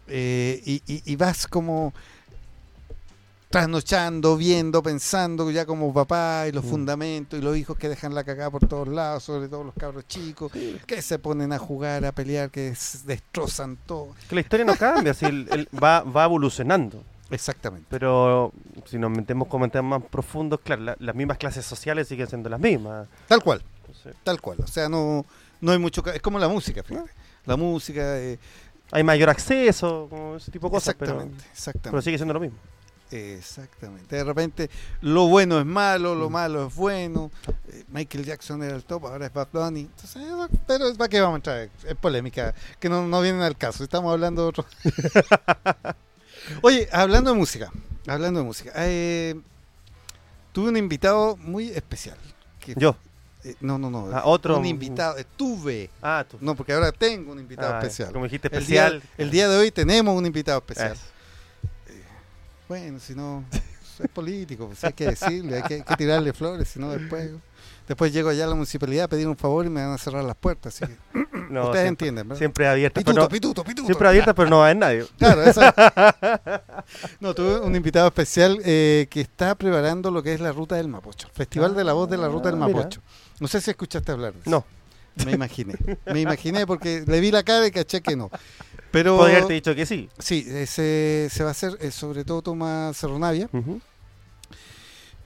eh, 0.07 0.61
y, 0.65 0.81
y- 0.85 1.01
y 1.05 1.15
vas 1.15 1.47
como 1.47 1.93
trasnochando, 3.49 4.37
viendo, 4.37 4.81
pensando 4.81 5.51
ya 5.51 5.65
como 5.65 5.93
papá 5.93 6.45
y 6.47 6.53
los 6.53 6.63
Mm. 6.63 6.69
fundamentos 6.69 7.37
y 7.37 7.41
los 7.41 7.57
hijos 7.57 7.77
que 7.77 7.89
dejan 7.89 8.15
la 8.15 8.23
cagada 8.23 8.49
por 8.49 8.65
todos 8.65 8.87
lados, 8.87 9.23
sobre 9.23 9.49
todo 9.49 9.65
los 9.65 9.73
cabros 9.73 10.07
chicos, 10.07 10.51
Sí. 10.53 10.77
que 10.87 11.01
se 11.01 11.19
ponen 11.19 11.51
a 11.51 11.57
jugar, 11.59 12.05
a 12.05 12.13
pelear, 12.13 12.49
que 12.49 12.73
destrozan 13.05 13.77
todo. 13.85 14.15
Que 14.29 14.35
la 14.35 14.41
historia 14.41 14.65
no 14.65 14.75
cambia, 14.77 15.13
si 15.13 15.25
el- 15.25 15.49
el- 15.51 15.67
va, 15.83 15.99
va 16.01 16.23
evolucionando. 16.25 17.03
Exactamente. 17.29 17.87
Pero 17.89 18.53
si 18.85 18.97
nos 18.97 19.11
metemos 19.11 19.47
con 19.49 19.69
temas 19.69 19.99
más 20.01 20.09
profundos, 20.09 20.61
claro, 20.63 20.83
la- 20.83 20.97
las 20.99 21.15
mismas 21.15 21.37
clases 21.37 21.65
sociales 21.65 22.07
siguen 22.07 22.27
siendo 22.27 22.49
las 22.49 22.59
mismas. 22.59 23.07
Tal 23.27 23.43
cual. 23.43 23.61
Tal 24.23 24.39
cual, 24.39 24.57
o 24.63 24.67
sea, 24.67 24.87
no, 24.87 25.25
no 25.61 25.71
hay 25.71 25.79
mucho... 25.79 26.03
Es 26.13 26.21
como 26.21 26.37
la 26.39 26.47
música, 26.49 26.83
fíjate. 26.83 27.11
La 27.45 27.55
música... 27.55 28.17
eh, 28.19 28.37
hay 28.91 29.03
mayor 29.03 29.29
acceso, 29.29 30.07
como 30.09 30.35
ese 30.35 30.51
tipo 30.51 30.67
de 30.67 30.71
cosas, 30.71 30.95
pero, 30.99 31.13
exactamente, 31.13 31.45
exactamente. 31.53 31.89
pero 31.91 32.01
sigue 32.01 32.17
siendo 32.17 32.33
lo 32.33 32.39
mismo. 32.41 32.57
Exactamente. 33.09 34.15
De 34.15 34.23
repente, 34.23 34.69
lo 35.01 35.27
bueno 35.27 35.59
es 35.59 35.65
malo, 35.65 36.13
lo 36.15 36.29
Mm. 36.29 36.33
malo 36.33 36.67
es 36.67 36.75
bueno. 36.75 37.31
Eh, 37.69 37.83
Michael 37.89 38.25
Jackson 38.25 38.63
era 38.63 38.75
el 38.75 38.83
top, 38.83 39.05
ahora 39.07 39.25
es 39.27 39.33
Bad 39.33 39.47
Bunny. 39.53 39.81
Entonces, 39.81 40.21
pero 40.67 40.93
¿para 40.95 41.09
qué 41.09 41.19
vamos 41.21 41.35
a 41.35 41.37
entrar? 41.37 41.69
Es 41.87 41.95
polémica, 41.95 42.53
que 42.79 42.89
no, 42.89 43.05
no 43.07 43.21
vienen 43.21 43.41
al 43.41 43.57
caso. 43.57 43.83
Estamos 43.83 44.11
hablando 44.11 44.43
de 44.43 44.47
otro. 44.49 44.65
Oye, 46.61 46.87
hablando 46.91 47.31
de 47.31 47.37
música, 47.37 47.71
hablando 48.07 48.39
de 48.39 48.45
música. 48.45 48.71
eh, 48.75 49.35
tuve 50.51 50.69
un 50.69 50.77
invitado 50.77 51.37
muy 51.37 51.69
especial. 51.69 52.17
que- 52.59 52.75
Yo. 52.77 52.95
Eh, 53.43 53.55
no, 53.61 53.77
no, 53.77 53.89
no. 53.89 54.09
Ah, 54.13 54.23
otro. 54.25 54.57
Un 54.57 54.65
invitado. 54.65 55.17
Estuve. 55.17 55.89
Ah, 56.01 56.25
tú. 56.29 56.37
No, 56.41 56.55
porque 56.55 56.73
ahora 56.73 56.91
tengo 56.91 57.31
un 57.31 57.39
invitado 57.39 57.73
Ah, 57.75 57.79
especial. 57.79 58.11
Como 58.13 58.25
dijiste, 58.25 58.47
El 58.51 58.65
día, 58.65 58.87
especial. 58.87 59.09
el 59.17 59.31
día 59.31 59.49
de 59.49 59.57
hoy 59.57 59.71
tenemos 59.71 60.15
un 60.17 60.25
invitado 60.25 60.59
especial. 60.59 60.93
Eso. 60.93 61.01
Bueno, 62.67 62.99
si 62.99 63.13
no, 63.15 63.43
es 63.51 64.09
político, 64.09 64.67
pues 64.67 64.83
hay 64.83 64.93
que 64.93 65.05
decirle, 65.07 65.57
hay 65.57 65.63
que, 65.63 65.73
hay 65.75 65.81
que 65.83 65.95
tirarle 65.97 66.31
flores, 66.33 66.67
si 66.69 66.79
no 66.79 66.89
después... 66.91 67.31
Después 67.87 68.13
llego 68.13 68.29
allá 68.29 68.45
a 68.45 68.47
la 68.47 68.53
municipalidad 68.55 69.05
a 69.05 69.07
pedir 69.09 69.27
un 69.27 69.35
favor 69.35 69.65
y 69.65 69.69
me 69.69 69.83
van 69.83 69.91
a 69.93 69.97
cerrar 69.97 70.23
las 70.23 70.37
puertas, 70.37 70.81
así 70.81 70.93
que 70.93 71.25
No, 71.51 71.65
ustedes 71.65 71.83
siempre, 71.85 72.07
entienden, 72.07 72.27
¿verdad? 72.29 72.37
siempre 72.39 72.67
abiertas, 72.67 73.01
Pituto, 73.03 73.13
pero 73.15 73.23
no- 73.25 73.29
pituto, 73.29 73.63
pituto. 73.63 73.85
siempre 73.87 74.07
abiertas, 74.07 74.33
pero 74.35 74.49
no 74.49 74.57
va 74.57 74.63
a 74.63 74.65
haber 74.67 74.77
nadie. 74.77 75.05
Claro, 75.17 75.43
esa- 75.43 75.73
No, 77.19 77.33
tuve 77.33 77.59
un 77.59 77.75
invitado 77.75 78.07
especial 78.07 78.59
eh, 78.63 79.07
que 79.09 79.21
está 79.21 79.55
preparando 79.55 80.09
lo 80.11 80.23
que 80.23 80.33
es 80.33 80.39
la 80.39 80.51
Ruta 80.51 80.75
del 80.75 80.87
Mapocho, 80.87 81.27
Festival 81.33 81.75
de 81.75 81.83
la 81.83 81.93
Voz 81.93 82.09
de 82.09 82.17
la 82.17 82.27
Ruta 82.27 82.49
del 82.51 82.61
Ah, 82.61 82.65
mira. 82.67 82.77
Mapocho. 82.79 83.01
No 83.39 83.47
sé 83.47 83.59
si 83.61 83.71
escuchaste 83.71 84.11
hablar 84.11 84.33
de 84.33 84.39
eso. 84.41 84.49
No, 84.49 84.65
Me 85.25 85.31
imaginé, 85.33 85.75
me 86.05 86.21
imaginé 86.21 86.65
porque 86.65 87.03
le 87.05 87.19
vi 87.19 87.31
la 87.31 87.43
cara 87.43 87.65
y 87.67 87.71
caché 87.71 88.01
que 88.01 88.15
no. 88.15 88.29
Pero 88.91 89.17
podría 89.17 89.37
haberte 89.37 89.53
dicho 89.53 89.73
que 89.75 89.85
sí. 89.85 90.09
sí, 90.19 90.45
eh, 90.47 90.65
se, 90.67 91.43
va 91.43 91.49
a 91.49 91.51
hacer, 91.51 91.77
eh, 91.81 91.91
sobre 91.91 92.23
todo 92.25 92.41
toma 92.41 92.91
Cerro 92.93 93.17
Navia. 93.19 93.49
Ujú. 93.53 93.79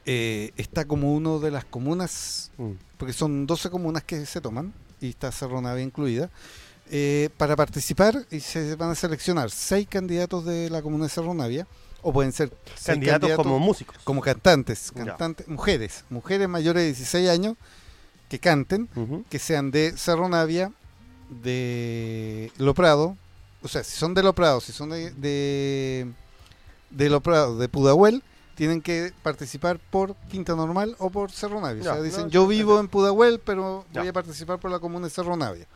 eh, 0.06 0.52
está 0.58 0.86
como 0.86 1.14
uno 1.14 1.40
de 1.40 1.52
las 1.52 1.66
comunas, 1.66 2.52
Mm. 2.58 2.72
porque 2.98 3.14
son 3.14 3.48
12 3.48 3.70
comunas 3.72 4.04
que 4.04 4.26
se 4.26 4.40
toman, 4.40 4.72
y 5.02 5.10
está 5.10 5.32
Cerro 5.32 5.62
incluida, 5.80 6.30
eh, 6.92 7.30
para 7.38 7.56
participar 7.56 8.26
y 8.30 8.40
se 8.40 8.76
van 8.76 8.92
a 8.92 8.96
seleccionar 8.96 9.50
seis 9.52 9.88
candidatos 9.88 10.46
de 10.46 10.70
la 10.70 10.82
comuna 10.82 11.06
de 11.06 11.10
Cerro 11.10 11.34
Navia, 11.34 11.68
o 12.02 12.14
pueden 12.14 12.32
ser 12.32 12.52
Candidatos 12.86 13.32
como 13.36 13.58
músicos. 13.58 13.98
como 14.04 14.22
cantantes, 14.22 14.92
Ya. 14.96 15.06
cantantes, 15.06 15.48
mujeres, 15.48 16.04
mujeres 16.10 16.48
mayores 16.48 16.84
de 16.84 16.88
16 16.88 17.30
años 17.30 17.56
que 18.30 18.38
canten, 18.40 18.88
que 19.30 19.40
sean 19.40 19.72
de 19.72 19.94
Cerro 19.98 20.30
Navia, 20.30 20.72
de 21.30 22.52
Loprado, 22.58 23.18
o 23.64 23.68
sea, 23.68 23.84
si 23.84 23.98
son 23.98 24.14
de 24.14 24.22
Loprado, 24.22 24.62
si 24.62 24.72
son 24.72 24.90
de, 24.92 25.10
de, 25.12 26.08
de 26.92 27.10
Loprado, 27.10 27.58
de 27.58 27.68
Pudahuel, 27.68 28.22
tienen 28.56 28.82
que 28.82 29.14
participar 29.22 29.80
por 29.92 30.16
Quinta 30.32 30.56
Normal 30.56 30.96
o 31.00 31.10
por 31.10 31.32
Cerro 31.32 31.62
Navia. 31.62 31.84
Ya, 31.84 31.92
o 31.92 31.94
sea, 31.96 32.04
dicen, 32.04 32.24
no, 32.24 32.30
yo 32.30 32.48
vivo 32.48 32.80
en 32.80 32.88
Pudahuel, 32.88 33.40
pero 33.40 33.86
Ya. 33.94 34.02
voy 34.02 34.10
a 34.10 34.14
participar 34.14 34.60
por 34.60 34.72
la 34.72 34.80
comuna 34.80 35.06
de 35.08 35.12
Cerro 35.12 35.36
Navia. 35.38 35.68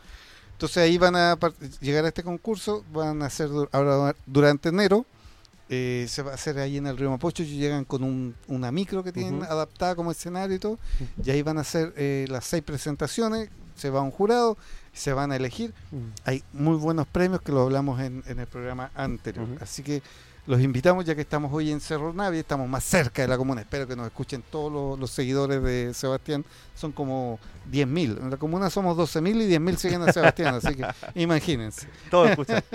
Entonces 0.52 0.78
ahí 0.78 0.98
van 0.98 1.16
a 1.16 1.38
llegar 1.80 2.04
a 2.04 2.08
este 2.08 2.22
concurso, 2.22 2.84
van 2.92 3.22
a 3.22 3.26
hacer 3.26 3.48
ahora 3.72 4.14
durante 4.26 4.68
enero, 4.70 5.06
eh, 5.68 6.06
se 6.08 6.22
va 6.22 6.32
a 6.32 6.34
hacer 6.34 6.58
ahí 6.58 6.76
en 6.78 6.86
el 6.86 6.96
río 6.98 7.08
Mapocho, 7.10 7.42
y 7.42 7.46
llegan 7.46 7.84
con 7.84 8.02
un, 8.02 8.34
una 8.48 8.72
micro 8.72 9.02
que 9.04 9.12
tienen 9.12 9.36
Ujú. 9.36 9.44
adaptada 9.44 9.94
como 9.94 10.10
escenario 10.10 10.56
y 10.56 10.58
todo, 10.58 10.78
y 11.24 11.30
ahí 11.30 11.42
van 11.42 11.58
a 11.58 11.60
hacer 11.62 11.94
eh, 11.96 12.26
las 12.28 12.44
seis 12.44 12.62
presentaciones, 12.62 13.48
se 13.76 13.88
va 13.88 14.02
un 14.02 14.10
jurado, 14.10 14.58
se 14.92 15.12
van 15.14 15.32
a 15.32 15.36
elegir. 15.36 15.72
Hay 16.24 16.42
muy 16.52 16.76
buenos 16.76 17.06
premios 17.06 17.40
que 17.40 17.52
lo 17.52 17.62
hablamos 17.62 18.00
en, 18.00 18.22
en 18.26 18.40
el 18.40 18.46
programa 18.46 18.90
anterior. 18.94 19.46
Así 19.60 19.82
que 19.82 20.02
los 20.46 20.60
invitamos 20.60 21.04
ya 21.04 21.14
que 21.14 21.20
estamos 21.20 21.52
hoy 21.52 21.70
en 21.70 21.80
Cerro 21.80 22.12
Navia, 22.12 22.40
estamos 22.40 22.68
más 22.68 22.84
cerca 22.84 23.22
de 23.22 23.28
la 23.28 23.36
comuna. 23.36 23.60
Espero 23.60 23.86
que 23.86 23.96
nos 23.96 24.06
escuchen 24.06 24.42
todos 24.50 24.72
los, 24.72 24.98
los 24.98 25.10
seguidores 25.10 25.62
de 25.62 25.94
Sebastián. 25.94 26.44
Son 26.74 26.92
como 26.92 27.38
10.000. 27.70 28.20
En 28.20 28.30
la 28.30 28.36
comuna 28.36 28.70
somos 28.70 28.96
12.000 28.96 29.42
y 29.42 29.52
10.000 29.52 29.76
siguen 29.76 30.02
a 30.02 30.12
Sebastián. 30.12 30.54
así 30.54 30.74
que 30.74 30.86
imagínense. 31.14 31.88
Todos 32.10 32.30
escuchan. 32.30 32.62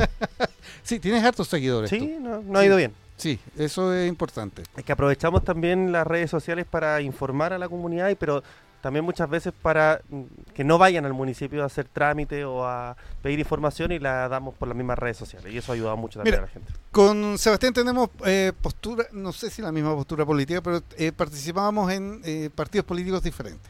Sí, 0.84 1.00
tienes 1.00 1.24
hartos 1.24 1.48
seguidores. 1.48 1.90
tú. 1.90 1.96
sí, 1.96 2.18
no, 2.20 2.60
ha 2.60 2.66
ido 2.66 2.78
bien. 2.78 2.94
Sí, 3.18 3.40
eso 3.58 3.94
es 3.94 4.08
importante. 4.08 4.64
Es 4.76 4.84
que 4.84 4.92
aprovechamos 4.92 5.44
también 5.44 5.92
las 5.92 6.06
redes 6.06 6.30
sociales 6.30 6.66
para 6.70 7.02
informar 7.02 7.54
a 7.54 7.58
la 7.58 7.70
comunidad, 7.70 8.10
y 8.10 8.16
pero 8.16 8.44
también 8.86 9.04
muchas 9.04 9.28
veces 9.28 9.52
para 9.64 10.00
mm, 10.10 10.22
que 10.54 10.64
no 10.64 10.78
vayan 10.78 11.06
al 11.06 11.14
municipio 11.14 11.64
a 11.64 11.66
hacer 11.66 11.88
trámite 11.88 12.46
o 12.46 12.68
a 12.68 12.96
pedir 13.24 13.40
información 13.40 13.92
y 13.92 13.98
la 13.98 14.30
damos 14.30 14.54
por 14.54 14.68
las 14.68 14.78
mismas 14.78 15.00
redes 15.00 15.18
sociales. 15.18 15.52
Y 15.52 15.58
eso 15.58 15.72
ha 15.72 15.76
ayudado 15.76 15.98
mucho 15.98 16.20
también 16.20 16.36
Mira, 16.36 16.44
a 16.44 16.46
la 16.46 16.52
gente. 16.52 16.72
Con 16.92 17.40
Sebastián 17.40 17.74
tenemos 17.74 18.12
eh, 18.28 18.54
postura, 18.62 19.06
no 19.12 19.34
sé 19.34 19.50
si 19.50 19.64
la 19.64 19.72
misma 19.72 19.96
postura 19.96 20.24
política, 20.24 20.62
pero 20.62 20.84
eh, 21.00 21.12
participábamos 21.12 21.92
en 21.92 22.22
eh, 22.26 22.52
partidos 22.54 22.86
políticos 22.86 23.24
diferentes. 23.24 23.68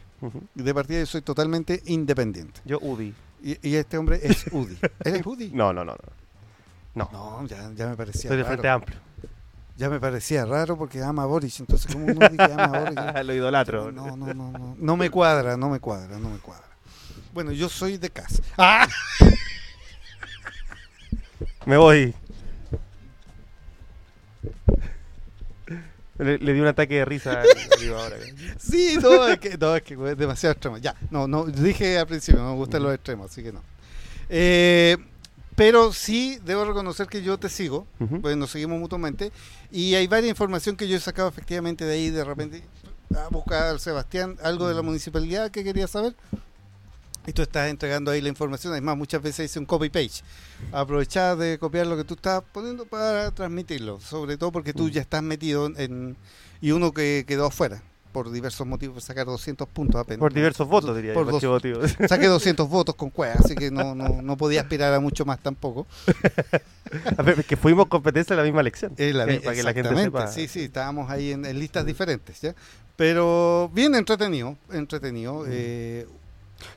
De 0.54 0.74
partida 0.74 0.98
yo 0.98 1.06
soy 1.06 1.22
totalmente 1.22 1.80
independiente. 1.86 2.60
Yo 2.66 2.78
UDI. 2.82 3.14
Y, 3.42 3.70
y 3.70 3.76
este 3.76 3.96
hombre 3.96 4.20
es 4.22 4.44
UDI. 4.52 4.76
¿Él 5.04 5.14
es 5.14 5.24
UDI? 5.24 5.50
No, 5.54 5.72
no, 5.72 5.82
no. 5.82 5.94
No, 6.94 7.08
no. 7.10 7.40
No, 7.40 7.46
ya, 7.46 7.70
ya 7.74 7.88
me 7.88 7.96
parecía 7.96 8.28
soy 8.28 8.36
de. 8.36 8.44
Frente 8.44 8.68
Amplio. 8.68 8.98
Ya 9.76 9.90
me 9.90 10.00
parecía 10.00 10.44
raro 10.46 10.78
porque 10.78 11.02
ama 11.02 11.24
a 11.24 11.26
Boris. 11.26 11.60
Entonces, 11.60 11.92
como 11.92 12.06
un 12.06 12.16
UDI 12.16 12.36
que 12.36 12.42
ama 12.42 12.64
a 12.64 12.80
Boris? 12.80 12.96
Lo 13.26 13.34
idolatro. 13.34 13.92
No, 13.92 14.16
no, 14.16 14.32
no, 14.32 14.50
no. 14.52 14.76
No 14.78 14.96
me 14.96 15.10
cuadra, 15.10 15.56
no 15.56 15.68
me 15.68 15.80
cuadra, 15.80 16.18
no 16.18 16.30
me 16.30 16.38
cuadra. 16.38 16.66
Bueno, 17.32 17.52
yo 17.52 17.68
soy 17.68 17.98
de 17.98 18.10
casa. 18.10 18.42
¡Ah! 18.56 18.88
Me 21.66 21.76
voy. 21.76 22.14
Le, 26.18 26.38
le 26.38 26.52
di 26.54 26.60
un 26.60 26.66
ataque 26.66 26.94
de 26.94 27.04
risa 27.04 27.42
ahora. 27.94 28.16
Sí, 28.58 28.96
no, 29.02 29.28
es 29.28 29.38
que, 29.38 29.58
no, 29.58 29.76
es 29.76 29.82
que 29.82 29.94
es 29.94 30.16
demasiado 30.16 30.52
extremo. 30.52 30.78
Ya, 30.78 30.94
no, 31.10 31.26
no, 31.28 31.44
dije 31.44 31.98
al 31.98 32.06
principio, 32.06 32.40
no 32.40 32.50
me 32.50 32.56
gustan 32.56 32.82
los 32.82 32.94
extremos, 32.94 33.30
así 33.30 33.42
que 33.42 33.52
no. 33.52 33.62
Eh, 34.28 34.96
pero 35.56 35.92
sí, 35.92 36.38
debo 36.44 36.64
reconocer 36.64 37.08
que 37.08 37.22
yo 37.22 37.38
te 37.38 37.48
sigo, 37.48 37.86
Ujú. 37.98 38.20
pues 38.20 38.36
nos 38.36 38.50
seguimos 38.50 38.78
mutuamente, 38.78 39.32
y 39.72 39.94
hay 39.94 40.06
varias 40.06 40.30
información 40.30 40.76
que 40.76 40.86
yo 40.86 40.96
he 40.96 41.00
sacado 41.00 41.28
efectivamente 41.28 41.84
de 41.84 41.94
ahí, 41.94 42.10
de 42.10 42.22
repente, 42.22 42.62
a 43.16 43.28
buscar 43.28 43.64
al 43.64 43.80
Sebastián 43.80 44.36
algo 44.42 44.68
de 44.68 44.74
la 44.74 44.82
municipalidad 44.82 45.50
que 45.50 45.64
quería 45.64 45.88
saber. 45.88 46.14
Y 47.28 47.32
tú 47.32 47.42
estás 47.42 47.68
entregando 47.70 48.12
ahí 48.12 48.20
la 48.20 48.28
información. 48.28 48.72
Además, 48.72 48.96
muchas 48.96 49.20
veces 49.20 49.50
hice 49.50 49.58
un 49.58 49.66
copy-page. 49.66 50.22
Aprovechar 50.70 51.36
de 51.36 51.58
copiar 51.58 51.88
lo 51.88 51.96
que 51.96 52.04
tú 52.04 52.14
estás 52.14 52.40
poniendo 52.52 52.86
para 52.86 53.32
transmitirlo. 53.32 53.98
Sobre 53.98 54.36
todo 54.36 54.52
porque 54.52 54.72
tú 54.72 54.88
ya 54.88 55.00
estás 55.00 55.24
metido 55.24 55.66
en... 55.76 56.16
Y 56.60 56.70
uno 56.70 56.92
que 56.92 57.24
quedó 57.26 57.46
afuera 57.46 57.82
por 58.16 58.30
diversos 58.30 58.66
motivos, 58.66 58.94
por 58.94 59.02
sacar 59.02 59.26
200 59.26 59.68
puntos 59.68 60.00
apenas. 60.00 60.20
Por 60.20 60.32
diversos 60.32 60.66
votos, 60.66 60.96
diría 60.96 61.12
Por 61.12 61.38
yo. 61.38 61.60
dos-. 61.60 61.96
Saqué 62.08 62.28
200 62.28 62.66
votos 62.66 62.94
con 62.94 63.10
cueva, 63.10 63.34
así 63.34 63.54
que 63.54 63.70
no, 63.70 63.94
no, 63.94 64.22
no 64.22 64.36
podía 64.38 64.62
aspirar 64.62 64.94
a 64.94 65.00
mucho 65.00 65.26
más 65.26 65.38
tampoco. 65.40 65.86
A 67.18 67.22
ver, 67.22 67.44
que 67.44 67.58
fuimos 67.58 67.88
competencia 67.88 68.32
en 68.32 68.38
la 68.38 68.44
misma 68.44 68.62
elección. 68.62 68.94
Eh, 68.96 69.12
la- 69.12 69.24
Eh, 69.24 69.40
para 69.40 69.54
que 69.54 69.62
la 69.62 69.74
gente 69.74 69.80
exactamente, 69.90 70.18
sepa. 70.18 70.26
Sí, 70.28 70.48
sí, 70.48 70.60
estábamos 70.64 71.10
ahí 71.10 71.32
en, 71.32 71.44
en 71.44 71.58
listas 71.58 71.84
diferentes, 71.84 72.40
¿ya? 72.40 72.54
Pero 72.96 73.70
bien 73.74 73.94
entretenido, 73.94 74.56
entretenido. 74.72 75.40
Mm. 75.42 75.46
eh, 75.50 76.06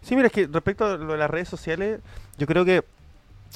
Sí, 0.01 0.17
mira, 0.17 0.27
es 0.27 0.33
que 0.33 0.45
respecto 0.45 0.83
a 0.83 0.97
lo 0.97 1.13
de 1.13 1.17
las 1.19 1.29
redes 1.29 1.47
sociales, 1.47 2.01
yo 2.37 2.47
creo 2.47 2.65
que 2.65 2.83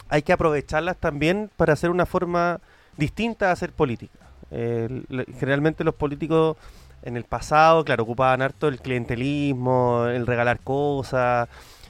hay 0.07 0.21
que 0.21 0.31
aprovecharlas 0.31 0.95
también 0.95 1.51
para 1.57 1.73
hacer 1.73 1.89
una 1.89 2.05
forma 2.05 2.61
distinta 2.95 3.47
de 3.47 3.51
hacer 3.51 3.73
política. 3.73 4.19
Eh, 4.51 5.03
generalmente 5.37 5.83
los 5.83 5.95
políticos 5.95 6.55
en 7.03 7.17
el 7.17 7.23
pasado, 7.25 7.83
claro, 7.85 8.03
ocupaban 8.03 8.41
harto 8.41 8.67
el 8.67 8.79
clientelismo, 8.79 10.05
el 10.07 10.25
regalar 10.27 10.59
cosas, 10.59 11.49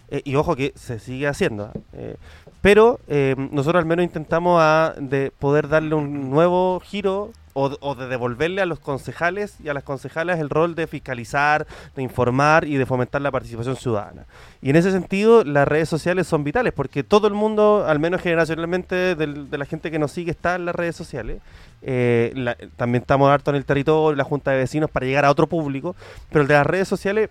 eh, 0.09 0.21
y 0.25 0.35
ojo 0.35 0.55
que 0.55 0.73
se 0.75 0.99
sigue 0.99 1.27
haciendo. 1.27 1.71
eh, 1.93 2.15
pero 2.61 2.99
eh, 3.07 3.35
nosotros 3.51 3.81
al 3.81 3.85
menos 3.85 4.03
intentamos 4.05 4.59
a- 4.61 4.93
de 4.97 5.31
poder 5.37 5.67
darle 5.67 5.95
un 5.95 6.29
nuevo 6.29 6.79
giro 6.79 7.31
o, 7.53 7.95
de 7.95 8.07
devolverle 8.07 8.61
a 8.61 8.65
los 8.65 8.79
concejales 8.79 9.55
y 9.63 9.69
a 9.69 9.73
las 9.73 9.83
concejalas 9.83 10.39
el 10.39 10.49
rol 10.49 10.75
de 10.75 10.87
fiscalizar, 10.87 11.67
de 11.95 12.01
informar 12.01 12.65
y 12.65 12.77
de 12.77 12.85
fomentar 12.85 13.21
la 13.21 13.31
participación 13.31 13.75
ciudadana. 13.75 14.25
Y 14.61 14.69
en 14.71 14.75
ese 14.75 14.91
sentido, 14.91 15.43
las 15.43 15.67
redes 15.67 15.89
sociales 15.89 16.27
son 16.27 16.43
vitales, 16.43 16.73
porque 16.73 17.03
todo 17.03 17.27
el 17.27 17.33
mundo, 17.33 17.85
al 17.87 17.99
menos 17.99 18.21
generacionalmente, 18.21 19.15
de 19.15 19.57
la 19.57 19.65
gente 19.65 19.91
que 19.91 19.99
nos 19.99 20.11
sigue, 20.11 20.31
está 20.31 20.55
en 20.55 20.65
las 20.65 20.75
redes 20.75 20.95
sociales. 20.95 21.41
Eh, 21.81 22.33
también 22.77 23.01
estamos 23.01 23.29
harto 23.29 23.51
en 23.51 23.57
el 23.57 23.65
territorio, 23.65 24.15
la 24.15 24.23
junta 24.23 24.51
de 24.51 24.57
vecinos, 24.57 24.89
para 24.89 25.05
llegar 25.05 25.25
a 25.25 25.31
otro 25.31 25.47
público, 25.47 25.95
pero 26.29 26.41
el 26.41 26.47
de 26.47 26.53
las 26.53 26.65
redes 26.65 26.87
sociales 26.87 27.29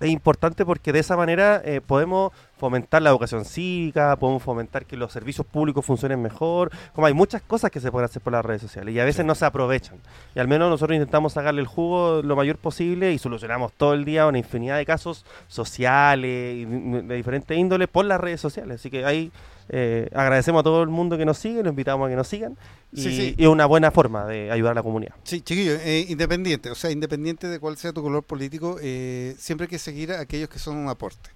es 0.00 0.10
importante 0.10 0.64
porque 0.64 0.92
de 0.92 0.98
esa 0.98 1.16
manera 1.16 1.62
eh, 1.64 1.80
podemos 1.84 2.32
fomentar 2.58 3.02
la 3.02 3.10
educación 3.10 3.44
cívica, 3.44 4.16
podemos 4.16 4.42
fomentar 4.42 4.86
que 4.86 4.96
los 4.96 5.12
servicios 5.12 5.46
públicos 5.46 5.84
funcionen 5.84 6.22
mejor, 6.22 6.70
como 6.94 7.06
hay 7.06 7.14
muchas 7.14 7.42
cosas 7.42 7.70
que 7.70 7.80
se 7.80 7.90
pueden 7.90 8.06
hacer 8.06 8.22
por 8.22 8.32
las 8.32 8.44
redes 8.44 8.62
sociales 8.62 8.94
y 8.94 9.00
a 9.00 9.04
veces 9.04 9.24
no 9.24 9.34
se 9.34 9.44
aprovechan. 9.44 9.98
Y 10.34 10.38
al 10.38 10.48
menos 10.48 10.70
nosotros 10.70 10.96
intentamos 10.96 11.34
sacarle 11.34 11.60
el 11.60 11.66
jugo 11.66 12.22
lo 12.22 12.36
mayor 12.36 12.58
posible 12.58 13.12
y 13.12 13.18
solucionamos 13.18 13.72
todo 13.72 13.94
el 13.94 14.04
día 14.04 14.26
una 14.26 14.38
infinidad 14.38 14.76
de 14.76 14.86
casos 14.86 15.24
sociales 15.48 16.56
y 16.56 16.64
de 16.64 17.14
diferentes 17.14 17.56
índoles 17.56 17.88
por 17.88 18.04
las 18.04 18.20
redes 18.20 18.40
sociales. 18.40 18.80
Así 18.80 18.90
que 18.90 19.04
ahí 19.04 19.32
eh, 19.68 20.08
agradecemos 20.14 20.60
a 20.60 20.62
todo 20.62 20.82
el 20.82 20.88
mundo 20.88 21.16
que 21.18 21.24
nos 21.24 21.38
sigue, 21.38 21.62
los 21.62 21.70
invitamos 21.70 22.06
a 22.06 22.10
que 22.10 22.16
nos 22.16 22.28
sigan 22.28 22.56
y, 22.92 23.02
Sí, 23.02 23.16
sí. 23.16 23.34
y 23.36 23.42
es 23.42 23.48
una 23.48 23.66
buena 23.66 23.90
forma 23.90 24.24
de 24.26 24.50
ayudar 24.50 24.72
a 24.72 24.74
la 24.76 24.82
comunidad. 24.82 25.14
Sí, 25.24 25.40
chiquillo, 25.40 25.74
eh, 25.82 26.06
independiente, 26.08 26.70
o 26.70 26.74
sea, 26.74 26.90
independiente 26.90 27.48
de 27.48 27.58
cuál 27.58 27.76
sea 27.76 27.92
tu 27.92 28.02
color 28.02 28.22
político, 28.22 28.78
eh, 28.80 29.34
siempre 29.38 29.64
hay 29.64 29.68
que 29.70 29.78
seguir 29.78 30.12
a 30.12 30.20
aquellos 30.20 30.48
que 30.48 30.58
son 30.58 30.76
un 30.76 30.88
aporte. 30.88 31.30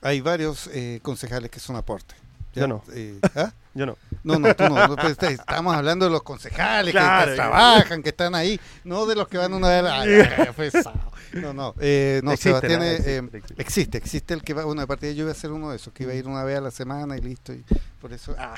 Hay 0.00 0.20
varios 0.20 0.68
eh, 0.72 1.00
concejales 1.02 1.50
que 1.50 1.60
son 1.60 1.76
aporte. 1.76 2.14
Yo 2.58 2.66
no. 2.68 2.82
Eh, 2.92 3.18
¿ah? 3.36 3.52
Yo 3.74 3.86
no. 3.86 3.96
No, 4.24 4.38
no, 4.38 4.54
tú 4.56 4.64
no. 4.68 4.88
no, 4.88 4.96
pues, 4.96 5.16
estamos 5.22 5.74
hablando 5.74 6.04
de 6.06 6.10
los 6.10 6.22
concejales 6.22 6.92
Claro. 6.92 7.30
que 7.30 7.36
trabajan, 7.36 8.02
que 8.02 8.08
están 8.08 8.34
ahí, 8.34 8.58
no 8.84 9.06
de 9.06 9.14
los 9.14 9.28
que 9.28 9.38
van 9.38 9.52
una 9.54 9.68
vez. 9.68 9.78
a 9.78 9.82
la- 9.82 10.00
Ay, 10.00 10.10
ay, 10.12 10.28
ay, 10.38 10.48
pesado. 10.56 11.12
No, 11.34 11.52
no. 11.52 11.74
eh, 11.78 12.20
no, 12.24 12.32
Existe, 12.32 12.48
Sebastián 12.68 12.82
eh, 12.82 12.94
Existe, 12.96 13.10
eh, 13.16 13.18
existe. 13.38 13.62
existe, 13.62 13.98
existe 13.98 14.34
el 14.34 14.42
que 14.42 14.54
va. 14.54 14.64
Bueno, 14.64 14.80
de 14.80 14.86
partida 14.86 15.12
yo 15.12 15.24
iba 15.24 15.30
a 15.32 15.34
ser 15.34 15.52
uno 15.52 15.70
de 15.70 15.76
esos, 15.76 15.92
que 15.92 16.04
iba 16.04 16.12
a 16.12 16.16
ir 16.16 16.26
una 16.26 16.42
vez 16.42 16.56
a 16.58 16.60
la 16.62 16.70
semana 16.70 17.16
y 17.18 17.20
listo. 17.20 17.52
Y 17.52 17.62
por 18.00 18.12
eso. 18.14 18.34
ah, 18.38 18.54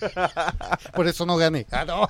por 0.94 1.06
eso 1.08 1.26
no 1.26 1.36
gané. 1.36 1.66
Ah, 1.70 1.84
no. 1.84 2.08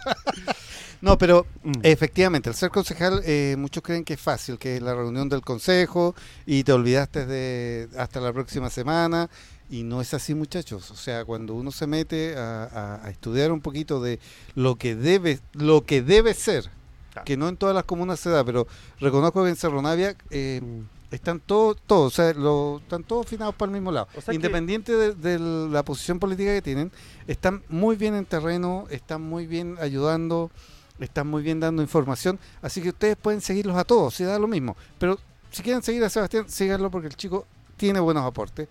No, 1.01 1.19
pero 1.19 1.47
Mm. 1.63 1.73
efectivamente, 1.83 2.49
el 2.51 2.55
ser 2.55 2.71
concejal, 2.71 3.23
eh, 3.25 3.57
muchos 3.59 3.83
creen 3.83 4.05
que 4.05 4.15
es 4.15 4.21
fácil, 4.21 4.59
que 4.59 4.77
es 4.77 4.83
la 4.83 4.95
reunión 4.95 5.29
del 5.29 5.41
consejo 5.43 6.15
y 6.47 6.65
te 6.65 6.73
olvidaste 6.73 7.25
de 7.27 7.89
hasta 7.99 8.21
la 8.21 8.33
próxima 8.33 8.71
semana. 8.71 9.29
Y 9.71 9.83
no 9.83 10.01
es 10.01 10.13
así, 10.15 10.35
muchachos. 10.35 10.91
O 10.91 10.97
sea, 10.97 11.25
cuando 11.25 11.55
uno 11.55 11.71
se 11.73 11.87
mete 11.87 12.37
a, 12.37 12.65
a- 12.65 13.07
a 13.07 13.11
estudiar 13.11 13.51
un 13.51 13.61
poquito 13.61 14.01
de 14.01 14.21
lo 14.55 14.77
que 14.77 14.95
debe, 14.95 15.41
lo 15.53 15.85
que 15.85 16.03
debe 16.03 16.35
ser, 16.35 16.71
Claro. 17.13 17.25
que 17.25 17.37
no 17.37 17.49
en 17.49 17.57
todas 17.57 17.75
las 17.75 17.85
comunas 17.85 18.21
se 18.21 18.29
da, 18.31 18.45
pero 18.45 18.67
reconozco 19.01 19.43
que 19.45 19.51
en 19.51 19.57
Cerro 19.57 19.81
Navia 19.81 20.17
eh, 20.31 20.61
Mm. 20.63 21.15
están 21.15 21.39
todos, 21.41 21.77
todos, 21.87 22.13
o 22.13 22.17
sea, 22.17 22.33
lo- 22.35 22.79
están 22.83 23.05
todos 23.05 23.25
afinados 23.27 23.55
para 23.55 23.71
el 23.71 23.75
mismo 23.75 23.91
lado. 23.93 24.09
O 24.17 24.21
sea 24.21 24.33
que- 24.33 24.37
Independiente 24.37 24.93
de, 24.93 25.15
de 25.15 25.39
la 25.71 25.85
posición 25.85 26.19
política 26.19 26.53
que 26.53 26.63
tienen, 26.63 26.91
están 27.27 27.63
muy 27.69 27.97
bien 27.97 28.15
en 28.15 28.27
terreno, 28.27 28.87
están 28.91 29.23
muy 29.23 29.47
bien 29.47 29.77
ayudando, 29.81 30.51
están 30.99 31.27
muy 31.29 31.43
bien 31.43 31.59
dando 31.61 31.83
información, 31.83 32.39
así 32.63 32.83
que 32.83 32.91
ustedes 32.91 33.17
pueden 33.17 33.41
seguirlos 33.41 33.77
a 33.77 33.85
todos, 33.85 34.15
si 34.15 34.25
da 34.25 34.39
lo 34.39 34.47
mismo. 34.49 34.77
Pero 34.99 35.19
si 35.53 35.63
quieren 35.63 35.83
seguir 35.83 36.03
a 36.05 36.11
Sebastián, 36.11 36.47
síganlo 36.49 36.91
porque 36.91 37.07
el 37.09 37.17
chico 37.17 37.47
tiene 37.77 38.01
buenos 38.01 38.25
aportes, 38.25 38.69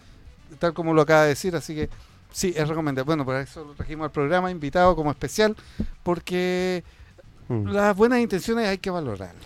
tal 0.60 0.74
como 0.74 0.94
lo 0.94 1.02
acaba 1.02 1.24
de 1.24 1.30
decir, 1.30 1.56
así 1.56 1.76
que 1.76 1.90
sí, 2.32 2.54
es 2.56 2.68
recomendable. 2.68 3.06
Bueno, 3.06 3.26
por 3.26 3.36
eso 3.36 3.64
lo 3.64 3.74
trajimos 3.74 4.06
al 4.06 4.12
programa, 4.12 4.50
invitado 4.52 4.96
como 4.96 5.12
especial, 5.12 5.56
porque 6.04 6.84
Mm. 7.50 7.68
las 7.72 7.96
buenas 7.96 8.20
intenciones 8.20 8.68
hay 8.68 8.78
que 8.78 8.90
valorarlas. 8.90 9.44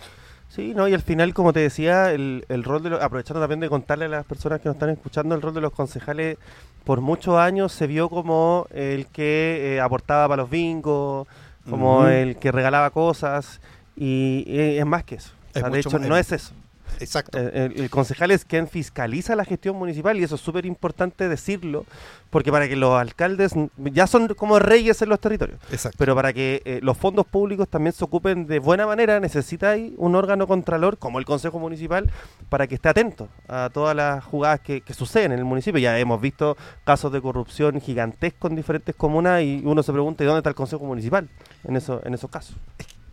Sí, 0.48 0.72
no, 0.74 0.86
y 0.88 0.94
al 0.94 1.02
final, 1.02 1.34
como 1.34 1.52
te 1.52 1.60
decía, 1.60 2.12
el, 2.12 2.44
el 2.48 2.62
rol 2.64 2.82
de 2.82 2.90
los, 2.90 3.02
aprovechando 3.02 3.40
también 3.40 3.60
de 3.60 3.68
contarle 3.68 4.04
a 4.06 4.08
las 4.08 4.24
personas 4.24 4.60
que 4.60 4.68
nos 4.68 4.76
están 4.76 4.90
escuchando, 4.90 5.34
el 5.34 5.42
rol 5.42 5.52
de 5.52 5.60
los 5.60 5.72
concejales 5.72 6.38
por 6.84 7.00
muchos 7.00 7.36
años 7.36 7.72
se 7.72 7.86
vio 7.86 8.08
como 8.08 8.66
el 8.72 9.06
que 9.08 9.74
eh, 9.76 9.80
aportaba 9.80 10.28
para 10.28 10.42
los 10.42 10.50
bingos, 10.50 11.26
como 11.68 12.06
el 12.06 12.36
que 12.36 12.50
regalaba 12.52 12.90
cosas, 12.90 13.60
y 13.96 14.44
eh, 14.46 14.78
es 14.78 14.86
más 14.86 15.04
que 15.04 15.16
eso. 15.16 15.32
O 15.32 15.58
Es 15.58 15.60
sea, 15.60 15.70
de 15.70 15.80
hecho, 15.80 15.98
no 15.98 16.16
es 16.16 16.32
eso. 16.32 16.52
Exacto. 17.00 17.38
Eh, 17.38 17.70
El, 17.74 17.80
el 17.82 17.90
concejal 17.90 18.30
es 18.30 18.44
quien 18.44 18.68
fiscaliza 18.68 19.36
la 19.36 19.44
gestión 19.44 19.76
municipal 19.76 20.18
y 20.18 20.24
eso 20.24 20.34
es 20.34 20.40
súper 20.40 20.66
importante 20.66 21.28
decirlo, 21.28 21.86
porque 22.30 22.50
para 22.50 22.68
que 22.68 22.76
los 22.76 22.98
alcaldes 22.98 23.52
ya 23.76 24.06
son 24.06 24.28
como 24.34 24.58
reyes 24.58 25.00
en 25.02 25.08
los 25.08 25.20
territorios. 25.20 25.58
Exacto. 25.70 25.96
Pero 25.98 26.14
para 26.14 26.32
que 26.32 26.62
eh, 26.64 26.80
los 26.82 26.96
fondos 26.96 27.26
públicos 27.26 27.68
también 27.68 27.92
se 27.92 28.04
ocupen 28.04 28.46
de 28.46 28.58
buena 28.58 28.86
manera, 28.86 29.20
necesitáis 29.20 29.92
un 29.96 30.14
órgano 30.14 30.46
contralor 30.46 30.98
como 30.98 31.18
el 31.18 31.24
Consejo 31.24 31.58
Municipal 31.58 32.10
para 32.48 32.66
que 32.66 32.74
esté 32.74 32.88
atento 32.88 33.28
a 33.48 33.70
todas 33.72 33.94
las 33.94 34.24
jugadas 34.24 34.60
que, 34.60 34.80
que 34.80 34.94
suceden 34.94 35.32
en 35.32 35.38
el 35.38 35.44
municipio. 35.44 35.80
Ya 35.80 35.98
hemos 35.98 36.20
visto 36.20 36.56
casos 36.84 37.12
de 37.12 37.20
corrupción 37.20 37.80
gigantescos 37.80 38.50
en 38.50 38.56
diferentes 38.56 38.94
comunas 38.94 39.42
y 39.42 39.62
uno 39.64 39.82
se 39.82 39.92
pregunta 39.92 40.24
¿y 40.24 40.26
dónde 40.26 40.38
está 40.38 40.50
el 40.50 40.56
Consejo 40.56 40.84
Municipal 40.84 41.28
en, 41.64 41.76
eso, 41.76 42.00
en 42.04 42.14
esos 42.14 42.30
casos? 42.30 42.56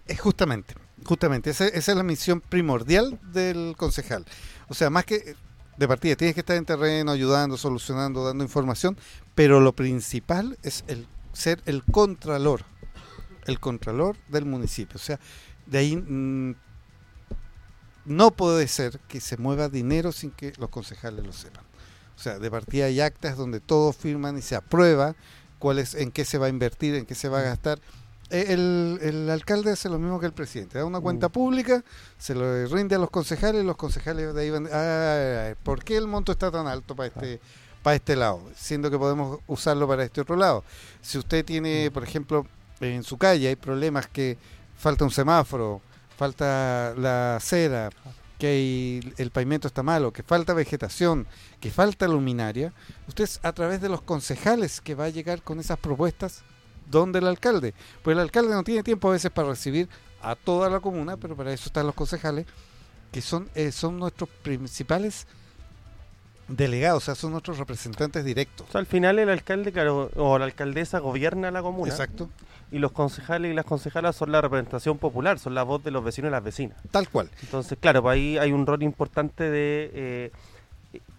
Es 0.08 0.20
justamente, 0.20 0.76
justamente, 1.04 1.50
esa, 1.50 1.68
esa 1.68 1.92
es 1.92 1.98
la 1.98 2.04
misión 2.04 2.42
primordial 2.42 3.20
del 3.32 3.76
concejal. 3.78 4.26
O 4.70 4.74
sea, 4.74 4.90
más 4.90 5.06
que 5.06 5.36
de 5.78 5.88
partida, 5.88 6.16
tienes 6.16 6.36
que 6.36 6.40
estar 6.42 6.56
en 6.56 6.66
terreno, 6.66 7.12
ayudando, 7.12 7.58
solucionando, 7.58 8.24
dando 8.26 8.44
información, 8.44 8.98
pero 9.34 9.60
lo 9.60 9.74
principal 9.74 10.58
es 10.64 10.86
el 10.88 11.08
ser 11.34 11.62
el 11.66 11.84
contralor, 11.84 12.64
el 13.46 13.60
contralor 13.60 14.18
del 14.30 14.46
municipio. 14.46 14.96
O 14.96 15.04
sea, 15.04 15.20
de 15.66 15.78
ahí 15.78 15.96
mm, 15.98 16.56
no 18.06 18.32
puede 18.32 18.68
ser 18.68 19.00
que 19.08 19.20
se 19.20 19.38
mueva 19.38 19.70
dinero 19.70 20.12
sin 20.12 20.32
que 20.32 20.54
los 20.58 20.70
concejales 20.70 21.26
lo 21.26 21.34
sepan. 21.34 21.66
O 22.16 22.20
sea, 22.20 22.40
de 22.40 22.50
partida 22.50 22.86
hay 22.86 23.02
actas 23.02 23.36
donde 23.36 23.60
todos 23.60 23.96
firman 23.96 24.38
y 24.38 24.42
se 24.42 24.56
aprueba 24.56 25.16
cuál 25.60 25.80
es, 25.80 25.96
en 25.96 26.12
qué 26.12 26.24
se 26.24 26.38
va 26.38 26.46
a 26.46 26.50
invertir, 26.50 26.96
en 26.96 27.06
qué 27.06 27.16
se 27.16 27.28
va 27.28 27.40
a 27.40 27.44
gastar. 27.44 27.80
Eh, 28.32 28.46
El, 28.50 29.00
el 29.02 29.30
alcalde 29.30 29.72
hace 29.72 29.88
lo 29.88 30.00
mismo 30.00 30.20
que 30.20 30.26
el 30.26 30.34
presidente, 30.34 30.78
da 30.80 30.86
una 30.86 31.00
cuenta 31.00 31.28
Mm. 31.28 31.32
pública, 31.32 31.84
se 32.18 32.34
lo 32.34 32.66
rinde 32.68 32.96
a 32.96 33.00
los 33.00 33.10
concejales, 33.12 33.64
los 33.64 33.78
concejales 33.78 34.34
de 34.34 34.42
ahí 34.42 34.50
van, 34.50 34.68
"Ah, 34.72 35.54
¿por 35.64 35.84
qué 35.84 35.96
el 35.98 36.08
monto 36.08 36.32
está 36.32 36.50
tan 36.50 36.66
alto 36.68 36.96
para 36.96 37.08
este, 37.08 37.40
para 37.84 37.96
este 37.96 38.16
lado, 38.16 38.42
siendo 38.56 38.90
que 38.90 38.98
podemos 38.98 39.40
usarlo 39.46 39.88
para 39.88 40.04
este 40.04 40.22
otro 40.22 40.36
lado. 40.36 40.64
Si 41.02 41.20
usted 41.20 41.46
tiene, 41.46 41.92
por 41.92 42.04
ejemplo, 42.04 42.48
en 42.80 43.04
su 43.04 43.16
calle 43.18 43.48
hay 43.48 43.56
problemas 43.56 44.08
que 44.08 44.38
falta 44.76 45.04
un 45.06 45.12
semáforo, 45.12 45.82
falta 46.18 46.96
la 46.98 47.36
acera, 47.36 47.92
que 48.40 49.02
el 49.18 49.30
pavimento 49.32 49.68
está 49.68 49.84
malo, 49.84 50.12
que 50.12 50.24
falta 50.24 50.54
vegetación, 50.56 51.28
que 51.60 51.70
falta 51.70 52.08
luminaria, 52.08 52.74
usted 53.08 53.30
a 53.44 53.54
través 53.54 53.80
de 53.82 53.88
los 53.90 54.02
concejales 54.02 54.82
que 54.82 54.96
va 54.96 55.06
a 55.06 55.10
llegar 55.10 55.44
con 55.44 55.60
esas 55.60 55.78
propuestas 55.78 56.44
donde 56.86 57.20
el 57.20 57.28
alcalde. 57.28 57.74
Pues 58.04 58.16
el 58.16 58.22
alcalde 58.22 58.54
no 58.54 58.64
tiene 58.64 58.84
tiempo 58.84 59.10
a 59.10 59.12
veces 59.12 59.32
para 59.32 59.50
recibir 59.50 59.90
a 60.22 60.36
toda 60.36 60.70
la 60.70 60.80
comuna, 60.80 61.18
pero 61.18 61.36
para 61.36 61.54
eso 61.54 61.68
están 61.68 61.86
los 61.86 61.96
concejales, 61.96 62.46
que 63.12 63.22
son, 63.22 63.50
eh, 63.56 63.72
son 63.72 63.98
nuestros 63.98 64.30
principales 64.30 65.28
delegados, 66.48 67.04
o 67.04 67.06
sea, 67.06 67.16
son 67.16 67.32
nuestros 67.32 67.58
representantes 67.58 68.24
directos. 68.24 68.76
al 68.76 68.86
final 68.86 69.18
el 69.20 69.30
alcalde 69.30 69.72
claro, 69.72 70.12
o 70.16 70.38
la 70.38 70.46
alcaldesa 70.46 71.00
gobierna 71.00 71.52
la 71.52 71.62
comuna. 71.62 71.92
Exacto. 71.92 72.30
Y 72.72 72.80
los 72.80 72.92
concejales 72.92 73.52
y 73.52 73.56
las 73.56 73.66
concejalas 73.66 74.16
son 74.16 74.32
la 74.32 74.42
representación 74.42 74.98
popular, 74.98 75.40
son 75.40 75.54
la 75.54 75.64
voz 75.64 75.84
de 75.84 75.92
los 75.92 76.04
vecinos 76.04 76.30
y 76.30 76.32
las 76.32 76.44
vecinas. 76.44 76.78
Tal 76.92 77.10
cual. 77.10 77.30
Entonces, 77.42 77.78
claro, 77.80 78.02
pues 78.02 78.14
ahí 78.14 78.38
hay 78.38 78.52
un 78.52 78.66
rol 78.66 78.82
importante 78.84 79.44
de 79.50 79.92
eh, 79.94 80.32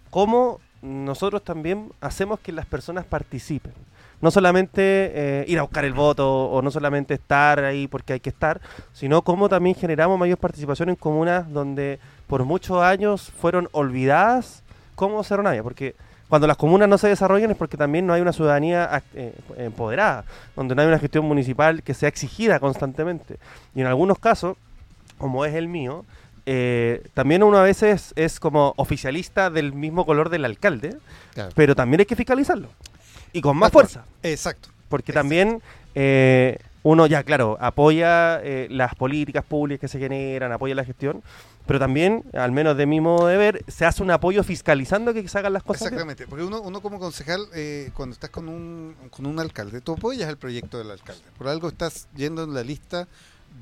cómo 0.09 0.59
nosotros 0.81 1.43
también 1.43 1.91
hacemos 2.01 2.39
que 2.39 2.51
las 2.51 2.65
personas 2.65 3.05
participen 3.05 3.73
no 4.21 4.31
solamente 4.31 4.81
eh, 4.81 5.45
ir 5.47 5.59
a 5.59 5.61
buscar 5.61 5.85
el 5.85 5.93
voto 5.93 6.45
o 6.45 6.61
no 6.61 6.71
solamente 6.71 7.13
estar 7.13 7.63
ahí 7.63 7.87
porque 7.87 8.13
hay 8.13 8.19
que 8.19 8.29
estar, 8.29 8.61
sino 8.93 9.21
cómo 9.21 9.49
también 9.49 9.75
generamos 9.75 10.17
mayor 10.17 10.37
participación 10.37 10.89
en 10.89 10.95
comunas 10.95 11.51
donde 11.51 11.99
por 12.27 12.43
muchos 12.43 12.81
años 12.81 13.31
fueron 13.39 13.69
olvidadas 13.71 14.63
como 14.95 15.23
Cerro 15.23 15.43
Navia, 15.43 15.61
porque 15.61 15.95
cuando 16.27 16.47
las 16.47 16.57
comunas 16.57 16.89
no 16.89 16.97
se 16.97 17.07
desarrollan 17.07 17.51
es 17.51 17.57
porque 17.57 17.77
también 17.77 18.05
no 18.05 18.13
hay 18.13 18.21
una 18.21 18.33
ciudadanía 18.33 19.03
eh, 19.13 19.33
empoderada, 19.57 20.25
donde 20.55 20.75
no 20.75 20.81
hay 20.81 20.87
una 20.87 20.99
gestión 20.99 21.25
municipal 21.25 21.83
que 21.83 21.93
sea 21.93 22.09
exigida 22.09 22.59
constantemente. 22.59 23.37
Y 23.75 23.81
en 23.81 23.87
algunos 23.87 24.19
casos, 24.19 24.57
como 25.17 25.45
es 25.45 25.55
el 25.55 25.67
mío, 25.67 26.03
eh, 26.45 27.03
también 27.13 27.43
uno 27.43 27.57
a 27.57 27.63
veces 27.63 28.13
es 28.15 28.39
como 28.39 28.73
oficialista 28.77 29.49
del 29.49 29.73
mismo 29.73 30.05
color 30.05 30.29
del 30.29 30.43
alcalde, 30.43 30.97
pero 31.55 31.75
también 31.75 32.01
hay 32.01 32.05
que 32.05 32.15
fiscalizarlo 32.15 32.69
y 33.33 33.41
con 33.41 33.57
más 33.57 33.71
fuerza. 33.71 34.05
Exacto. 34.23 34.69
Porque 34.89 35.13
también 35.13 35.61
eh, 35.95 36.57
uno 36.83 37.05
ya, 37.07 37.23
claro, 37.23 37.57
apoya 37.59 38.39
eh, 38.41 38.67
las 38.69 38.95
políticas 38.95 39.43
públicas 39.43 39.81
que 39.81 39.87
se 39.87 39.99
generan, 39.99 40.51
apoya 40.51 40.73
la 40.73 40.85
gestión, 40.85 41.21
pero 41.65 41.79
también, 41.79 42.23
al 42.33 42.53
menos 42.53 42.77
de 42.77 42.85
mi 42.85 43.01
modo 43.01 43.27
de 43.27 43.35
ver, 43.35 43.65
se 43.67 43.85
hace 43.85 44.01
un 44.01 44.09
apoyo 44.09 44.41
fiscalizando 44.41 45.13
que 45.13 45.27
se 45.27 45.37
hagan 45.37 45.51
las 45.51 45.63
cosas. 45.63 45.87
Exactamente, 45.87 46.25
porque 46.25 46.45
uno, 46.45 46.61
uno 46.61 46.81
como 46.81 46.97
concejal, 46.97 47.45
eh, 47.53 47.91
cuando 47.93 48.13
estás 48.13 48.29
con 48.29 48.47
un, 48.47 48.95
con 49.11 49.25
un 49.25 49.37
alcalde, 49.39 49.81
tú 49.81 49.93
apoyas 49.93 50.29
el 50.29 50.37
proyecto 50.37 50.77
del 50.77 50.91
alcalde. 50.91 51.23
Por 51.37 51.49
algo 51.49 51.67
estás 51.67 52.07
yendo 52.15 52.43
en 52.43 52.53
la 52.53 52.63
lista 52.63 53.07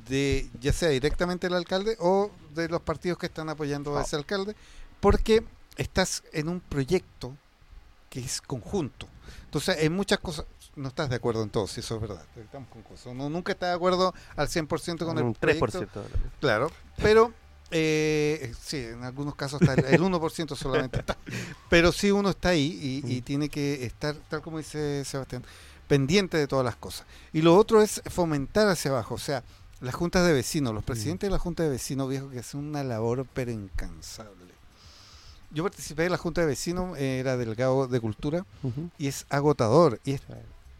de, 0.07 0.47
ya 0.61 0.71
sea 0.71 0.89
directamente 0.89 1.47
el 1.47 1.55
alcalde 1.55 1.97
o 1.99 2.29
de 2.53 2.69
los 2.69 2.81
partidos 2.81 3.17
que 3.17 3.25
están 3.25 3.49
apoyando 3.49 3.97
a 3.97 4.03
ese 4.03 4.15
alcalde, 4.15 4.55
porque 4.99 5.43
estás 5.77 6.23
en 6.31 6.47
un 6.47 6.59
proyecto 6.59 7.35
que 8.11 8.19
es 8.19 8.39
conjunto. 8.39 9.07
Entonces, 9.55 9.85
en 9.85 9.93
muchas 9.93 10.19
cosas, 10.19 10.45
no 10.75 10.89
estás 10.89 11.09
de 11.09 11.15
acuerdo 11.15 11.41
en 11.41 11.49
todo, 11.49 11.65
si 11.65 11.79
eso 11.79 11.95
es 11.95 12.01
verdad. 12.01 12.25
Estamos 12.35 12.67
con 12.67 12.81
cosas. 12.81 13.05
Uno 13.05 13.29
nunca 13.29 13.53
está 13.53 13.67
de 13.67 13.73
acuerdo 13.75 14.13
al 14.35 14.49
100% 14.49 15.05
con 15.05 15.17
el 15.17 15.23
3%. 15.27 15.87
Claro, 16.41 16.69
pero 16.97 17.31
eh, 17.71 18.53
sí, 18.61 18.79
en 18.79 19.05
algunos 19.05 19.33
casos 19.35 19.61
está 19.61 19.75
el, 19.75 20.01
1% 20.01 20.57
solamente 20.57 20.99
está. 20.99 21.17
Pero 21.69 21.93
sí 21.93 22.11
uno 22.11 22.31
está 22.31 22.49
ahí 22.49 23.01
y, 23.05 23.21
tiene 23.21 23.47
que 23.47 23.85
estar, 23.85 24.15
tal 24.29 24.41
como 24.41 24.57
dice 24.57 25.05
Sebastián, 25.05 25.45
pendiente 25.87 26.35
de 26.35 26.47
todas 26.47 26.65
las 26.65 26.75
cosas. 26.75 27.07
Y 27.31 27.41
lo 27.41 27.55
otro 27.55 27.81
es 27.81 28.01
fomentar 28.07 28.67
hacia 28.67 28.91
abajo, 28.91 29.15
o 29.15 29.19
sea, 29.19 29.41
las 29.79 29.95
juntas 29.95 30.27
de 30.27 30.33
vecinos, 30.33 30.73
los 30.73 30.83
presidentes 30.83 31.29
de 31.29 31.31
la 31.31 31.39
junta 31.39 31.63
de 31.63 31.69
vecinos 31.69 32.09
viejos 32.09 32.29
que 32.29 32.39
hacen 32.39 32.59
una 32.59 32.83
labor 32.83 33.25
pero 33.33 33.51
incansable 33.51 34.54
yo 35.51 35.63
participé 35.63 36.05
en 36.05 36.11
la 36.11 36.17
Junta 36.17 36.41
de 36.41 36.47
Vecinos, 36.47 36.97
era 36.97 37.37
delegado 37.37 37.87
de 37.87 37.99
Cultura, 37.99 38.45
y 38.97 39.07
es 39.07 39.25
agotador, 39.29 39.99
y 40.03 40.13
es 40.13 40.21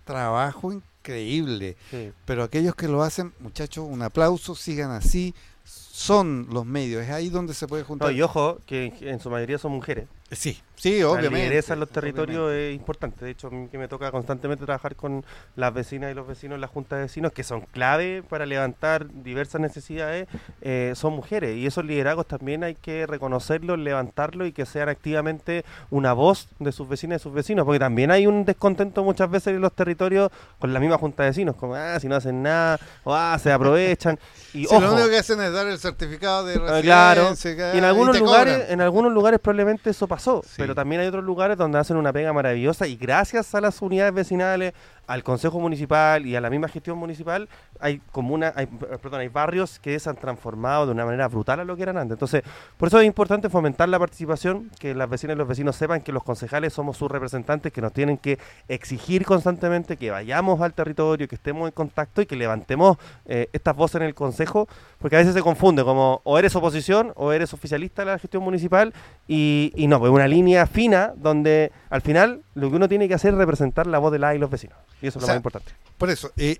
trabajo 0.04 0.72
increíble. 0.74 1.78
Pero 2.26 2.44
aquellos 2.44 2.76
que 2.76 2.88
lo 2.88 3.04
hacen, 3.04 3.34
muchachos, 3.40 3.86
un 3.90 4.02
aplauso, 4.02 4.56
sigan 4.56 4.92
así, 4.92 5.34
son 5.66 6.48
los 6.52 6.66
medios, 6.66 7.04
es 7.04 7.10
ahí 7.10 7.30
donde 7.30 7.54
se 7.54 7.68
puede 7.68 7.84
juntar. 7.84 8.12
y 8.12 8.22
ojo, 8.22 8.60
que 8.66 8.94
en 9.02 9.20
su 9.20 9.30
mayoría 9.30 9.58
son 9.58 9.72
mujeres. 9.72 10.08
Sí, 10.32 10.60
sí, 10.74 11.04
obviamente. 11.04 11.62
La 11.68 11.74
en 11.74 11.80
los 11.80 11.90
territorios 11.90 12.52
es 12.52 12.76
importante. 12.76 13.26
De 13.26 13.32
hecho, 13.32 13.48
a 13.48 13.52
mí 13.52 13.68
que 13.68 13.78
me 13.78 13.88
toca 13.88 14.10
constantemente 14.10 14.66
trabajar 14.66 14.96
con 14.96 15.24
las 15.56 15.72
vecinas 15.72 16.12
y 16.12 16.16
los 16.16 16.28
vecinos 16.28 16.56
en 16.56 16.62
la 16.62 16.68
Junta 16.68 16.96
de 16.96 17.04
Vecinos, 17.04 17.32
que 17.32 17.44
son 17.44 17.62
clave 17.62 18.24
para 18.28 18.48
levantar 18.48 19.08
diversas 19.22 19.62
necesidades, 19.62 20.28
eh, 20.62 20.94
son 20.96 21.14
mujeres. 21.14 21.56
Y 21.56 21.68
esos 21.68 21.86
liderazgos 21.86 22.26
también 22.26 22.64
hay 22.64 22.74
que 22.74 23.06
reconocerlos, 23.06 23.78
levantarlos 23.78 24.48
y 24.48 24.52
que 24.52 24.66
sean 24.66 24.90
activamente 24.90 25.64
una 25.92 26.14
voz 26.14 26.48
de 26.58 26.72
sus 26.72 26.90
vecinas 26.90 27.22
y 27.22 27.24
sus 27.24 27.34
vecinos. 27.34 27.64
Porque 27.64 27.80
también 27.80 28.10
hay 28.10 28.26
un 28.26 28.46
descontento 28.46 29.04
muchas 29.04 29.30
veces 29.30 29.54
en 29.54 29.62
los 29.62 29.74
territorios 29.74 30.32
con 30.58 30.74
la 30.74 30.80
misma 30.80 30.98
Junta 30.98 31.22
de 31.22 31.30
Vecinos, 31.30 31.56
como, 31.56 31.76
ah, 31.76 32.00
si 32.00 32.08
no 32.08 32.16
hacen 32.16 32.42
nada, 32.42 32.80
o 33.04 33.14
ah, 33.14 33.38
se 33.38 33.52
aprovechan. 33.52 34.18
Y, 34.56 34.64
lo 34.72 34.92
único 34.92 35.08
que 35.08 35.20
hacen 35.20 35.40
es 35.40 35.54
dar 35.54 35.68
el 35.68 35.78
certificado 35.78 36.46
de 36.46 36.56
residencia. 36.56 36.82
Claro. 36.82 37.34
Y 37.76 37.78
en 37.78 37.84
algunos, 37.84 38.20
lugares, 38.20 38.72
en 38.72 38.82
algunos 38.82 39.14
lugares 39.14 39.40
probablemente 39.40 39.92
eso 39.92 40.08
pasó, 40.16 40.42
pero 40.56 40.74
también 40.74 41.02
hay 41.02 41.08
otros 41.08 41.26
lugares 41.26 41.58
donde 41.58 41.78
hacen 41.78 41.98
una 41.98 42.14
pega 42.14 42.32
maravillosa 42.32 42.88
y 42.88 42.96
gracias 42.96 43.54
a 43.54 43.60
las 43.60 43.82
unidades 43.82 44.14
vecinales, 44.14 44.74
al 45.08 45.24
Consejo 45.24 45.60
Municipal 45.60 46.26
y 46.26 46.36
a 46.36 46.42
la 46.42 46.50
misma 46.50 46.68
gestión 46.68 46.98
municipal, 46.98 47.48
hay 47.80 48.02
comuna, 48.12 48.54
hay, 48.56 48.66
perdón, 48.66 49.22
hay 49.22 49.28
barrios 49.28 49.80
que 49.80 50.00
se 50.00 50.10
han 50.10 50.16
transformado 50.16 50.86
de 50.86 50.92
una 50.92 51.06
manera 51.06 51.28
brutal 51.28 51.60
a 51.60 51.64
lo 51.64 51.76
que 51.76 51.84
eran 51.84 51.98
antes. 51.98 52.16
Entonces, 52.16 52.44
por 52.78 52.88
eso 52.88 53.00
es 53.00 53.06
importante 53.06 53.50
fomentar 53.50 53.90
la 53.90 54.00
participación, 54.00 54.72
que 54.80 54.96
las 54.96 55.10
vecinas 55.10 55.36
y 55.36 55.38
los 55.38 55.48
vecinos 55.48 55.76
sepan 55.76 56.02
que 56.02 56.12
los 56.12 56.24
concejales 56.24 56.74
somos 56.74 56.98
sus 56.98 57.10
representantes, 57.10 57.72
que 57.72 57.82
nos 57.82 57.94
tienen 57.94 58.18
que 58.18 58.40
exigir 58.68 59.26
constantemente 59.26 59.98
que 59.98 60.12
vayamos 60.12 60.62
al 60.62 60.74
territorio, 60.74 61.28
que 61.28 61.36
estemos 61.36 61.68
en 61.68 61.74
contacto 61.74 62.22
y 62.22 62.26
que 62.26 62.36
levantemos 62.36 62.98
eh, 63.26 63.50
estas 63.54 63.76
voces 63.76 64.02
en 64.02 64.08
el 64.08 64.16
Consejo, 64.16 64.68
porque 65.00 65.18
a 65.18 65.20
veces 65.20 65.34
se 65.34 65.42
confunde 65.42 65.84
como 65.84 66.22
o 66.24 66.40
eres 66.40 66.56
oposición 66.56 67.12
o 67.16 67.32
eres 67.32 67.54
oficialista 67.54 68.04
de 68.04 68.12
la 68.12 68.20
gestión 68.20 68.44
municipal 68.44 68.94
y, 69.28 69.72
y 69.76 69.88
no, 69.88 70.00
pues 70.00 70.12
una 70.12 70.28
línea 70.28 70.66
fina 70.66 71.14
donde 71.16 71.72
al 71.90 72.02
final 72.02 72.42
lo 72.56 72.70
que 72.70 72.76
uno 72.78 72.90
tiene 72.90 73.08
que 73.08 73.14
hacer 73.14 73.34
es 73.34 73.38
representar 73.38 73.86
la 73.86 74.00
voz 74.00 74.12
de 74.12 74.20
la 74.20 74.34
y 74.34 74.40
los 74.40 74.50
vecinos. 74.50 74.78
Y 75.02 75.08
eso 75.08 75.20
es 75.20 75.24
lo 75.24 75.28
más 75.28 75.38
importante. 75.38 75.72
Por 75.98 76.10
eso, 76.10 76.32
eh, 76.38 76.58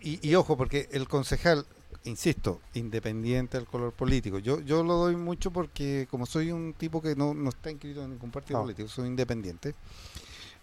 y, 0.00 0.34
ojo, 0.34 0.56
porque 0.56 0.88
el 0.92 1.08
concejal, 1.08 1.66
insisto, 2.04 2.60
independiente 2.74 3.56
del 3.56 3.66
color 3.66 3.92
político, 3.92 4.38
yo, 4.38 4.60
yo 4.60 4.82
lo 4.84 4.94
doy 4.94 5.16
mucho 5.16 5.50
porque 5.50 6.06
como 6.10 6.26
soy 6.26 6.52
un 6.52 6.74
tipo 6.74 7.02
que 7.02 7.16
no, 7.16 7.34
no 7.34 7.50
está 7.50 7.70
inscrito 7.70 8.04
en 8.04 8.10
ningún 8.10 8.30
partido 8.30 8.60
político, 8.60 8.88
soy 8.88 9.08
independiente, 9.08 9.74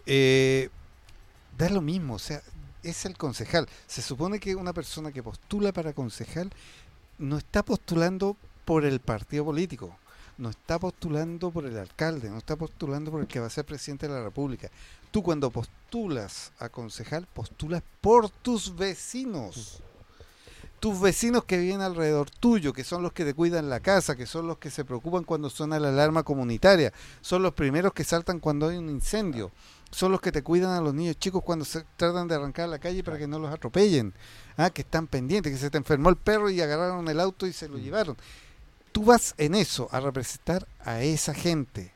eh, 0.06 0.68
da 1.56 1.68
lo 1.68 1.80
mismo, 1.80 2.14
o 2.14 2.18
sea, 2.18 2.42
es 2.82 3.04
el 3.06 3.16
concejal. 3.16 3.68
Se 3.86 4.02
supone 4.02 4.38
que 4.38 4.54
una 4.54 4.72
persona 4.72 5.12
que 5.12 5.22
postula 5.22 5.72
para 5.72 5.92
concejal 5.92 6.50
no 7.18 7.38
está 7.38 7.62
postulando 7.62 8.36
por 8.64 8.84
el 8.84 9.00
partido 9.00 9.44
político, 9.44 9.96
no 10.38 10.50
está 10.50 10.78
postulando 10.78 11.50
por 11.50 11.66
el 11.66 11.78
alcalde, 11.78 12.28
no 12.28 12.38
está 12.38 12.56
postulando 12.56 13.10
por 13.10 13.20
el 13.20 13.26
que 13.26 13.40
va 13.40 13.46
a 13.46 13.50
ser 13.50 13.64
presidente 13.64 14.08
de 14.08 14.14
la 14.14 14.24
República. 14.24 14.70
Tú 15.10 15.22
cuando 15.22 15.50
postulas 15.50 16.52
a 16.58 16.68
concejal, 16.68 17.26
postulas 17.32 17.82
por 18.00 18.30
tus 18.30 18.74
vecinos. 18.74 19.80
Tus 20.80 21.00
vecinos 21.00 21.44
que 21.44 21.56
viven 21.56 21.80
alrededor 21.80 22.28
tuyo, 22.28 22.72
que 22.72 22.84
son 22.84 23.02
los 23.02 23.12
que 23.12 23.24
te 23.24 23.32
cuidan 23.32 23.70
la 23.70 23.80
casa, 23.80 24.16
que 24.16 24.26
son 24.26 24.46
los 24.46 24.58
que 24.58 24.70
se 24.70 24.84
preocupan 24.84 25.24
cuando 25.24 25.48
suena 25.48 25.78
la 25.78 25.88
alarma 25.88 26.24
comunitaria, 26.24 26.92
son 27.22 27.42
los 27.42 27.54
primeros 27.54 27.94
que 27.94 28.04
saltan 28.04 28.38
cuando 28.38 28.68
hay 28.68 28.76
un 28.76 28.90
incendio, 28.90 29.50
son 29.90 30.12
los 30.12 30.20
que 30.20 30.32
te 30.32 30.42
cuidan 30.42 30.72
a 30.72 30.82
los 30.82 30.92
niños 30.92 31.16
chicos 31.18 31.42
cuando 31.42 31.64
se 31.64 31.84
tratan 31.96 32.28
de 32.28 32.34
arrancar 32.34 32.64
a 32.64 32.72
la 32.72 32.78
calle 32.80 33.02
para 33.02 33.16
que 33.16 33.26
no 33.26 33.38
los 33.38 33.50
atropellen, 33.50 34.12
¿ah? 34.58 34.68
que 34.68 34.82
están 34.82 35.06
pendientes, 35.06 35.52
que 35.52 35.58
se 35.58 35.70
te 35.70 35.78
enfermó 35.78 36.10
el 36.10 36.16
perro 36.16 36.50
y 36.50 36.60
agarraron 36.60 37.08
el 37.08 37.20
auto 37.20 37.46
y 37.46 37.54
se 37.54 37.68
lo 37.68 37.78
llevaron 37.78 38.16
tú 38.94 39.04
vas 39.04 39.34
en 39.38 39.56
eso 39.56 39.88
a 39.90 39.98
representar 39.98 40.68
a 40.84 41.02
esa 41.02 41.34
gente, 41.34 41.90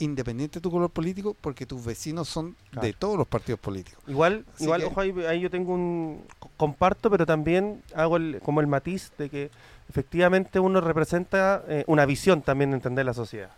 independiente 0.00 0.58
de 0.58 0.60
tu 0.60 0.70
color 0.72 0.90
político, 0.90 1.36
porque 1.40 1.64
tus 1.64 1.84
vecinos 1.84 2.28
son 2.28 2.56
de 2.72 2.92
todos 2.92 3.16
los 3.16 3.28
partidos 3.28 3.60
políticos. 3.60 4.02
Igual, 4.08 4.44
igual 4.58 4.82
ojo, 4.82 5.00
ahí, 5.00 5.40
yo 5.40 5.48
tengo 5.48 5.72
un 5.72 6.24
comparto, 6.56 7.08
pero 7.08 7.24
también 7.24 7.80
hago 7.94 8.18
como 8.42 8.60
el 8.60 8.66
matiz 8.66 9.12
de 9.16 9.30
que 9.30 9.50
efectivamente 9.88 10.58
uno 10.58 10.80
representa 10.80 11.62
eh, 11.68 11.84
una 11.86 12.04
visión 12.04 12.42
también 12.42 12.70
de 12.70 12.78
entender 12.78 13.06
la 13.06 13.14
sociedad. 13.14 13.52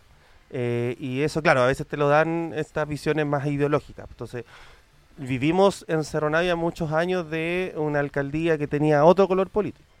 Eh, 0.51 0.95
y 0.99 1.21
eso, 1.21 1.41
claro, 1.41 1.63
a 1.63 1.67
veces 1.67 1.87
te 1.87 1.97
lo 1.97 2.09
dan 2.09 2.53
estas 2.55 2.87
visiones 2.87 3.25
más 3.25 3.47
ideológicas. 3.47 4.05
Entonces, 4.07 4.45
vivimos 5.17 5.83
en 5.87 6.03
Cerro 6.03 6.29
muchos 6.55 6.91
años 6.91 7.27
de 7.31 7.73
una 7.75 8.01
alcaldía 8.01 8.59
que 8.59 8.67
tenía 8.67 9.03
otro 9.03 9.27
color 9.27 9.49
político 9.49 9.92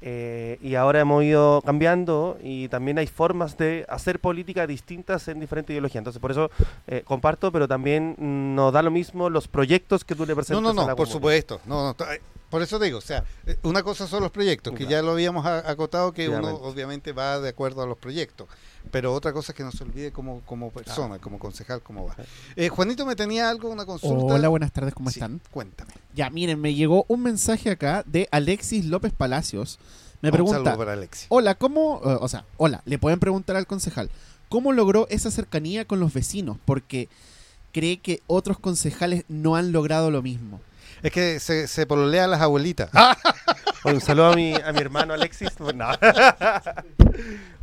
Eh, 0.00 0.58
y 0.62 0.74
ahora 0.76 1.00
hemos 1.00 1.24
ido 1.24 1.60
cambiando 1.62 2.38
y 2.42 2.68
también 2.68 2.98
hay 2.98 3.06
formas 3.06 3.56
de 3.58 3.84
hacer 3.88 4.20
política 4.20 4.66
distintas 4.66 5.26
en 5.28 5.40
diferentes 5.40 5.74
ideologías. 5.74 6.00
Entonces, 6.00 6.20
por 6.20 6.30
eso 6.30 6.50
eh, 6.86 7.02
comparto, 7.04 7.50
pero 7.50 7.66
también 7.66 8.14
mm, 8.18 8.54
nos 8.54 8.72
da 8.72 8.82
lo 8.82 8.90
mismo 8.90 9.28
los 9.30 9.48
proyectos 9.48 10.04
que 10.04 10.14
tú 10.14 10.24
le 10.24 10.34
presentas. 10.34 10.62
No, 10.62 10.72
no, 10.72 10.80
a 10.80 10.84
no, 10.84 10.88
la 10.88 10.96
por 10.96 11.06
comunidad. 11.08 11.12
supuesto. 11.12 11.60
No, 11.66 11.84
no, 11.88 11.96
por 12.50 12.62
eso 12.62 12.78
digo, 12.78 12.98
o 12.98 13.02
sea, 13.02 13.24
eh, 13.46 13.56
una 13.62 13.82
cosa 13.82 14.06
son 14.06 14.22
los 14.22 14.30
proyectos, 14.30 14.72
que 14.72 14.86
Claro. 14.86 14.90
ya 14.90 15.02
lo 15.02 15.12
habíamos 15.12 15.44
a- 15.46 15.68
acotado, 15.70 16.12
que 16.12 16.28
uno 16.28 16.54
Obviamente. 16.56 17.12
va 17.12 17.40
de 17.40 17.48
acuerdo 17.50 17.82
a 17.82 17.86
los 17.86 17.98
proyectos. 17.98 18.48
Pero 18.90 19.12
otra 19.12 19.32
cosa 19.34 19.52
es 19.52 19.56
que 19.56 19.62
no 19.64 19.70
se 19.72 19.84
olvide 19.84 20.12
como, 20.12 20.40
como 20.46 20.70
persona, 20.70 21.18
como 21.18 21.38
concejal, 21.38 21.82
cómo 21.82 22.06
va. 22.06 22.16
Eh, 22.56 22.68
Juanito 22.70 23.04
me 23.04 23.16
tenía 23.16 23.50
algo, 23.50 23.68
una 23.68 23.84
consulta. 23.84 24.34
Hola, 24.34 24.48
buenas 24.48 24.72
tardes, 24.72 24.94
¿cómo 24.94 25.10
Sí, 25.10 25.18
están? 25.18 25.40
Cuéntame. 25.50 25.92
Ya, 26.14 26.30
miren, 26.30 26.58
me 26.60 26.74
llegó 26.74 27.04
un 27.08 27.22
mensaje 27.22 27.70
acá 27.70 28.02
de 28.06 28.28
Alexis 28.30 28.86
López 28.86 29.12
Palacios. 29.12 29.78
Me 30.22 30.30
Un 30.30 30.32
pregunta, 30.32 30.76
para 30.76 30.94
Alexis. 30.94 31.26
hola, 31.28 31.54
¿cómo, 31.54 32.00
eh, 32.04 32.16
o 32.20 32.28
sea, 32.28 32.44
hola, 32.56 32.82
le 32.86 32.98
pueden 32.98 33.20
preguntar 33.20 33.56
al 33.56 33.66
concejal, 33.66 34.10
¿cómo 34.48 34.72
logró 34.72 35.06
esa 35.10 35.30
cercanía 35.30 35.84
con 35.84 36.00
los 36.00 36.12
vecinos? 36.14 36.56
Porque 36.64 37.08
cree 37.72 37.98
que 38.00 38.22
otros 38.26 38.58
concejales 38.58 39.24
no 39.28 39.54
han 39.54 39.70
logrado 39.70 40.10
lo 40.10 40.22
mismo. 40.22 40.60
Es 41.02 41.12
que 41.12 41.38
se, 41.40 41.66
se 41.68 41.86
pololea 41.86 42.24
a 42.24 42.26
las 42.26 42.40
abuelitas. 42.40 42.90
Oye, 43.84 43.94
un 43.94 44.00
saludo 44.00 44.32
a 44.32 44.36
mi, 44.36 44.54
a 44.54 44.72
mi 44.72 44.80
hermano 44.80 45.14
Alexis. 45.14 45.50
No. 45.74 45.88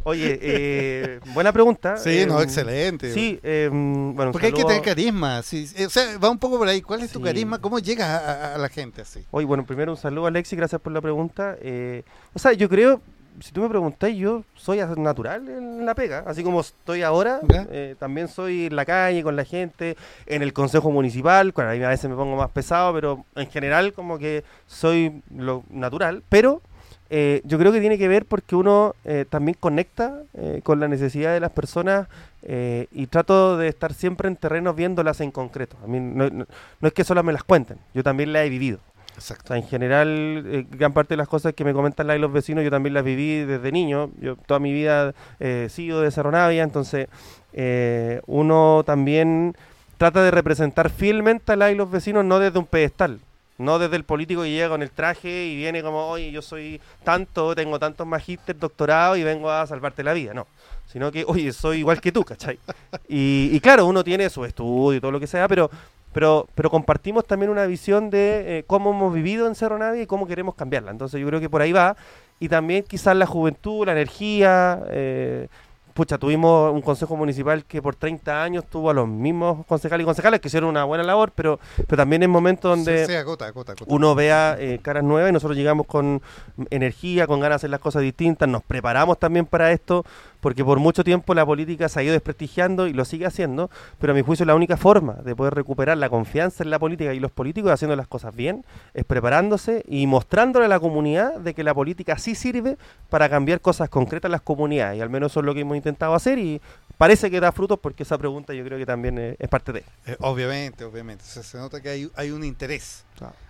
Oye, 0.07 0.37
eh, 0.39 1.19
buena 1.33 1.51
pregunta. 1.51 1.97
sí, 1.97 2.19
eh, 2.19 2.25
no, 2.27 2.39
excelente. 2.39 3.11
Sí, 3.11 3.39
eh, 3.41 3.69
bueno, 3.71 4.31
Porque 4.31 4.47
hay 4.47 4.53
que 4.53 4.63
tener 4.63 4.81
carisma. 4.83 5.41
sí, 5.41 5.67
o 5.83 5.89
sea, 5.89 6.17
va 6.19 6.29
un 6.29 6.37
poco 6.37 6.59
por 6.59 6.67
ahí. 6.67 6.81
¿Cuál 6.81 7.01
es 7.01 7.11
tu 7.11 7.17
Sí. 7.19 7.25
carisma? 7.25 7.59
¿Cómo 7.59 7.79
llegas 7.79 8.07
a, 8.09 8.53
a- 8.53 8.57
la 8.59 8.69
gente 8.69 9.01
así? 9.01 9.25
Oye, 9.31 9.47
bueno, 9.47 9.65
primero 9.65 9.91
un 9.91 9.97
saludo 9.97 10.25
a 10.25 10.27
Alexis, 10.29 10.55
gracias 10.57 10.79
por 10.79 10.93
la 10.93 11.01
pregunta. 11.01 11.57
Eh, 11.59 12.03
o 12.33 12.39
sea, 12.39 12.53
yo 12.53 12.69
creo, 12.69 13.01
si 13.39 13.51
tú 13.51 13.61
me 13.61 13.69
preguntáis, 13.69 14.17
yo 14.17 14.43
soy 14.55 14.79
natural 14.97 15.47
en 15.49 15.85
la 15.85 15.93
pega, 15.95 16.23
así 16.27 16.43
como 16.43 16.61
estoy 16.61 17.01
ahora, 17.03 17.39
eh, 17.71 17.95
también 17.99 18.27
soy 18.27 18.67
en 18.67 18.75
la 18.75 18.85
calle, 18.85 19.23
con 19.23 19.35
la 19.35 19.45
gente, 19.45 19.97
en 20.25 20.41
el 20.41 20.53
consejo 20.53 20.91
municipal, 20.91 21.51
bueno, 21.51 21.71
a 21.71 21.89
veces 21.89 22.09
me 22.09 22.15
pongo 22.15 22.35
más 22.35 22.49
pesado, 22.51 22.93
pero 22.93 23.25
en 23.35 23.47
general 23.49 23.93
como 23.93 24.17
que 24.17 24.43
soy 24.67 25.21
lo 25.35 25.63
natural, 25.69 26.23
pero 26.29 26.61
eh, 27.09 27.41
yo 27.45 27.59
creo 27.59 27.71
que 27.71 27.79
tiene 27.81 27.97
que 27.99 28.07
ver 28.07 28.25
porque 28.25 28.55
uno 28.55 28.95
eh, 29.05 29.25
también 29.29 29.55
conecta 29.59 30.21
eh, 30.33 30.61
con 30.63 30.79
la 30.79 30.87
necesidad 30.87 31.33
de 31.33 31.39
las 31.39 31.51
personas 31.51 32.07
eh, 32.41 32.87
y 32.91 33.07
trato 33.07 33.57
de 33.57 33.67
estar 33.67 33.93
siempre 33.93 34.27
en 34.27 34.35
terrenos 34.35 34.75
viéndolas 34.75 35.21
en 35.21 35.29
concreto. 35.31 35.77
A 35.83 35.87
mí 35.87 35.99
no, 35.99 36.29
no- 36.29 36.45
no 36.79 36.87
es 36.87 36.93
que 36.93 37.03
solo 37.03 37.21
me 37.23 37.31
las 37.33 37.43
cuenten, 37.43 37.77
yo 37.93 38.01
también 38.03 38.33
las 38.33 38.43
he 38.45 38.49
vivido. 38.49 38.79
Exacto. 39.15 39.55
en 39.55 39.63
general, 39.63 40.43
eh, 40.45 40.65
gran 40.69 40.93
parte 40.93 41.13
de 41.13 41.17
las 41.17 41.27
cosas 41.27 41.53
que 41.53 41.63
me 41.63 41.73
comentan 41.73 42.07
la 42.07 42.15
y 42.15 42.19
los 42.19 42.31
vecinos, 42.31 42.63
yo 42.63 42.69
también 42.69 42.93
las 42.93 43.03
viví 43.03 43.39
desde 43.45 43.71
niño. 43.71 44.11
Yo 44.19 44.35
toda 44.35 44.59
mi 44.59 44.73
vida 44.73 45.13
eh, 45.39 45.63
he 45.67 45.69
sido 45.69 46.01
de 46.01 46.11
Cerro 46.11 46.31
Navia, 46.31 46.63
entonces 46.63 47.07
eh, 47.53 48.21
uno 48.27 48.83
también 48.85 49.55
trata 49.97 50.23
de 50.23 50.31
representar 50.31 50.89
fielmente 50.89 51.53
a 51.53 51.55
la 51.55 51.71
y 51.71 51.75
los 51.75 51.89
vecinos, 51.89 52.25
no 52.25 52.39
desde 52.39 52.59
un 52.59 52.65
pedestal. 52.65 53.19
No 53.57 53.79
desde 53.79 53.95
el 53.95 54.03
político 54.03 54.43
que 54.43 54.51
llega 54.51 54.67
con 54.67 54.81
el 54.81 54.91
traje 54.91 55.45
y 55.45 55.55
viene 55.55 55.81
como, 55.81 56.07
oye, 56.07 56.29
yo 56.29 56.41
soy 56.41 56.81
tanto, 57.05 57.55
tengo 57.55 57.79
tantos 57.79 58.05
magíster, 58.05 58.59
doctorado 58.59 59.15
y 59.15 59.23
vengo 59.23 59.49
a 59.49 59.65
salvarte 59.65 60.03
la 60.03 60.11
vida. 60.11 60.33
No, 60.33 60.45
sino 60.91 61.09
que, 61.09 61.23
oye, 61.25 61.53
soy 61.53 61.77
igual 61.77 62.01
que 62.01 62.11
tú, 62.11 62.25
¿cachai? 62.25 62.59
Y, 63.07 63.49
y 63.53 63.59
claro, 63.61 63.85
uno 63.85 64.03
tiene 64.03 64.29
su 64.29 64.43
estudio 64.43 64.97
y 64.97 64.99
todo 64.99 65.11
lo 65.11 65.21
que 65.21 65.27
sea, 65.27 65.47
pero 65.47 65.71
pero, 66.15 66.47
pero 66.55 66.69
compartimos 66.69 67.25
también 67.25 67.51
una 67.51 67.65
visión 67.65 68.09
de 68.09 68.59
eh, 68.59 68.63
cómo 68.65 68.91
hemos 68.91 69.13
vivido 69.13 69.47
en 69.47 69.53
Cerro 69.55 69.77
Navia 69.77 70.01
y 70.01 70.07
cómo 70.07 70.25
queremos 70.27 70.55
cambiarla. 70.55 70.91
Entonces 70.91 71.19
yo 71.19 71.27
creo 71.27 71.41
que 71.41 71.49
por 71.49 71.61
ahí 71.61 71.73
va. 71.73 71.97
Y 72.39 72.47
también 72.47 72.85
quizás 72.87 73.17
la 73.17 73.25
juventud, 73.25 73.85
la 73.85 73.91
energía. 73.91 74.81
eh, 74.91 75.49
pucha, 75.93 76.17
tuvimos 76.17 76.73
un 76.73 76.81
consejo 76.81 77.15
municipal 77.15 77.63
que 77.63 77.81
por 77.81 77.95
30 77.95 78.43
años 78.43 78.65
tuvo 78.69 78.89
a 78.89 78.93
los 78.93 79.07
mismos 79.07 79.65
concejales 79.65 80.03
y 80.03 80.05
concejales 80.05 80.41
que 80.41 80.49
hicieron 80.49 80.69
una 80.69 80.83
buena 80.83 81.03
labor, 81.05 81.31
pero, 81.33 81.57
pero 81.87 81.95
también 81.97 82.21
en 82.23 82.29
momentos 82.29 82.69
donde 82.77 83.05
Sí, 83.05 83.11
sí, 83.13 83.17
agota, 83.17 83.45
agota, 83.47 83.71
agota. 83.71 83.93
uno 83.93 84.13
vea 84.13 84.57
eh, 84.59 84.79
caras 84.81 85.03
nuevas 85.05 85.29
y 85.29 85.33
nosotros 85.33 85.57
llegamos 85.57 85.85
con 85.87 86.21
energía, 86.69 87.27
con 87.27 87.39
ganas 87.39 87.53
de 87.53 87.55
hacer 87.55 87.69
las 87.69 87.79
cosas 87.79 88.01
distintas, 88.01 88.49
nos 88.49 88.61
preparamos 88.63 89.17
también 89.19 89.45
para 89.45 89.71
esto, 89.71 90.03
porque 90.39 90.63
por 90.63 90.79
mucho 90.79 91.03
tiempo 91.03 91.33
la 91.33 91.45
política 91.45 91.89
se 91.89 91.99
ha 91.99 92.03
ido 92.03 92.13
desprestigiando 92.13 92.87
y 92.87 92.93
lo 92.93 93.05
sigue 93.05 93.25
haciendo, 93.25 93.69
pero 93.99 94.13
a 94.13 94.15
mi 94.15 94.21
juicio 94.21 94.45
la 94.45 94.55
única 94.55 94.77
forma 94.77 95.13
de 95.13 95.35
poder 95.35 95.53
recuperar 95.53 95.97
la 95.97 96.09
confianza 96.09 96.63
en 96.63 96.69
la 96.69 96.79
política 96.79 97.13
y 97.13 97.19
los 97.19 97.31
políticos 97.31 97.71
haciendo 97.71 97.95
las 97.95 98.07
cosas 98.07 98.35
bien 98.35 98.65
es 98.93 99.05
preparándose 99.05 99.83
y 99.87 100.07
mostrándole 100.07 100.65
a 100.65 100.69
la 100.69 100.79
comunidad 100.79 101.39
de 101.39 101.53
que 101.53 101.63
la 101.63 101.73
política 101.73 102.17
sí 102.17 102.35
sirve 102.35 102.77
para 103.09 103.29
cambiar 103.29 103.61
cosas 103.61 103.89
concretas 103.89 104.29
en 104.29 104.33
las 104.33 104.41
comunidades 104.41 104.97
y 104.97 105.01
al 105.01 105.09
menos 105.09 105.31
eso 105.31 105.39
es 105.39 105.45
lo 105.45 105.53
que 105.53 105.61
hemos 105.61 105.77
intentado 105.77 106.13
hacer 106.13 106.39
y 106.39 106.61
parece 106.97 107.31
que 107.31 107.39
da 107.39 107.51
frutos 107.51 107.79
porque 107.79 108.03
esa 108.03 108.17
pregunta 108.17 108.53
yo 108.53 108.63
creo 108.63 108.77
que 108.77 108.85
también 108.85 109.17
eh, 109.17 109.35
es 109.39 109.49
parte 109.49 109.71
de... 109.71 109.83
Eh, 110.05 110.17
obviamente, 110.19 110.83
obviamente. 110.83 111.23
Se 111.23 111.57
nota 111.57 111.81
que 111.81 111.89
hay, 111.89 112.11
hay 112.15 112.31
un 112.31 112.43
interés. 112.43 113.04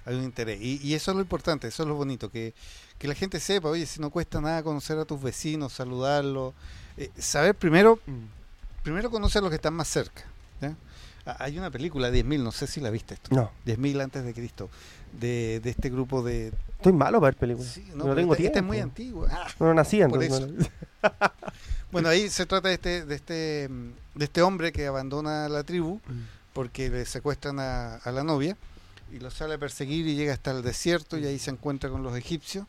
Hay 0.06 0.16
un 0.16 0.24
interés. 0.24 0.60
Y, 0.62 0.80
y 0.82 0.94
eso 0.94 1.12
es 1.12 1.16
lo 1.16 1.22
importante, 1.22 1.68
eso 1.68 1.84
es 1.84 1.90
lo 1.90 1.96
bonito, 1.96 2.30
que, 2.30 2.54
que 2.98 3.08
la 3.08 3.16
gente 3.16 3.40
sepa, 3.40 3.70
oye, 3.70 3.86
si 3.86 4.00
no 4.00 4.10
cuesta 4.10 4.40
nada 4.42 4.62
conocer 4.64 4.98
a 4.98 5.06
tus 5.06 5.22
vecinos, 5.22 5.74
saludarlos, 5.74 6.54
eh, 6.98 7.10
saber 7.18 7.56
primero, 7.56 8.00
primero 8.84 9.10
conocer 9.10 9.40
a 9.40 9.42
los 9.44 9.50
que 9.50 9.56
están 9.56 9.74
más 9.74 9.88
cerca. 9.88 10.24
¿ya? 10.62 10.76
Ah, 11.26 11.38
Hay 11.40 11.58
una 11.58 11.72
película, 11.72 12.10
10.000, 12.12 12.44
no 12.44 12.52
sé 12.52 12.68
si 12.68 12.80
la 12.82 12.90
viste 12.90 13.16
esto. 13.16 13.34
No, 13.36 13.52
10.000 13.66 14.04
antes 14.04 14.24
de 14.24 14.34
Cristo, 14.34 14.70
de, 15.20 15.60
de 15.64 15.70
este 15.72 15.90
grupo 15.90 16.22
de... 16.22 16.52
estoy 16.78 16.94
malo 16.94 17.20
para 17.20 17.32
ver 17.32 17.38
películas. 17.40 17.72
Sí, 17.72 17.84
no, 17.96 18.14
tengo 18.16 18.34
este 18.34 18.44
tiempo. 18.50 18.60
es 18.60 18.64
muy 18.64 18.80
antiguo. 18.80 19.28
Ah, 19.30 19.48
No 19.60 19.74
nací 19.74 20.02
entonces. 20.02 20.32
eso. 20.32 20.48
Bueno, 21.92 22.10
ahí 22.10 22.30
se 22.30 22.46
trata 22.46 22.68
de 22.68 22.74
este, 22.74 23.06
de 23.06 23.16
este, 23.16 23.70
mm, 23.70 23.90
de 24.16 24.26
este 24.26 24.42
hombre 24.42 24.74
que 24.74 24.86
abandona 24.88 25.48
la 25.48 25.64
tribu 25.64 26.02
porque 26.52 26.90
le 26.90 27.06
secuestran 27.06 27.58
a, 27.60 27.96
a 27.98 28.12
la 28.12 28.24
novia 28.24 28.58
y 29.12 29.20
lo 29.20 29.32
sale 29.32 29.56
a 29.56 29.58
perseguir 29.58 30.08
y 30.08 30.16
llega 30.16 30.34
hasta 30.34 30.52
el 30.52 30.62
desierto 30.62 31.18
y 31.18 31.26
ahí 31.26 31.40
se 31.40 31.52
encuentra 31.52 31.90
con 31.90 32.04
los 32.04 32.18
egipcios. 32.18 32.66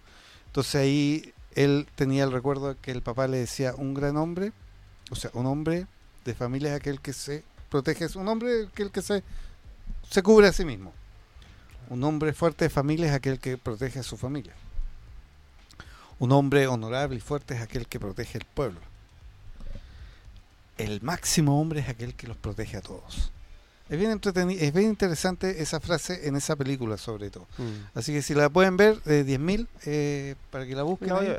Entonces 0.46 0.74
ahí 0.76 1.32
él 1.54 1.86
tenía 1.94 2.24
el 2.24 2.32
recuerdo 2.32 2.74
de 2.74 2.80
que 2.80 2.90
el 2.90 3.02
papá 3.02 3.26
le 3.28 3.38
decía 3.38 3.74
un 3.76 3.94
gran 3.94 4.16
hombre, 4.16 4.52
o 5.10 5.16
sea, 5.16 5.30
un 5.34 5.46
hombre 5.46 5.86
de 6.24 6.34
familia 6.34 6.70
es 6.70 6.76
aquel 6.76 7.00
que 7.00 7.12
se 7.12 7.44
protege, 7.70 8.04
es 8.04 8.16
un 8.16 8.28
hombre 8.28 8.66
aquel 8.68 8.90
que 8.90 9.02
se, 9.02 9.22
se 10.10 10.22
cubre 10.22 10.48
a 10.48 10.52
sí 10.52 10.64
mismo. 10.64 10.92
Un 11.88 12.02
hombre 12.04 12.32
fuerte 12.32 12.64
de 12.64 12.70
familia 12.70 13.06
es 13.06 13.12
aquel 13.12 13.38
que 13.38 13.56
protege 13.56 14.00
a 14.00 14.02
su 14.02 14.16
familia. 14.16 14.52
Un 16.18 16.32
hombre 16.32 16.66
honorable 16.66 17.16
y 17.16 17.20
fuerte 17.20 17.54
es 17.54 17.62
aquel 17.62 17.86
que 17.86 18.00
protege 18.00 18.38
al 18.38 18.44
pueblo. 18.44 18.80
El 20.78 21.00
máximo 21.02 21.60
hombre 21.60 21.80
es 21.80 21.88
aquel 21.88 22.14
que 22.14 22.26
los 22.26 22.36
protege 22.36 22.76
a 22.76 22.82
todos. 22.82 23.30
Es 23.88 23.98
bien, 23.98 24.10
entreteni- 24.20 24.56
es 24.60 24.72
bien 24.74 24.88
interesante 24.88 25.62
esa 25.62 25.78
frase 25.80 26.26
en 26.26 26.34
esa 26.36 26.56
película, 26.56 26.96
sobre 26.96 27.30
todo. 27.30 27.46
Mm. 27.58 27.98
Así 27.98 28.12
que 28.12 28.20
si 28.22 28.34
la 28.34 28.48
pueden 28.50 28.76
ver, 28.76 28.98
eh, 29.06 29.22
10.000, 29.24 29.68
eh, 29.84 30.34
para 30.50 30.66
que 30.66 30.74
la 30.74 30.82
busquen. 30.82 31.08
No, 31.08 31.18
ahí. 31.18 31.28
yo- 31.28 31.34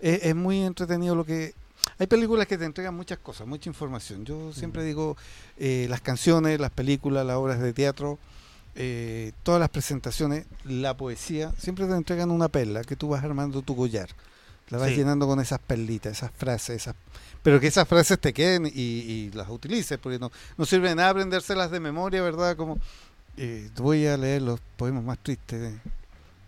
Es, 0.00 0.22
es 0.24 0.34
muy 0.36 0.62
entretenido 0.62 1.16
lo 1.16 1.24
que... 1.24 1.54
Hay 1.98 2.06
películas 2.06 2.46
que 2.46 2.56
te 2.56 2.64
entregan 2.64 2.94
muchas 2.94 3.18
cosas, 3.18 3.46
mucha 3.48 3.68
información. 3.68 4.24
Yo 4.24 4.52
siempre 4.52 4.84
digo, 4.84 5.16
eh, 5.56 5.86
las 5.90 6.00
canciones, 6.00 6.60
las 6.60 6.70
películas, 6.70 7.26
las 7.26 7.36
obras 7.36 7.58
de 7.60 7.72
teatro, 7.72 8.18
eh, 8.76 9.32
todas 9.42 9.58
las 9.58 9.70
presentaciones, 9.70 10.46
la 10.64 10.96
poesía, 10.96 11.52
siempre 11.58 11.86
te 11.86 11.94
entregan 11.94 12.30
una 12.30 12.48
perla 12.48 12.84
que 12.84 12.94
tú 12.94 13.08
vas 13.08 13.24
armando 13.24 13.62
tu 13.62 13.74
collar. 13.74 14.08
La 14.70 14.78
vas 14.78 14.88
Sí. 14.90 14.96
llenando 14.96 15.26
con 15.26 15.40
esas 15.40 15.58
perlitas, 15.60 16.12
esas 16.12 16.30
frases, 16.30 16.76
esas... 16.76 16.94
pero 17.42 17.58
que 17.60 17.68
esas 17.68 17.88
frases 17.88 18.18
te 18.18 18.32
queden 18.32 18.66
y, 18.66 18.70
y 18.74 19.30
las 19.32 19.48
utilices, 19.48 19.98
porque 19.98 20.18
no, 20.18 20.30
no 20.56 20.64
sirve 20.66 20.90
de 20.90 20.94
nada 20.94 21.10
aprendérselas 21.10 21.70
de 21.70 21.80
memoria, 21.80 22.22
¿verdad? 22.22 22.56
Como, 22.56 22.78
eh, 23.36 23.70
voy 23.76 24.06
a 24.06 24.16
leer 24.16 24.42
los 24.42 24.60
poemas 24.76 25.02
más 25.04 25.18
tristes. 25.18 25.60
de- 25.60 25.78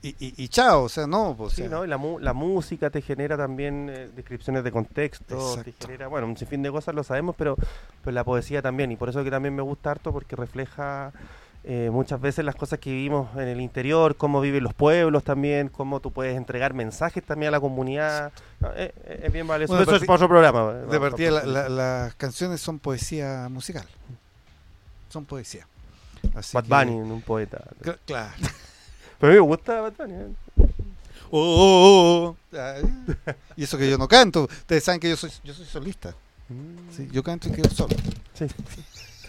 Y, 0.02 0.08
y, 0.18 0.34
y 0.44 0.48
chao, 0.48 0.84
o 0.84 0.88
sea, 0.88 1.06
no, 1.06 1.34
pues, 1.36 1.52
o 1.52 1.56
Sí, 1.56 1.62
¿no? 1.68 1.84
Y 1.84 1.88
la, 1.88 1.98
mu- 1.98 2.18
la 2.18 2.32
música 2.32 2.88
te 2.90 3.02
genera 3.02 3.36
también 3.36 3.90
eh, 3.90 4.08
descripciones 4.16 4.64
de 4.64 4.72
contexto, 4.72 5.58
te 5.62 5.72
genera, 5.72 6.08
bueno, 6.08 6.26
un 6.26 6.36
sinfín 6.38 6.62
de 6.62 6.70
cosas 6.70 6.94
lo 6.94 7.04
sabemos, 7.04 7.36
pero, 7.36 7.56
pero 8.02 8.14
la 8.14 8.24
poesía 8.24 8.62
también, 8.62 8.90
y 8.92 8.96
por 8.96 9.08
eso 9.10 9.22
que 9.24 9.30
también 9.30 9.54
me 9.54 9.62
gusta 9.62 9.90
harto, 9.90 10.10
porque 10.12 10.36
refleja 10.36 11.12
eh, 11.64 11.90
muchas 11.92 12.20
veces 12.20 12.44
las 12.44 12.54
cosas 12.54 12.78
que 12.78 12.90
vivimos 12.90 13.28
en 13.36 13.48
el 13.48 13.60
interior, 13.60 14.16
cómo 14.16 14.40
viven 14.40 14.64
los 14.64 14.72
pueblos 14.74 15.22
también, 15.24 15.68
cómo 15.68 16.00
tú 16.00 16.10
puedes 16.10 16.36
entregar 16.36 16.72
mensajes 16.74 17.22
también 17.24 17.48
a 17.48 17.52
la 17.52 17.60
comunidad. 17.60 18.32
No, 18.60 18.68
eh, 18.74 18.94
eh, 19.04 19.20
es 19.24 19.32
bien 19.32 19.46
valioso. 19.46 19.74
Bueno, 19.74 19.84
eso 19.84 19.96
es 19.96 20.04
para 20.06 20.14
otro 20.16 20.28
programa. 20.28 20.72
De 20.72 20.98
partida, 21.00 21.30
la- 21.30 21.44
la- 21.44 21.68
las 21.68 22.14
canciones 22.14 22.60
son 22.60 22.78
poesía 22.78 23.48
musical. 23.50 23.84
Son 25.10 25.24
poesía. 25.24 25.66
Así 26.34 26.56
Bad 26.56 26.64
que- 26.64 26.68
Bunny, 26.92 27.10
un 27.12 27.22
poeta. 27.22 27.62
Cl- 27.82 27.98
Claro. 28.06 28.32
Pero 29.18 29.32
a 29.32 29.34
mí 29.34 29.40
me 29.42 29.46
gusta 29.46 29.80
Bad 29.82 29.92
Bunny. 29.98 30.14
¿eh? 30.14 30.26
Oh, 31.32 32.34
oh, 32.34 32.36
oh. 32.56 33.34
Y 33.56 33.64
eso 33.64 33.76
que 33.78 33.88
yo 33.88 33.96
no 33.98 34.08
canto. 34.08 34.44
Ustedes 34.44 34.82
saben 34.82 35.00
que 35.00 35.10
yo 35.10 35.16
soy, 35.16 35.30
yo 35.44 35.52
soy 35.54 35.66
solista. 35.66 36.14
Mm. 36.48 36.90
Sí, 36.96 37.08
yo 37.12 37.22
canto 37.22 37.48
y 37.48 37.52
quedo 37.52 37.70
solo. 37.70 37.94
Sí. 38.34 38.46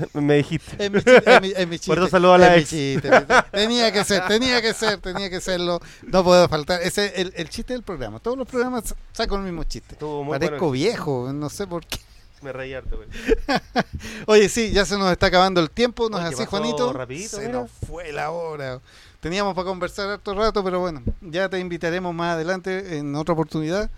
Me 0.14 0.36
dijiste. 0.38 0.84
Es 0.86 0.92
mi 0.92 1.02
chiste. 1.02 1.24
es 1.36 1.42
mi- 1.42 1.52
es 1.56 1.68
mi 1.68 1.78
Por 1.78 1.98
eso 1.98 2.06
chiste, 2.06 2.10
saludo 2.10 2.34
a 2.34 2.38
la 2.38 2.58
ex. 2.58 2.70
chiste. 2.70 3.10
Tenía 3.52 3.92
que 3.92 4.04
ser, 4.04 4.28
tenía 4.28 4.62
que 4.62 4.74
ser, 4.74 5.00
tenía 5.00 5.30
que 5.30 5.42
serlo. 5.42 5.80
No 6.04 6.24
puedo 6.24 6.48
faltar. 6.50 6.82
Ese 6.82 7.08
es 7.08 7.14
el, 7.18 7.34
el 7.36 7.50
chiste 7.50 7.74
del 7.74 7.84
programa. 7.84 8.20
Todos 8.20 8.38
los 8.38 8.48
programas 8.48 8.96
saco 9.14 9.36
el 9.36 9.42
mismo 9.44 9.64
chiste. 9.64 9.96
Parezco 9.96 10.28
bueno. 10.58 10.72
viejo, 10.72 11.32
no 11.34 11.50
sé 11.50 11.68
por 11.68 11.86
qué. 11.86 12.00
Me 12.42 12.52
reí 12.52 12.74
harto, 12.74 12.98
güey. 12.98 13.08
Oye, 14.26 14.50
sí, 14.50 14.72
ya 14.72 14.84
se 14.86 14.98
nos 14.98 15.12
está 15.12 15.28
acabando 15.28 15.62
el 15.62 15.70
tiempo, 15.70 16.10
¿no 16.10 16.18
es 16.18 16.26
así, 16.34 16.46
Juanito? 16.46 16.92
rapidito, 16.92 17.38
se 17.38 17.48
mira. 17.48 17.60
nos 17.62 17.72
fue 17.88 18.12
la 18.12 18.32
hora. 18.32 18.80
Teníamos 19.20 19.54
para 19.54 19.66
conversar 19.68 20.10
harto 20.10 20.34
rato, 20.34 20.64
pero 20.64 20.80
bueno, 20.80 21.04
ya 21.22 21.48
te 21.50 21.60
invitaremos 21.60 22.14
más 22.16 22.34
adelante 22.34 22.98
en 22.98 23.16
otra 23.16 23.34
oportunidad 23.34 23.92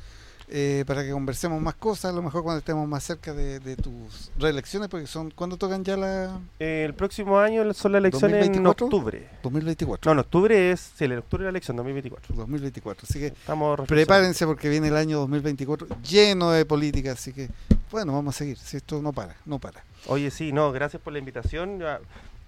eh, 0.50 0.84
para 0.88 1.04
que 1.04 1.12
conversemos 1.12 1.62
más 1.62 1.76
cosas, 1.76 2.12
a 2.12 2.16
lo 2.16 2.22
mejor 2.22 2.44
cuando 2.44 2.60
estemos 2.60 2.88
más 2.88 3.04
cerca 3.04 3.34
de, 3.34 3.60
de 3.60 3.76
tus 3.76 4.32
reelecciones, 4.38 4.90
porque 4.90 5.08
son, 5.08 5.32
¿cuándo 5.32 5.58
tocan 5.58 5.84
ya 5.84 5.98
la 5.98 6.40
Eh, 6.60 6.84
el 6.86 6.94
próximo 6.94 7.40
año 7.40 7.74
son 7.74 7.92
las 7.94 8.00
elecciones 8.00 8.48
¿2024? 8.50 8.58
en 8.58 8.68
octubre. 8.68 9.30
2024? 9.44 10.10
No, 10.10 10.14
en 10.14 10.20
octubre 10.20 10.72
es. 10.72 10.92
Sí, 10.96 11.06
en 11.06 11.18
octubre 11.18 11.44
es 11.44 11.46
la 11.46 11.50
elección, 11.50 11.78
2024. 11.78 12.36
2024, 12.36 13.08
así 13.10 13.20
que 13.20 13.28
Estamos 13.28 13.80
prepárense 13.88 14.46
porque 14.46 14.70
viene 14.70 14.88
el 14.88 14.98
año 14.98 15.20
2024 15.20 15.88
lleno 16.08 16.52
de 16.52 16.66
política, 16.66 17.14
así 17.14 17.34
que 17.34 17.50
bueno, 17.92 18.14
vamos 18.14 18.36
a 18.36 18.38
seguir, 18.40 18.58
si 18.58 18.78
esto 18.78 19.02
no 19.02 19.14
para, 19.14 19.36
no 19.46 19.60
para. 19.60 19.84
Oye, 20.08 20.32
sí, 20.32 20.52
no, 20.52 20.72
gracias 20.72 21.02
por 21.02 21.14
la 21.14 21.20
invitación. 21.20 21.84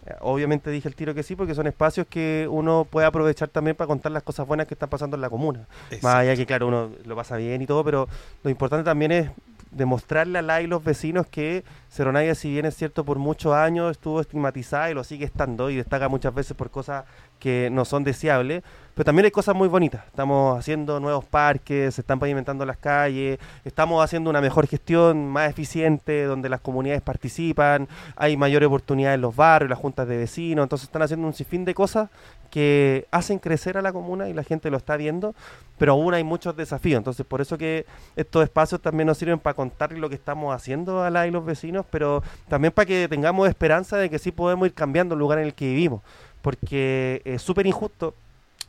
Eh, 0.06 0.14
Obviamente 0.22 0.70
dije 0.70 0.88
el 0.88 0.96
tiro 0.96 1.14
que 1.14 1.24
sí, 1.24 1.36
porque 1.36 1.56
son 1.56 1.68
espacios 1.68 2.08
que 2.08 2.48
uno 2.50 2.86
puede 2.90 3.08
aprovechar 3.08 3.50
también 3.50 3.76
para 3.76 3.88
contar 3.88 4.12
las 4.12 4.24
cosas 4.24 4.48
buenas 4.48 4.68
que 4.68 4.74
están 4.76 4.90
pasando 4.90 5.16
en 5.16 5.22
la 5.22 5.30
comuna. 5.30 5.68
Más 6.02 6.16
allá 6.16 6.36
que, 6.36 6.46
claro, 6.46 6.68
uno 6.68 6.92
lo 7.06 7.16
pasa 7.16 7.38
bien 7.38 7.62
y 7.62 7.66
todo, 7.66 7.84
pero 7.84 8.08
lo 8.44 8.50
importante 8.50 8.84
también 8.84 9.12
es 9.12 9.30
demostrarle 9.76 10.40
a 10.40 10.42
la 10.42 10.62
y 10.62 10.68
los 10.68 10.84
vecinos 10.84 11.28
que 11.28 11.64
Ceronaya, 11.90 12.34
si 12.34 12.50
bien 12.52 12.66
es 12.66 12.76
cierto, 12.76 13.04
por 13.04 13.20
muchos 13.20 13.54
años 13.54 13.92
estuvo 13.92 14.22
estigmatizada 14.22 14.90
y 14.90 14.94
lo 14.94 15.04
sigue 15.04 15.26
estando 15.26 15.70
y 15.70 15.76
destaca 15.76 16.10
muchas 16.10 16.34
veces 16.34 16.56
por 16.56 16.72
cosas 16.72 17.06
que 17.40 17.70
no 17.72 17.86
son 17.86 18.04
deseables, 18.04 18.64
pero 18.94 19.06
también 19.06 19.26
hay 19.26 19.32
cosas 19.32 19.56
muy 19.56 19.68
bonitas. 19.68 20.06
Estamos 20.08 20.58
haciendo 20.58 21.00
nuevos 21.00 21.26
parques, 21.26 21.96
se 21.96 22.02
están 22.02 22.18
pavimentando 22.18 22.66
las 22.66 22.78
calles, 22.78 23.38
estamos 23.66 24.04
haciendo 24.04 24.30
una 24.30 24.40
mejor 24.42 24.68
gestión, 24.68 25.28
más 25.28 25.50
eficiente, 25.50 26.24
donde 26.24 26.48
las 26.48 26.62
comunidades 26.62 27.02
participan, 27.02 27.88
hay 28.16 28.38
mayor 28.38 28.64
oportunidad 28.64 29.14
en 29.14 29.22
los 29.22 29.36
barrios, 29.36 29.70
las 29.70 29.80
juntas 29.80 30.08
de 30.08 30.18
vecinos, 30.18 30.64
entonces 30.64 30.88
están 30.88 31.02
haciendo 31.02 31.28
un 31.28 31.34
sinfín 31.34 31.66
de 31.66 31.74
cosas 31.74 32.10
que 32.56 33.06
hacen 33.12 33.38
crecer 33.38 33.78
a 33.78 33.82
la 33.82 33.92
comuna 33.92 34.30
y 34.30 34.34
la 34.34 34.42
gente 34.42 34.70
lo 34.70 34.78
está 34.78 34.96
viendo, 34.96 35.36
pero 35.78 35.92
aún 35.92 36.14
hay 36.14 36.24
muchos 36.24 36.56
desafíos. 36.56 36.98
Entonces, 37.00 37.26
por 37.26 37.42
eso 37.42 37.58
que 37.58 37.86
estos 38.16 38.46
espacios 38.46 38.80
también 38.80 39.08
nos 39.08 39.18
sirven 39.18 39.40
para 39.40 39.56
contar 39.56 39.92
lo 39.92 40.08
que 40.08 40.16
estamos 40.16 40.56
haciendo 40.56 41.04
a 41.04 41.10
la 41.10 41.28
y 41.28 41.32
los 41.32 41.44
vecinos, 41.44 41.86
pero 41.92 42.24
también 42.48 42.72
para 42.72 42.86
que 42.86 43.10
tengamos 43.10 43.50
esperanza 43.50 43.98
de 43.98 44.10
que 44.10 44.20
sí 44.20 44.32
podemos 44.32 44.68
ir 44.68 44.74
cambiando 44.74 45.16
el 45.16 45.20
lugar 45.20 45.40
en 45.40 45.48
el 45.48 45.54
que 45.54 45.68
vivimos, 45.68 46.02
porque 46.42 47.22
es 47.26 47.42
súper 47.42 47.68
injusto. 47.68 48.14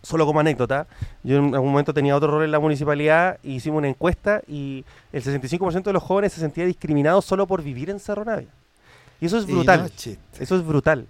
Solo 0.02 0.26
como 0.26 0.40
anécdota, 0.40 0.88
yo 1.22 1.38
en 1.38 1.54
algún 1.54 1.70
momento 1.70 1.94
tenía 1.94 2.16
otro 2.16 2.30
rol 2.30 2.44
en 2.44 2.50
la 2.52 2.60
municipalidad 2.60 3.38
y 3.42 3.54
hicimos 3.54 3.78
una 3.78 3.88
encuesta 3.88 4.40
y 4.48 4.84
el 5.12 5.22
65% 5.22 5.82
de 5.82 5.92
los 5.92 6.02
jóvenes 6.02 6.32
se 6.32 6.40
sentía 6.40 6.64
discriminados 6.64 7.24
solo 7.24 7.46
por 7.46 7.62
vivir 7.62 7.90
en 7.90 8.00
Cerro 8.00 8.24
Navia. 8.24 8.48
Y 9.20 9.26
eso 9.26 9.38
es 9.38 9.46
brutal. 9.46 9.82
no. 9.82 10.12
Eso 10.38 10.56
es 10.56 10.66
brutal. 10.66 11.06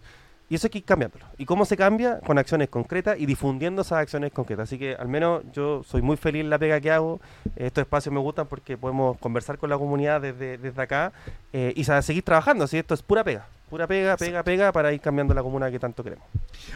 Y 0.49 0.55
eso 0.55 0.66
hay 0.66 0.70
que 0.70 0.78
ir 0.78 0.84
cambiándolo. 0.84 1.26
¿Y 1.38 1.44
cómo 1.44 1.64
se 1.64 1.76
cambia? 1.76 2.20
Con 2.20 2.38
acciones 2.38 2.68
concretas 2.68 3.18
y 3.18 3.26
difundiendo 3.26 3.82
esas 3.82 3.99
acciones 3.99 4.32
concretas. 4.32 4.68
Así 4.68 4.78
que 4.78 4.94
al 4.94 5.09
menos 5.09 5.42
yo 5.53 5.82
soy 5.82 6.03
muy 6.03 6.16
feliz 6.16 6.42
en 6.42 6.51
la 6.51 6.59
pega 6.59 6.80
que 6.80 6.90
hago. 6.90 7.20
Estos 7.57 7.82
espacios 7.82 8.12
me 8.12 8.20
gustan 8.20 8.47
porque 8.47 8.78
podemos 8.78 9.18
conversar 9.18 9.59
con 9.59 9.70
la 9.70 9.78
comunidad 9.78 10.20
desde, 10.20 10.59
desde 10.59 10.80
acá 10.80 11.12
eh, 11.53 11.72
y 11.74 11.84
seguir 11.84 12.22
trabajando. 12.22 12.64
Así 12.64 12.78
esto 12.78 12.94
es 12.94 13.03
pura 13.03 13.24
pega. 13.24 13.47
Pura 13.68 13.88
pega, 13.88 14.16
pega, 14.16 14.44
pega 14.44 14.70
para 14.70 14.92
ir 14.92 15.01
cambiando 15.01 15.34
la 15.34 15.42
comuna 15.42 15.70
que 15.70 15.80
tanto 15.80 16.05
queremos. 16.05 16.24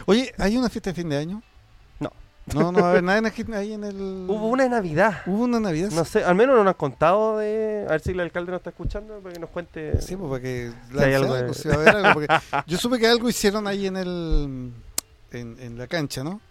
Oye, 0.05 0.33
¿hay 0.37 0.57
una 0.57 0.69
fiesta 0.69 0.89
de 0.89 0.95
fin 0.95 1.07
de 1.07 1.17
año? 1.17 1.41
No. 2.53 2.71
No, 2.71 2.85
a 2.85 2.97
en 2.97 3.07
el- 3.09 3.53
ahí 3.53 3.73
en 3.73 3.83
el... 3.83 4.25
Hubo 4.27 4.47
una 4.49 4.67
Navidad. 4.67 5.21
Hubo 5.25 5.43
una 5.43 5.59
Navidad. 5.59 5.89
No 5.91 6.03
sé, 6.05 6.23
al 6.23 6.35
menos 6.35 6.55
no 6.55 6.63
nos 6.63 6.71
han 6.73 6.77
contado 6.77 7.37
de... 7.37 7.85
A 7.87 7.91
ver 7.91 8.01
si 8.01 8.11
el 8.11 8.19
alcalde 8.19 8.51
nos 8.51 8.59
está 8.59 8.71
escuchando 8.71 9.19
para 9.19 9.33
que 9.33 9.39
nos 9.39 9.49
cuente... 9.51 10.01
Sí, 10.01 10.15
pues 10.15 10.29
para 10.29 10.41
que 10.41 10.71
Si 10.91 10.97
hay 10.99 11.13
algo 11.13 11.33
algo, 11.35 11.47
de- 11.47 11.53
si 11.53 11.67
va 11.67 11.75
a 11.75 11.77
haber 11.77 11.95
algo, 11.97 12.13
porque 12.13 12.27
yo 12.67 12.77
supe 12.77 12.97
que 12.99 13.07
algo 13.07 13.29
hicieron 13.29 13.67
ahí 13.67 13.87
en 13.87 13.95
el 13.97 14.71
en, 15.31 15.57
en 15.59 15.77
la 15.77 15.87
cancha, 15.87 16.23
¿no? 16.23 16.41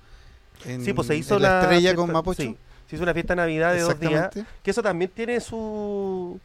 En- 0.64 0.84
Sí, 0.84 0.92
pues 0.92 1.08
se 1.08 1.16
hizo 1.16 1.36
en 1.36 1.42
la, 1.42 1.60
estrella 1.60 1.80
fiesta- 1.80 1.96
con 1.96 2.12
Mapocho. 2.12 2.42
sí, 2.42 2.56
se 2.88 2.96
hizo 2.96 3.02
una 3.02 3.12
fiesta 3.12 3.34
de 3.34 3.36
Navidad 3.42 3.72
de 3.74 3.80
dos 3.80 3.98
días. 4.00 4.30
Que 4.62 4.70
eso 4.70 4.82
también 4.82 5.10
tiene 5.14 5.40
su 5.40 6.38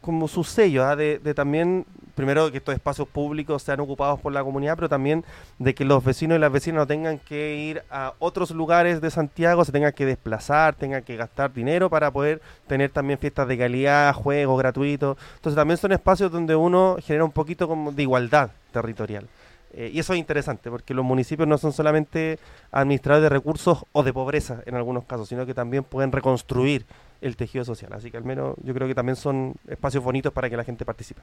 como 0.00 0.26
su 0.28 0.42
sello 0.44 0.84
¿ah? 0.84 0.94
de, 0.96 1.18
de 1.18 1.34
también 1.34 1.84
primero 2.16 2.50
que 2.50 2.58
estos 2.58 2.74
espacios 2.74 3.06
públicos 3.06 3.62
sean 3.62 3.78
ocupados 3.78 4.18
por 4.18 4.32
la 4.32 4.42
comunidad 4.42 4.74
pero 4.74 4.88
también 4.88 5.24
de 5.60 5.74
que 5.74 5.84
los 5.84 6.02
vecinos 6.02 6.36
y 6.36 6.40
las 6.40 6.50
vecinas 6.50 6.80
no 6.80 6.86
tengan 6.88 7.20
que 7.20 7.54
ir 7.54 7.84
a 7.90 8.14
otros 8.18 8.50
lugares 8.50 9.00
de 9.00 9.10
Santiago 9.10 9.64
se 9.64 9.70
tengan 9.70 9.92
que 9.92 10.04
desplazar 10.04 10.74
tengan 10.74 11.04
que 11.04 11.16
gastar 11.16 11.52
dinero 11.52 11.88
para 11.88 12.10
poder 12.10 12.40
tener 12.66 12.90
también 12.90 13.18
fiestas 13.18 13.46
de 13.46 13.58
calidad 13.58 14.14
juegos 14.14 14.58
gratuitos. 14.58 15.16
Entonces 15.36 15.56
también 15.56 15.78
son 15.78 15.92
espacios 15.92 16.30
donde 16.32 16.56
uno 16.56 16.96
genera 17.02 17.24
un 17.24 17.32
poquito 17.32 17.68
como 17.68 17.92
de 17.92 18.02
igualdad 18.02 18.50
territorial. 18.72 19.26
Eh, 19.72 19.90
y 19.92 19.98
eso 19.98 20.14
es 20.14 20.18
interesante 20.18 20.70
porque 20.70 20.94
los 20.94 21.04
municipios 21.04 21.46
no 21.46 21.58
son 21.58 21.72
solamente 21.72 22.38
administradores 22.70 23.24
de 23.24 23.28
recursos 23.28 23.84
o 23.92 24.02
de 24.02 24.12
pobreza 24.12 24.62
en 24.64 24.74
algunos 24.74 25.04
casos, 25.04 25.28
sino 25.28 25.44
que 25.44 25.54
también 25.54 25.84
pueden 25.84 26.12
reconstruir 26.12 26.86
el 27.20 27.36
tejido 27.36 27.64
social. 27.64 27.92
Así 27.92 28.10
que 28.10 28.16
al 28.16 28.24
menos 28.24 28.56
yo 28.62 28.74
creo 28.74 28.88
que 28.88 28.94
también 28.94 29.16
son 29.16 29.54
espacios 29.68 30.02
bonitos 30.02 30.32
para 30.32 30.50
que 30.50 30.56
la 30.56 30.64
gente 30.64 30.84
participe. 30.84 31.20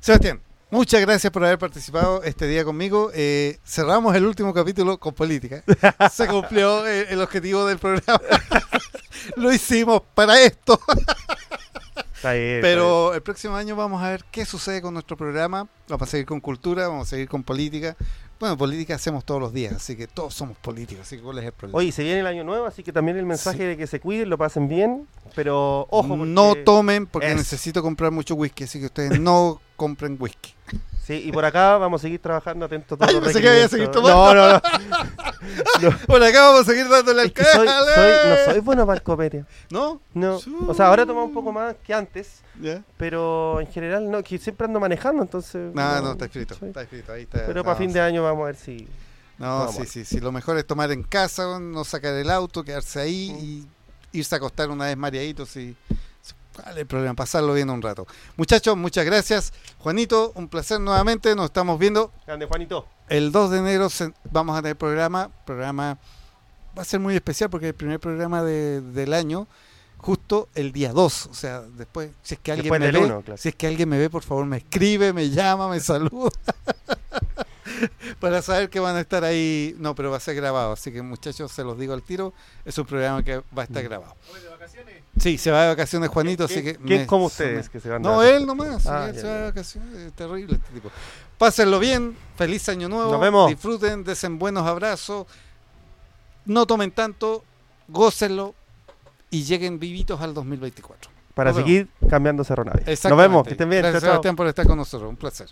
Sebastián, 0.00 0.40
muchas 0.70 1.00
gracias 1.00 1.32
por 1.32 1.44
haber 1.44 1.58
participado 1.58 2.22
este 2.22 2.46
día 2.46 2.64
conmigo. 2.64 3.10
Eh, 3.14 3.58
cerramos 3.64 4.14
el 4.16 4.24
último 4.24 4.52
capítulo 4.52 4.98
con 4.98 5.14
política. 5.14 5.62
Se 6.10 6.26
cumplió 6.26 6.86
eh, 6.86 7.06
el 7.10 7.20
objetivo 7.20 7.66
del 7.66 7.78
programa. 7.78 8.20
Lo 9.36 9.52
hicimos 9.52 10.02
para 10.14 10.40
esto. 10.40 10.80
Está 12.16 12.32
bien, 12.32 12.56
está 12.56 12.62
Pero 12.66 13.14
el 13.14 13.20
próximo 13.20 13.56
año 13.56 13.76
vamos 13.76 14.02
a 14.02 14.08
ver 14.08 14.24
qué 14.30 14.46
sucede 14.46 14.80
con 14.80 14.94
nuestro 14.94 15.18
programa. 15.18 15.68
Vamos 15.86 16.08
a 16.08 16.10
seguir 16.10 16.24
con 16.24 16.40
cultura, 16.40 16.88
vamos 16.88 17.08
a 17.08 17.10
seguir 17.10 17.28
con 17.28 17.42
política. 17.42 17.94
Bueno, 18.38 18.56
política 18.58 18.94
hacemos 18.96 19.24
todos 19.24 19.40
los 19.40 19.52
días, 19.52 19.72
así 19.74 19.96
que 19.96 20.06
todos 20.06 20.34
somos 20.34 20.58
políticos. 20.58 21.06
Así 21.06 21.16
que 21.16 21.22
¿cuál 21.22 21.38
es 21.38 21.44
el 21.46 21.52
problema? 21.52 21.78
Oye, 21.78 21.90
se 21.90 22.02
viene 22.04 22.20
el 22.20 22.26
año 22.26 22.44
nuevo, 22.44 22.66
así 22.66 22.82
que 22.82 22.92
también 22.92 23.16
el 23.16 23.24
mensaje 23.24 23.58
Sí. 23.58 23.64
de 23.64 23.76
que 23.78 23.86
se 23.86 23.98
cuiden, 23.98 24.28
lo 24.28 24.36
pasen 24.36 24.68
bien, 24.68 25.06
pero 25.34 25.86
ojo, 25.90 26.08
porque- 26.08 26.24
no 26.26 26.54
tomen 26.64 27.06
porque 27.06 27.34
necesito 27.34 27.82
comprar 27.82 28.10
mucho 28.12 28.34
whisky, 28.34 28.64
así 28.64 28.78
que 28.78 28.86
ustedes 28.86 29.18
no 29.18 29.60
compren 29.76 30.16
whisky. 30.20 30.52
Sí, 31.06 31.22
y 31.24 31.30
por 31.30 31.44
acá 31.44 31.78
vamos 31.78 32.00
a 32.00 32.02
seguir 32.02 32.18
trabajando 32.20 32.64
atentos 32.66 32.98
todos 32.98 33.08
Ay, 33.08 33.14
los 33.14 33.24
pensé 33.24 33.40
que 33.40 33.48
a 33.48 33.68
seguir 33.68 33.88
No, 33.94 34.34
no, 34.34 34.48
no. 35.80 35.98
Por 36.06 36.20
acá 36.20 36.48
vamos 36.50 36.62
a 36.62 36.64
seguir 36.64 36.88
dándole 36.88 37.20
al 37.20 37.26
Es 37.28 37.32
que 37.32 37.44
soy, 37.44 37.64
no 37.66 38.52
soy 38.52 38.60
bueno 38.60 38.84
para 38.86 38.96
el 38.96 39.02
copete. 39.04 39.44
¿No? 39.70 40.00
No. 40.14 40.40
O 40.66 40.74
sea, 40.74 40.88
ahora 40.88 41.06
toma 41.06 41.22
un 41.22 41.32
poco 41.32 41.52
más 41.52 41.76
que 41.84 41.94
antes, 41.94 42.40
Ya. 42.60 42.82
pero 42.96 43.60
en 43.60 43.68
general 43.68 44.10
no, 44.10 44.20
que 44.24 44.36
siempre 44.38 44.64
ando 44.64 44.80
manejando, 44.80 45.22
entonces... 45.22 45.72
No, 45.72 46.00
no, 46.02 46.12
está 46.12 46.24
escrito. 46.24 46.56
Está 46.60 46.82
escrito, 46.82 47.12
ahí 47.12 47.22
está. 47.22 47.46
Pero 47.46 47.62
para 47.62 47.76
fin 47.76 47.92
de 47.92 48.00
año 48.00 48.24
vamos 48.24 48.42
a 48.42 48.46
ver 48.46 48.56
si... 48.56 48.88
No, 49.38 49.46
Vamos. 49.66 49.76
sí, 49.76 49.86
sí, 49.86 50.04
sí. 50.04 50.18
Lo 50.18 50.32
mejor 50.32 50.58
es 50.58 50.66
tomar 50.66 50.90
en 50.90 51.04
casa, 51.04 51.60
no 51.60 51.84
sacar 51.84 52.14
el 52.14 52.30
auto, 52.30 52.64
quedarse 52.64 52.98
ahí 53.00 53.30
Mm. 53.32 53.38
y 53.38 53.66
irse 54.18 54.34
a 54.34 54.38
acostar 54.38 54.70
una 54.70 54.86
vez 54.86 54.96
mareaditos 54.96 55.56
y. 55.56 55.76
¿Cuál 56.56 56.74
es 56.74 56.76
el 56.78 56.86
problema? 56.86 57.14
Pasarlo 57.14 57.52
bien 57.52 57.68
un 57.70 57.82
rato. 57.82 58.06
Muchachos, 58.36 58.76
muchas 58.76 59.04
gracias. 59.04 59.52
Juanito, 59.78 60.32
un 60.34 60.48
placer 60.48 60.80
nuevamente. 60.80 61.34
Nos 61.34 61.46
estamos 61.46 61.78
viendo. 61.78 62.12
Grande, 62.26 62.46
Juanito. 62.46 62.86
El 63.08 63.30
2 63.30 63.50
de 63.50 63.58
enero 63.58 63.88
vamos 64.30 64.58
a 64.58 64.62
tener 64.62 64.76
programa. 64.76 65.30
Programa 65.44 65.98
va 66.76 66.82
a 66.82 66.84
ser 66.84 66.98
muy 67.00 67.14
especial 67.14 67.50
porque 67.50 67.66
es 67.66 67.70
el 67.70 67.76
primer 67.76 68.00
programa 68.00 68.42
de- 68.42 68.80
del 68.80 69.12
año. 69.12 69.46
Justo 69.98 70.48
el 70.54 70.72
día 70.72 70.92
2, 70.92 71.26
o 71.30 71.34
sea, 71.34 71.62
después, 71.62 72.10
si 72.22 72.34
es 72.34 72.40
que 72.40 72.52
alguien 72.52 72.64
Después 72.70 72.80
me 72.80 72.92
ve, 72.98 73.04
uno, 73.06 73.22
claro. 73.22 73.38
si 73.40 73.48
es 73.48 73.54
que 73.54 73.66
alguien 73.66 73.88
me 73.88 73.98
ve, 73.98 74.10
por 74.10 74.22
favor 74.22 74.44
me 74.44 74.58
escribe, 74.58 75.12
me 75.12 75.30
llama, 75.30 75.68
me 75.68 75.80
saluda. 75.80 76.30
Para 78.20 78.42
saber 78.42 78.70
que 78.70 78.80
van 78.80 78.96
a 78.96 79.00
estar 79.00 79.24
ahí. 79.24 79.74
No, 79.78 79.94
pero 79.94 80.10
va 80.10 80.16
a 80.16 80.20
ser 80.20 80.34
grabado, 80.34 80.72
así 80.72 80.92
que 80.92 81.02
muchachos, 81.02 81.50
se 81.52 81.64
los 81.64 81.78
digo 81.78 81.92
al 81.94 82.02
tiro, 82.02 82.32
es 82.64 82.76
un 82.78 82.86
programa 82.86 83.22
que 83.22 83.36
va 83.38 83.62
a 83.62 83.64
estar 83.64 83.82
Mm. 83.82 83.86
grabado. 83.86 84.14
Sí, 85.18 85.38
se 85.38 85.50
va 85.50 85.62
de 85.62 85.68
vacaciones 85.68 86.08
Juanito, 86.10 86.44
así 86.44 86.62
que... 86.62 86.76
¿Quién 86.76 87.00
me- 87.02 87.06
como 87.06 87.22
me- 87.22 87.26
ustedes 87.28 87.68
que 87.70 87.80
se 87.80 87.88
van 87.88 88.02
de 88.02 88.08
No, 88.08 88.16
vacaciones? 88.16 88.40
él 88.42 88.46
nomás, 88.46 88.86
Ah, 88.86 89.06
él 89.08 89.14
ya, 89.14 89.20
se 89.20 89.26
va 89.26 89.34
de 89.34 89.42
vacaciones, 89.44 89.94
es 89.96 90.12
terrible 90.12 90.54
este 90.56 90.72
tipo. 90.74 90.90
Pásenlo 91.38 91.78
bien, 91.78 92.16
feliz 92.36 92.68
año 92.68 92.88
nuevo, 92.88 93.12
Nos 93.12 93.20
vemos. 93.20 93.48
disfruten, 93.48 94.04
desen 94.04 94.38
buenos 94.38 94.66
abrazos, 94.66 95.26
no 96.44 96.66
tomen 96.66 96.90
tanto, 96.90 97.44
gócenlo 97.88 98.54
y 99.30 99.44
lleguen 99.44 99.78
vivitos 99.78 100.20
al 100.20 100.34
2024. 100.34 101.10
Para 101.34 101.50
Nos 101.50 101.56
vemos. 101.58 101.68
seguir 101.68 101.88
cambiando 102.08 102.44
Cerro 102.44 102.64
Navia. 102.64 102.84
Nos 102.86 103.18
vemos, 103.18 103.44
que 103.46 103.50
estén 103.52 103.68
bien. 103.68 103.82
Gracias 103.82 104.00
chao, 104.02 104.08
chao. 104.08 104.12
Sebastián 104.14 104.36
por 104.36 104.46
estar 104.46 104.66
con 104.66 104.76
nosotros, 104.78 105.08
un 105.10 105.16
placer. 105.16 105.48